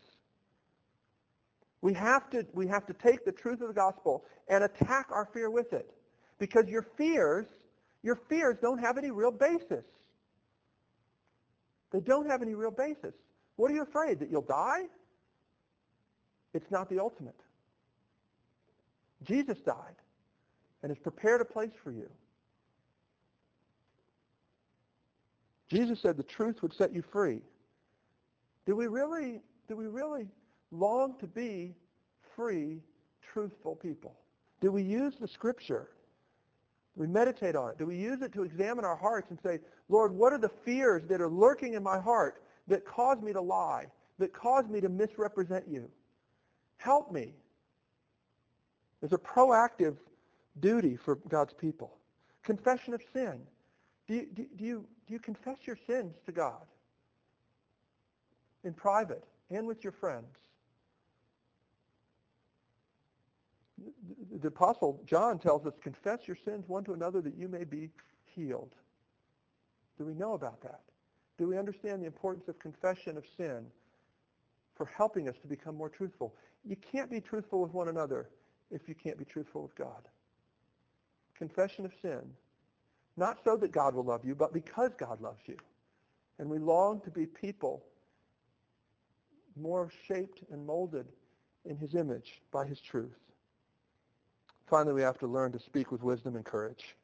We 1.83 1.93
have, 1.95 2.31
to, 2.31 2.47
we 2.53 2.67
have 2.67 2.87
to 2.87 2.93
take 2.95 3.25
the 3.25 3.33
truth 3.33 3.61
of 3.61 3.69
the 3.69 3.75
gospel 3.75 4.25
and 4.49 4.65
attack 4.65 5.09
our 5.11 5.29
fear 5.33 5.51
with 5.51 5.73
it. 5.73 5.91
Because 6.39 6.69
your 6.69 6.87
fears 6.99 7.47
your 8.07 8.21
fears 8.29 8.57
don't 8.63 8.79
have 8.79 8.99
any 8.99 9.11
real 9.11 9.33
basis. 9.33 9.85
They 11.91 11.99
don't 11.99 12.31
have 12.31 12.41
any 12.41 12.55
real 12.55 12.71
basis. 12.71 13.15
What 13.57 13.69
are 13.69 13.75
you 13.75 13.83
afraid? 13.83 14.21
That 14.21 14.31
you'll 14.31 14.43
die? 14.43 14.83
It's 16.55 16.71
not 16.71 16.89
the 16.89 17.01
ultimate. 17.01 17.35
Jesus 19.25 19.59
died 19.59 19.97
and 20.85 20.91
has 20.91 20.99
prepared 21.01 21.41
a 21.41 21.45
place 21.45 21.73
for 21.83 21.91
you. 21.91 22.09
Jesus 25.69 26.01
said 26.01 26.17
the 26.17 26.23
truth 26.23 26.63
would 26.63 26.73
set 26.73 26.95
you 26.95 27.03
free. 27.03 27.41
Do 28.67 28.77
we 28.77 28.87
really, 28.87 29.41
do 29.69 29.77
we 29.77 29.87
really 29.87 30.29
long 30.71 31.17
to 31.21 31.27
be 31.27 31.75
free, 32.35 32.83
truthful 33.33 33.77
people? 33.77 34.15
Do 34.61 34.71
we 34.71 34.83
use 34.83 35.15
the 35.21 35.29
scripture 35.29 35.89
Do 36.95 37.03
we 37.03 37.07
meditate 37.07 37.57
on 37.57 37.71
it? 37.71 37.79
Do 37.79 37.87
we 37.87 37.97
use 37.97 38.23
it 38.23 38.33
to 38.33 38.43
examine 38.43 38.85
our 38.85 38.97
hearts 38.97 39.31
and 39.31 39.39
say, 39.43 39.61
Lord, 39.89 40.13
what 40.13 40.33
are 40.33 40.39
the 40.39 40.51
fears 40.65 41.03
that 41.09 41.21
are 41.21 41.29
lurking 41.29 41.75
in 41.75 41.83
my 41.83 42.01
heart 42.01 42.43
that 42.69 42.85
cause 42.85 43.21
me 43.21 43.33
to 43.33 43.41
lie? 43.41 43.87
that 44.19 44.33
cause 44.33 44.67
me 44.69 44.81
to 44.81 44.89
misrepresent 44.89 45.65
you. 45.69 45.91
Help 46.79 47.13
me. 47.13 47.35
There's 49.01 49.13
a 49.13 49.19
proactive 49.19 49.97
duty 50.61 50.97
for 50.97 51.17
God's 51.29 51.53
people. 51.53 51.97
Confession 52.43 52.95
of 52.95 53.03
sin. 53.13 53.41
Do 54.07 54.15
you, 54.15 54.27
do, 54.35 54.47
do, 54.57 54.65
you, 54.65 54.85
do 55.07 55.15
you 55.15 55.19
confess 55.19 55.59
your 55.65 55.79
sins 55.87 56.15
to 56.27 56.33
God 56.33 56.63
in 58.65 58.73
private 58.73 59.25
and 59.51 59.67
with 59.67 59.83
your 59.83 59.93
friends? 59.93 60.37
The, 64.31 64.39
the 64.39 64.49
Apostle 64.49 65.01
John 65.07 65.39
tells 65.39 65.67
us, 65.67 65.75
confess 65.83 66.21
your 66.27 66.37
sins 66.45 66.65
one 66.69 66.85
to 66.85 66.93
another 66.93 67.21
that 67.21 67.37
you 67.37 67.49
may 67.49 67.65
be 67.65 67.91
healed. 68.25 68.75
Do 69.99 70.05
we 70.05 70.15
know 70.15 70.35
about 70.35 70.63
that? 70.63 70.81
Do 71.39 71.49
we 71.49 71.59
understand 71.59 72.03
the 72.03 72.07
importance 72.07 72.49
of 72.49 72.59
confession 72.59 73.17
of 73.17 73.25
sin 73.37 73.67
for 74.75 74.87
helping 74.87 75.29
us 75.29 75.35
to 75.43 75.49
become 75.49 75.77
more 75.77 75.89
truthful? 75.89 76.35
You 76.65 76.77
can't 76.77 77.11
be 77.11 77.21
truthful 77.21 77.61
with 77.61 77.73
one 77.73 77.89
another 77.89 78.29
if 78.71 78.89
you 78.89 78.95
can't 78.95 79.19
be 79.19 79.25
truthful 79.25 79.63
with 79.63 79.75
God. 79.75 80.09
Confession 81.37 81.85
of 81.85 81.93
sin. 82.01 82.23
Not 83.17 83.39
so 83.45 83.57
that 83.57 83.73
God 83.73 83.95
will 83.95 84.05
love 84.05 84.25
you, 84.25 84.35
but 84.35 84.53
because 84.53 84.91
God 84.99 85.21
loves 85.21 85.41
you. 85.47 85.57
And 86.39 86.51
we 86.51 86.59
long 86.59 87.01
to 87.01 87.11
be 87.11 87.27
people 87.27 87.83
more 89.57 89.91
shaped 90.07 90.43
and 90.51 90.67
molded 90.67 91.07
in 91.65 91.77
his 91.77 91.95
image 91.95 92.43
by 92.53 92.67
his 92.67 92.81
truth. 92.81 93.17
Finally, 94.69 94.95
we 94.95 95.03
have 95.03 95.19
to 95.19 95.27
learn 95.27 95.53
to 95.53 95.59
speak 95.59 95.91
with 95.91 96.03
wisdom 96.03 96.37
and 96.37 96.45
courage. 96.45 96.97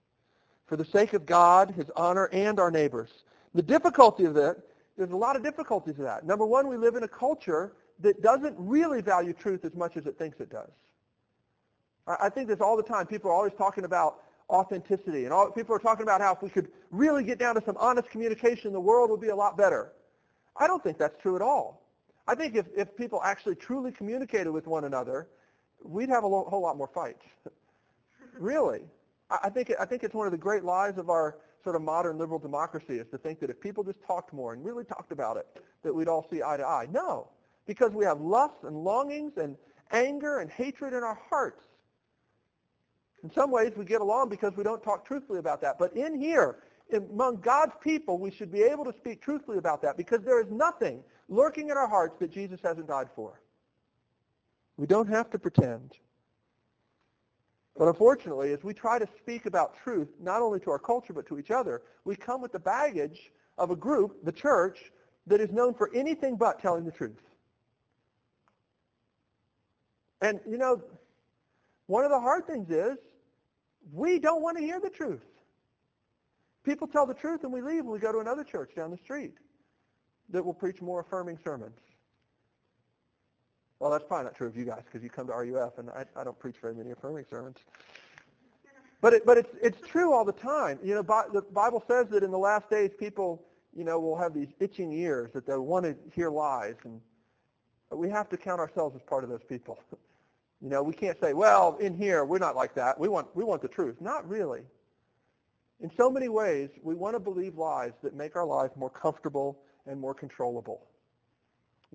For 0.67 0.77
the 0.77 0.85
sake 0.85 1.13
of 1.15 1.25
God, 1.25 1.71
his 1.71 1.91
honor, 1.97 2.29
and 2.33 2.61
our 2.61 2.71
neighbors. 2.71 3.25
The 3.55 3.63
difficulty 3.63 4.25
of 4.25 4.37
it, 4.37 4.59
there's 4.97 5.11
a 5.11 5.17
lot 5.17 5.37
of 5.37 5.43
difficulties 5.43 5.99
of 5.99 6.05
that. 6.05 6.27
Number 6.27 6.45
one, 6.45 6.69
we 6.69 6.77
live 6.77 6.97
in 6.97 7.03
a 7.05 7.09
culture 7.09 7.73
that 8.01 8.21
doesn't 8.23 8.55
really 8.59 9.01
value 9.01 9.33
truth 9.33 9.65
as 9.65 9.75
much 9.75 9.97
as 9.97 10.07
it 10.07 10.19
thinks 10.19 10.41
it 10.41 10.51
does. 10.51 10.71
I 12.07 12.29
think 12.29 12.49
this 12.49 12.61
all 12.61 12.77
the 12.77 12.83
time. 12.83 13.07
People 13.07 13.31
are 13.31 13.35
always 13.35 13.53
talking 13.57 13.85
about 13.85 14.23
authenticity, 14.53 15.25
and 15.25 15.33
all, 15.33 15.51
people 15.51 15.75
are 15.75 15.79
talking 15.79 16.03
about 16.03 16.21
how 16.21 16.35
if 16.35 16.43
we 16.43 16.51
could 16.51 16.69
really 16.91 17.25
get 17.25 17.39
down 17.39 17.55
to 17.55 17.63
some 17.65 17.77
honest 17.79 18.11
communication, 18.11 18.73
the 18.73 18.81
world 18.81 19.11
would 19.11 19.21
be 19.21 19.29
a 19.29 19.37
lot 19.37 19.57
better. 19.57 19.93
I 20.57 20.67
don't 20.67 20.83
think 20.83 20.99
that's 20.99 21.21
true 21.21 21.35
at 21.37 21.43
all. 21.43 21.83
I 22.29 22.35
think 22.35 22.55
if, 22.55 22.67
if 22.77 22.95
people 22.97 23.21
actually 23.25 23.57
truly 23.57 23.91
communicated 23.91 24.51
with 24.51 24.67
one 24.67 24.85
another, 24.85 25.29
we'd 25.83 26.11
have 26.11 26.23
a 26.23 26.27
lo- 26.27 26.47
whole 26.49 26.63
lot 26.63 26.77
more 26.77 26.91
fights. 26.95 27.25
really. 28.39 28.83
I, 29.31 29.39
I 29.45 29.51
think, 29.51 29.73
I 29.81 29.85
think 29.85 30.05
it's 30.05 30.15
one 30.15 30.27
of 30.27 30.33
the 30.33 30.39
great 30.39 30.65
lies 30.65 30.99
of 30.99 31.11
our 31.11 31.39
sort 31.65 31.77
of 31.77 31.83
modern 31.83 32.19
liberal 32.19 32.39
democracy 32.39 32.95
is 32.95 33.07
to 33.11 33.19
think 33.19 33.41
that 33.41 33.51
if 33.51 33.61
people 33.61 33.83
just 33.83 34.03
talked 34.07 34.33
more 34.33 34.53
and 34.53 34.65
really 34.65 34.85
talked 34.85 35.13
about 35.13 35.37
it, 35.37 35.47
that 35.83 35.95
we'd 35.95 36.09
all 36.09 36.27
see 36.31 36.43
eye 36.43 36.57
to 36.57 36.65
eye. 36.65 36.87
No, 36.91 37.29
because 37.67 37.93
we 37.93 38.05
have 38.05 38.21
lusts 38.21 38.65
and 38.65 38.77
longings 38.77 39.33
and 39.37 39.57
anger 39.93 40.41
and 40.41 40.51
hatred 40.51 40.93
in 40.93 41.03
our 41.03 41.19
hearts. 41.29 41.63
In 43.23 43.33
some 43.33 43.51
ways, 43.51 43.73
we 43.77 43.85
get 43.85 44.01
along 44.01 44.29
because 44.29 44.57
we 44.57 44.65
don't 44.65 44.83
talk 44.83 45.07
truthfully 45.07 45.39
about 45.39 45.61
that. 45.61 45.79
But 45.79 45.97
in 45.97 46.19
here, 46.19 46.59
among 46.93 47.37
God's 47.37 47.75
people, 47.81 48.19
we 48.19 48.31
should 48.31 48.51
be 48.51 48.63
able 48.63 48.85
to 48.85 48.93
speak 48.93 49.23
truthfully 49.23 49.59
about 49.59 49.81
that 49.83 49.97
because 49.97 50.21
there 50.23 50.41
is 50.41 50.51
nothing 50.51 51.03
lurking 51.29 51.71
in 51.71 51.77
our 51.77 51.89
hearts 51.89 52.19
that 52.19 52.33
Jesus 52.33 52.61
hasn't 52.63 52.89
died 52.89 53.09
for. 53.15 53.41
We 54.77 54.87
don't 54.87 55.09
have 55.09 55.31
to 55.31 55.39
pretend. 55.39 55.93
But 57.77 57.89
unfortunately, 57.89 58.53
as 58.53 58.63
we 58.65 58.75
try 58.75 58.99
to 58.99 59.09
speak 59.19 59.47
about 59.47 59.77
truth, 59.83 60.09
not 60.21 60.43
only 60.43 60.61
to 60.61 60.71
our 60.71 60.79
culture 60.79 61.13
but 61.13 61.27
to 61.29 61.39
each 61.39 61.51
other, 61.51 61.83
we 62.05 62.17
come 62.17 62.43
with 62.43 62.53
the 62.53 62.59
baggage 62.59 63.33
of 63.57 63.71
a 63.71 63.77
group, 63.77 64.25
the 64.25 64.33
church, 64.33 64.93
that 65.27 65.41
is 65.41 65.51
known 65.53 65.73
for 65.73 65.91
anything 65.95 66.37
but 66.37 66.61
telling 66.61 66.85
the 66.85 66.91
truth. 66.91 67.23
And, 70.21 70.41
you 70.49 70.59
know, 70.59 70.83
one 71.87 72.05
of 72.05 72.11
the 72.11 72.21
hard 72.21 72.47
things 72.47 72.71
is 72.71 72.99
we 73.91 74.19
don't 74.19 74.43
want 74.43 74.57
to 74.59 74.63
hear 74.63 74.81
the 74.81 74.91
truth. 74.91 75.23
People 76.65 76.87
tell 76.87 77.07
the 77.07 77.15
truth 77.15 77.43
and 77.43 77.53
we 77.53 77.61
leave 77.61 77.81
and 77.81 77.89
we 77.89 77.99
go 77.99 78.13
to 78.13 78.19
another 78.19 78.45
church 78.45 78.75
down 78.77 78.91
the 78.91 78.97
street 78.97 79.35
that 80.31 80.45
will 80.45 80.55
preach 80.55 80.81
more 80.81 81.01
affirming 81.01 81.39
sermons. 81.43 81.79
Well, 83.81 83.91
that's 83.91 84.05
probably 84.05 84.27
not 84.27 84.37
true 84.37 84.47
of 84.47 84.57
you 84.57 84.65
guys 84.65 84.83
because 84.85 85.03
you 85.03 85.11
come 85.11 85.27
to 85.27 85.33
RUF 85.33 85.79
and 85.79 85.91
I, 85.91 86.05
I 86.17 86.23
don't 86.23 86.39
preach 86.39 86.57
very 86.63 86.75
many 86.75 86.93
affirming 86.93 87.25
sermons. 87.29 87.57
But 89.01 89.15
it, 89.15 89.27
but 89.27 89.37
it's 89.37 89.51
it's 89.61 89.81
true 89.87 90.13
all 90.13 90.25
the 90.25 90.33
time. 90.33 90.79
You 90.85 90.95
know, 90.95 91.03
Bi- 91.03 91.27
the 91.33 91.43
Bible 91.43 91.83
says 91.89 92.07
that 92.11 92.23
in 92.23 92.31
the 92.31 92.39
last 92.39 92.71
days, 92.71 92.93
people 92.97 93.43
you 93.77 93.83
know 93.83 93.99
will 93.99 94.17
have 94.17 94.33
these 94.33 94.47
itching 94.61 94.93
ears 94.93 95.33
that 95.35 95.45
they 95.45 95.57
want 95.57 95.85
to 95.85 95.97
hear 96.15 96.31
lies, 96.31 96.77
and 96.85 97.01
we 97.91 98.09
have 98.09 98.29
to 98.29 98.37
count 98.37 98.61
ourselves 98.61 98.95
as 98.95 99.03
part 99.03 99.25
of 99.25 99.31
those 99.31 99.43
people. 99.49 99.81
You 100.63 100.69
know, 100.69 100.83
we 100.83 100.95
can't 100.95 101.19
say, 101.21 101.35
well, 101.35 101.77
in 101.81 101.97
here 101.97 102.25
we're 102.25 102.39
not 102.39 102.55
like 102.55 102.75
that. 102.77 102.99
We 102.99 103.09
want 103.09 103.35
we 103.35 103.43
want 103.43 103.63
the 103.63 103.69
truth. 103.69 104.01
Not 104.01 104.29
really. 104.29 104.63
In 105.81 105.91
so 105.97 106.09
many 106.09 106.29
ways, 106.29 106.71
we 106.83 106.95
want 106.95 107.17
to 107.17 107.21
believe 107.21 107.57
lies 107.59 107.91
that 108.05 108.15
make 108.15 108.37
our 108.37 108.47
lives 108.47 108.73
more 108.77 108.91
comfortable 108.91 109.59
and 109.87 110.01
more 110.01 110.15
controllable. 110.15 110.87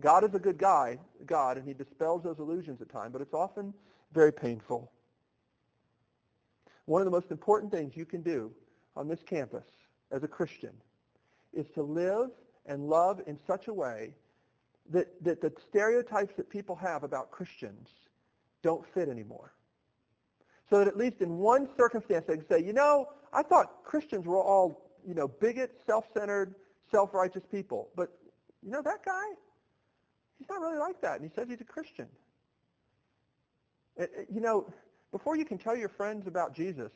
God 0.01 0.25
is 0.25 0.35
a 0.35 0.39
good 0.39 0.57
guy, 0.57 0.99
God, 1.25 1.57
and 1.57 1.65
he 1.65 1.73
dispels 1.73 2.23
those 2.23 2.39
illusions 2.39 2.81
at 2.81 2.89
times, 2.89 3.13
but 3.13 3.21
it's 3.21 3.33
often 3.33 3.73
very 4.13 4.33
painful. 4.33 4.91
One 6.85 7.01
of 7.01 7.05
the 7.05 7.11
most 7.11 7.31
important 7.31 7.71
things 7.71 7.95
you 7.95 8.05
can 8.05 8.21
do 8.21 8.51
on 8.97 9.07
this 9.07 9.23
campus 9.23 9.65
as 10.11 10.23
a 10.23 10.27
Christian 10.27 10.73
is 11.53 11.65
to 11.73 11.81
live 11.81 12.31
and 12.65 12.89
love 12.89 13.21
in 13.25 13.39
such 13.47 13.69
a 13.69 13.73
way 13.73 14.13
that, 14.89 15.23
that 15.23 15.41
the 15.41 15.51
stereotypes 15.69 16.35
that 16.35 16.49
people 16.49 16.75
have 16.75 17.03
about 17.03 17.31
Christians 17.31 17.87
don't 18.63 18.85
fit 18.93 19.09
anymore. 19.09 19.53
So 20.69 20.79
that 20.79 20.87
at 20.87 20.97
least 20.97 21.21
in 21.21 21.37
one 21.37 21.69
circumstance 21.77 22.25
they 22.27 22.37
can 22.37 22.47
say, 22.47 22.63
you 22.63 22.73
know, 22.73 23.07
I 23.31 23.43
thought 23.43 23.83
Christians 23.83 24.25
were 24.25 24.41
all, 24.41 24.91
you 25.07 25.13
know, 25.13 25.27
bigots, 25.27 25.75
self-centered, 25.85 26.55
self-righteous 26.91 27.43
people. 27.49 27.89
But, 27.95 28.11
you 28.61 28.71
know, 28.71 28.81
that 28.81 29.05
guy, 29.05 29.23
he's 30.37 30.49
not 30.49 30.59
really 30.59 30.77
like 30.77 31.01
that. 31.01 31.19
And 31.19 31.29
he 31.29 31.33
says 31.33 31.47
he's 31.49 31.61
a 31.61 31.65
Christian. 31.65 32.07
It, 33.95 34.11
it, 34.15 34.27
you 34.33 34.41
know, 34.41 34.71
before 35.11 35.37
you 35.37 35.45
can 35.45 35.57
tell 35.57 35.75
your 35.75 35.89
friends 35.89 36.27
about 36.27 36.53
Jesus, 36.53 36.91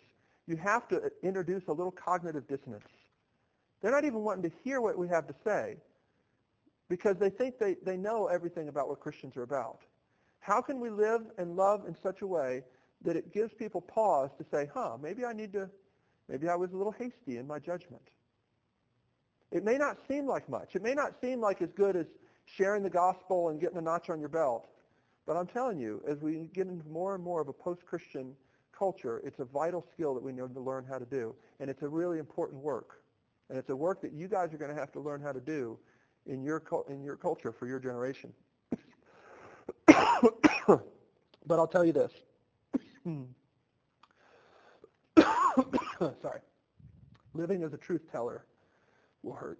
you 0.47 0.57
have 0.57 0.87
to 0.89 0.97
uh, 0.97 1.09
introduce 1.23 1.67
a 1.67 1.71
little 1.71 1.91
cognitive 1.91 2.47
dissonance. 2.47 2.87
They're 3.81 3.91
not 3.91 4.05
even 4.05 4.19
wanting 4.19 4.49
to 4.49 4.55
hear 4.63 4.81
what 4.81 4.97
we 4.97 5.07
have 5.07 5.27
to 5.27 5.35
say 5.43 5.77
because 6.89 7.17
they 7.17 7.29
think 7.29 7.57
they, 7.57 7.77
they 7.85 7.97
know 7.97 8.27
everything 8.27 8.67
about 8.67 8.89
what 8.89 8.99
Christians 8.99 9.37
are 9.37 9.43
about. 9.43 9.79
How 10.41 10.59
can 10.59 10.79
we 10.79 10.89
live 10.89 11.21
and 11.37 11.55
love 11.55 11.85
in 11.87 11.95
such 11.95 12.21
a 12.21 12.27
way 12.27 12.63
that 13.03 13.15
it 13.15 13.33
gives 13.33 13.53
people 13.53 13.79
pause 13.79 14.31
to 14.37 14.43
say, 14.51 14.69
huh, 14.73 14.97
maybe 15.01 15.23
I 15.23 15.33
need 15.33 15.53
to, 15.53 15.69
maybe 16.27 16.49
I 16.49 16.55
was 16.55 16.71
a 16.71 16.77
little 16.77 16.91
hasty 16.91 17.37
in 17.37 17.47
my 17.47 17.59
judgment. 17.59 18.01
It 19.51 19.63
may 19.63 19.77
not 19.77 19.97
seem 20.07 20.25
like 20.25 20.49
much. 20.49 20.75
It 20.75 20.81
may 20.81 20.93
not 20.93 21.13
seem 21.21 21.41
like 21.41 21.61
as 21.61 21.71
good 21.71 21.95
as 21.95 22.07
sharing 22.45 22.83
the 22.83 22.89
gospel 22.89 23.49
and 23.49 23.59
getting 23.59 23.77
a 23.77 23.81
notch 23.81 24.09
on 24.09 24.19
your 24.19 24.29
belt. 24.29 24.67
But 25.27 25.37
I'm 25.37 25.47
telling 25.47 25.79
you, 25.79 26.01
as 26.07 26.21
we 26.21 26.49
get 26.53 26.67
into 26.67 26.87
more 26.87 27.13
and 27.15 27.23
more 27.23 27.41
of 27.41 27.47
a 27.47 27.53
post-Christian 27.53 28.33
culture, 28.77 29.21
it's 29.23 29.39
a 29.39 29.45
vital 29.45 29.85
skill 29.93 30.15
that 30.15 30.23
we 30.23 30.31
need 30.31 30.53
to 30.53 30.59
learn 30.59 30.85
how 30.89 30.97
to 30.97 31.05
do. 31.05 31.35
And 31.59 31.69
it's 31.69 31.83
a 31.83 31.87
really 31.87 32.17
important 32.17 32.63
work. 32.63 33.03
And 33.49 33.57
it's 33.57 33.69
a 33.69 33.75
work 33.75 34.01
that 34.01 34.13
you 34.13 34.27
guys 34.27 34.53
are 34.53 34.57
going 34.57 34.73
to 34.73 34.79
have 34.79 34.91
to 34.93 34.99
learn 34.99 35.21
how 35.21 35.31
to 35.31 35.39
do 35.39 35.77
in 36.25 36.43
your, 36.43 36.63
in 36.89 37.03
your 37.03 37.15
culture 37.15 37.51
for 37.51 37.67
your 37.67 37.79
generation. 37.79 38.33
but 40.67 41.59
I'll 41.59 41.67
tell 41.67 41.85
you 41.85 41.93
this. 41.93 42.11
Sorry. 46.21 46.41
Living 47.33 47.63
as 47.63 47.73
a 47.73 47.77
truth 47.77 48.11
teller 48.11 48.45
will 49.23 49.33
hurt. 49.33 49.59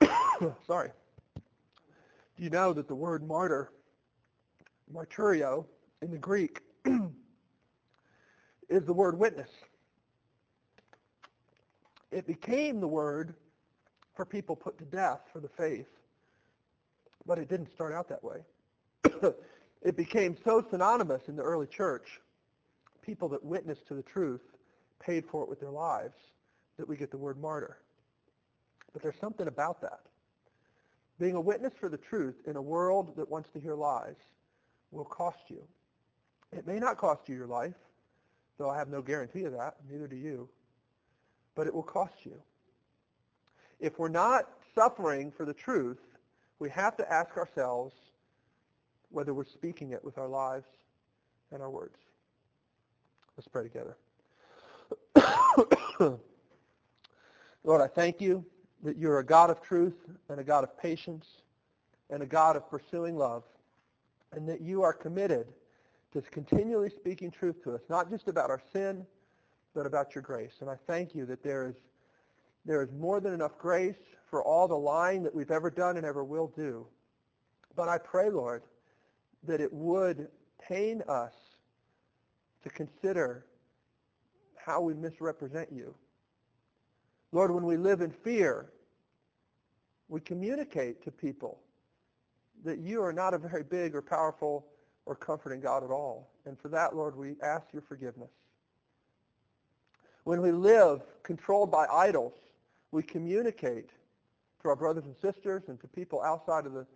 Sorry. 0.66 0.90
Do 2.36 2.42
you 2.42 2.50
know 2.50 2.72
that 2.72 2.88
the 2.88 2.94
word 2.94 3.26
martyr, 3.26 3.70
martyrio, 4.92 5.66
in 6.00 6.10
the 6.10 6.18
Greek, 6.18 6.60
is 8.68 8.84
the 8.84 8.92
word 8.92 9.18
witness? 9.18 9.50
It 12.10 12.26
became 12.26 12.80
the 12.80 12.88
word 12.88 13.34
for 14.14 14.24
people 14.24 14.56
put 14.56 14.78
to 14.78 14.84
death 14.84 15.20
for 15.32 15.40
the 15.40 15.48
faith, 15.48 15.88
but 17.26 17.38
it 17.38 17.48
didn't 17.48 17.72
start 17.72 17.92
out 17.92 18.08
that 18.08 18.22
way. 18.22 18.38
it 19.82 19.96
became 19.96 20.36
so 20.44 20.64
synonymous 20.70 21.22
in 21.28 21.36
the 21.36 21.42
early 21.42 21.66
church, 21.66 22.20
people 23.02 23.28
that 23.28 23.44
witnessed 23.44 23.86
to 23.88 23.94
the 23.94 24.02
truth 24.02 24.42
paid 25.00 25.24
for 25.30 25.42
it 25.42 25.48
with 25.48 25.60
their 25.60 25.70
lives, 25.70 26.16
that 26.78 26.88
we 26.88 26.96
get 26.96 27.10
the 27.10 27.16
word 27.16 27.40
martyr. 27.40 27.78
But 28.92 29.02
there's 29.02 29.18
something 29.20 29.48
about 29.48 29.80
that. 29.80 30.00
Being 31.18 31.34
a 31.34 31.40
witness 31.40 31.72
for 31.78 31.88
the 31.88 31.98
truth 31.98 32.36
in 32.46 32.56
a 32.56 32.62
world 32.62 33.16
that 33.16 33.28
wants 33.30 33.50
to 33.52 33.60
hear 33.60 33.74
lies 33.74 34.16
will 34.90 35.04
cost 35.04 35.44
you. 35.48 35.62
It 36.52 36.66
may 36.66 36.78
not 36.78 36.98
cost 36.98 37.28
you 37.28 37.36
your 37.36 37.46
life, 37.46 37.74
though 38.58 38.70
I 38.70 38.76
have 38.76 38.88
no 38.88 39.02
guarantee 39.02 39.44
of 39.44 39.52
that, 39.52 39.76
neither 39.90 40.06
do 40.06 40.16
you, 40.16 40.48
but 41.54 41.66
it 41.66 41.74
will 41.74 41.82
cost 41.82 42.14
you. 42.24 42.34
If 43.80 43.98
we're 43.98 44.08
not 44.08 44.48
suffering 44.74 45.32
for 45.32 45.44
the 45.44 45.54
truth, 45.54 45.98
we 46.62 46.70
have 46.70 46.96
to 46.96 47.12
ask 47.12 47.36
ourselves 47.36 47.92
whether 49.10 49.34
we're 49.34 49.44
speaking 49.44 49.90
it 49.90 50.04
with 50.04 50.16
our 50.16 50.28
lives 50.28 50.68
and 51.50 51.60
our 51.60 51.68
words. 51.68 51.96
Let's 53.36 53.48
pray 53.48 53.64
together. 53.64 53.96
Lord, 57.64 57.80
I 57.80 57.88
thank 57.88 58.20
you 58.20 58.44
that 58.84 58.96
you're 58.96 59.18
a 59.18 59.24
God 59.24 59.50
of 59.50 59.60
truth 59.60 59.96
and 60.28 60.38
a 60.38 60.44
God 60.44 60.62
of 60.62 60.78
patience 60.78 61.26
and 62.10 62.22
a 62.22 62.26
God 62.26 62.54
of 62.54 62.70
pursuing 62.70 63.16
love, 63.16 63.42
and 64.30 64.48
that 64.48 64.60
you 64.60 64.84
are 64.84 64.92
committed 64.92 65.48
to 66.12 66.22
continually 66.22 66.90
speaking 66.90 67.32
truth 67.32 67.60
to 67.64 67.74
us, 67.74 67.80
not 67.90 68.08
just 68.08 68.28
about 68.28 68.50
our 68.50 68.62
sin, 68.72 69.04
but 69.74 69.84
about 69.84 70.14
your 70.14 70.22
grace. 70.22 70.52
And 70.60 70.70
I 70.70 70.76
thank 70.86 71.12
you 71.12 71.26
that 71.26 71.42
there 71.42 71.66
is, 71.66 71.74
there 72.64 72.82
is 72.82 72.90
more 72.92 73.20
than 73.20 73.32
enough 73.34 73.58
grace 73.58 73.96
for 74.30 74.42
all 74.42 74.68
the 74.68 74.74
lying 74.74 75.22
that 75.22 75.34
we've 75.34 75.50
ever 75.50 75.70
done 75.70 75.96
and 75.96 76.06
ever 76.06 76.24
will 76.24 76.52
do. 76.56 76.86
But 77.74 77.88
I 77.88 77.98
pray, 77.98 78.30
Lord, 78.30 78.62
that 79.44 79.60
it 79.60 79.72
would 79.72 80.28
pain 80.60 81.02
us 81.08 81.32
to 82.62 82.70
consider 82.70 83.46
how 84.56 84.80
we 84.80 84.94
misrepresent 84.94 85.68
you. 85.72 85.94
Lord, 87.32 87.50
when 87.50 87.64
we 87.64 87.76
live 87.76 88.00
in 88.00 88.10
fear, 88.10 88.70
we 90.08 90.20
communicate 90.20 91.02
to 91.04 91.10
people 91.10 91.58
that 92.64 92.78
you 92.78 93.02
are 93.02 93.12
not 93.12 93.34
a 93.34 93.38
very 93.38 93.62
big 93.64 93.94
or 93.94 94.02
powerful 94.02 94.66
or 95.06 95.16
comforting 95.16 95.60
God 95.60 95.82
at 95.82 95.90
all. 95.90 96.30
And 96.44 96.58
for 96.60 96.68
that, 96.68 96.94
Lord, 96.94 97.16
we 97.16 97.34
ask 97.42 97.66
your 97.72 97.82
forgiveness. 97.82 98.30
When 100.24 100.40
we 100.40 100.52
live 100.52 101.02
controlled 101.24 101.72
by 101.72 101.86
idols, 101.86 102.34
we 102.92 103.02
communicate 103.02 103.90
to 104.62 104.68
our 104.68 104.76
brothers 104.76 105.04
and 105.04 105.16
sisters 105.16 105.64
and 105.66 105.80
to 105.80 105.88
people 105.88 106.22
outside 106.22 106.66
of 106.66 106.72
the 106.72 106.86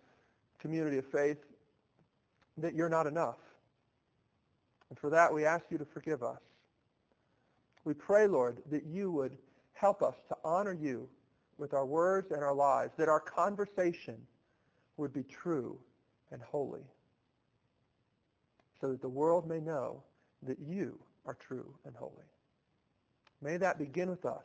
community 0.59 0.99
of 0.99 1.07
faith 1.07 1.39
that 2.59 2.75
you're 2.75 2.89
not 2.89 3.07
enough. 3.07 3.39
And 4.89 4.99
for 4.99 5.11
that, 5.11 5.33
we 5.33 5.45
ask 5.45 5.65
you 5.71 5.79
to 5.79 5.85
forgive 5.85 6.23
us. 6.23 6.39
We 7.85 7.95
pray, 7.95 8.27
Lord, 8.27 8.63
that 8.71 8.85
you 8.85 9.11
would 9.11 9.37
help 9.73 10.03
us 10.03 10.15
to 10.29 10.37
honor 10.45 10.73
you 10.73 11.09
with 11.59 11.75
our 11.75 11.87
words 11.87 12.31
and 12.31 12.43
our 12.43 12.55
lives, 12.55 12.93
that 12.99 13.09
our 13.09 13.21
conversation 13.21 14.17
would 14.97 15.13
be 15.13 15.23
true 15.23 15.79
and 16.31 16.41
holy, 16.43 16.85
so 18.81 18.89
that 18.91 19.01
the 19.01 19.09
world 19.09 19.49
may 19.49 19.61
know 19.61 20.03
that 20.43 20.59
you 20.59 20.99
are 21.25 21.35
true 21.35 21.75
and 21.85 21.95
holy. 21.97 22.13
May 23.41 23.57
that 23.57 23.79
begin 23.79 24.11
with 24.11 24.25
us. 24.25 24.45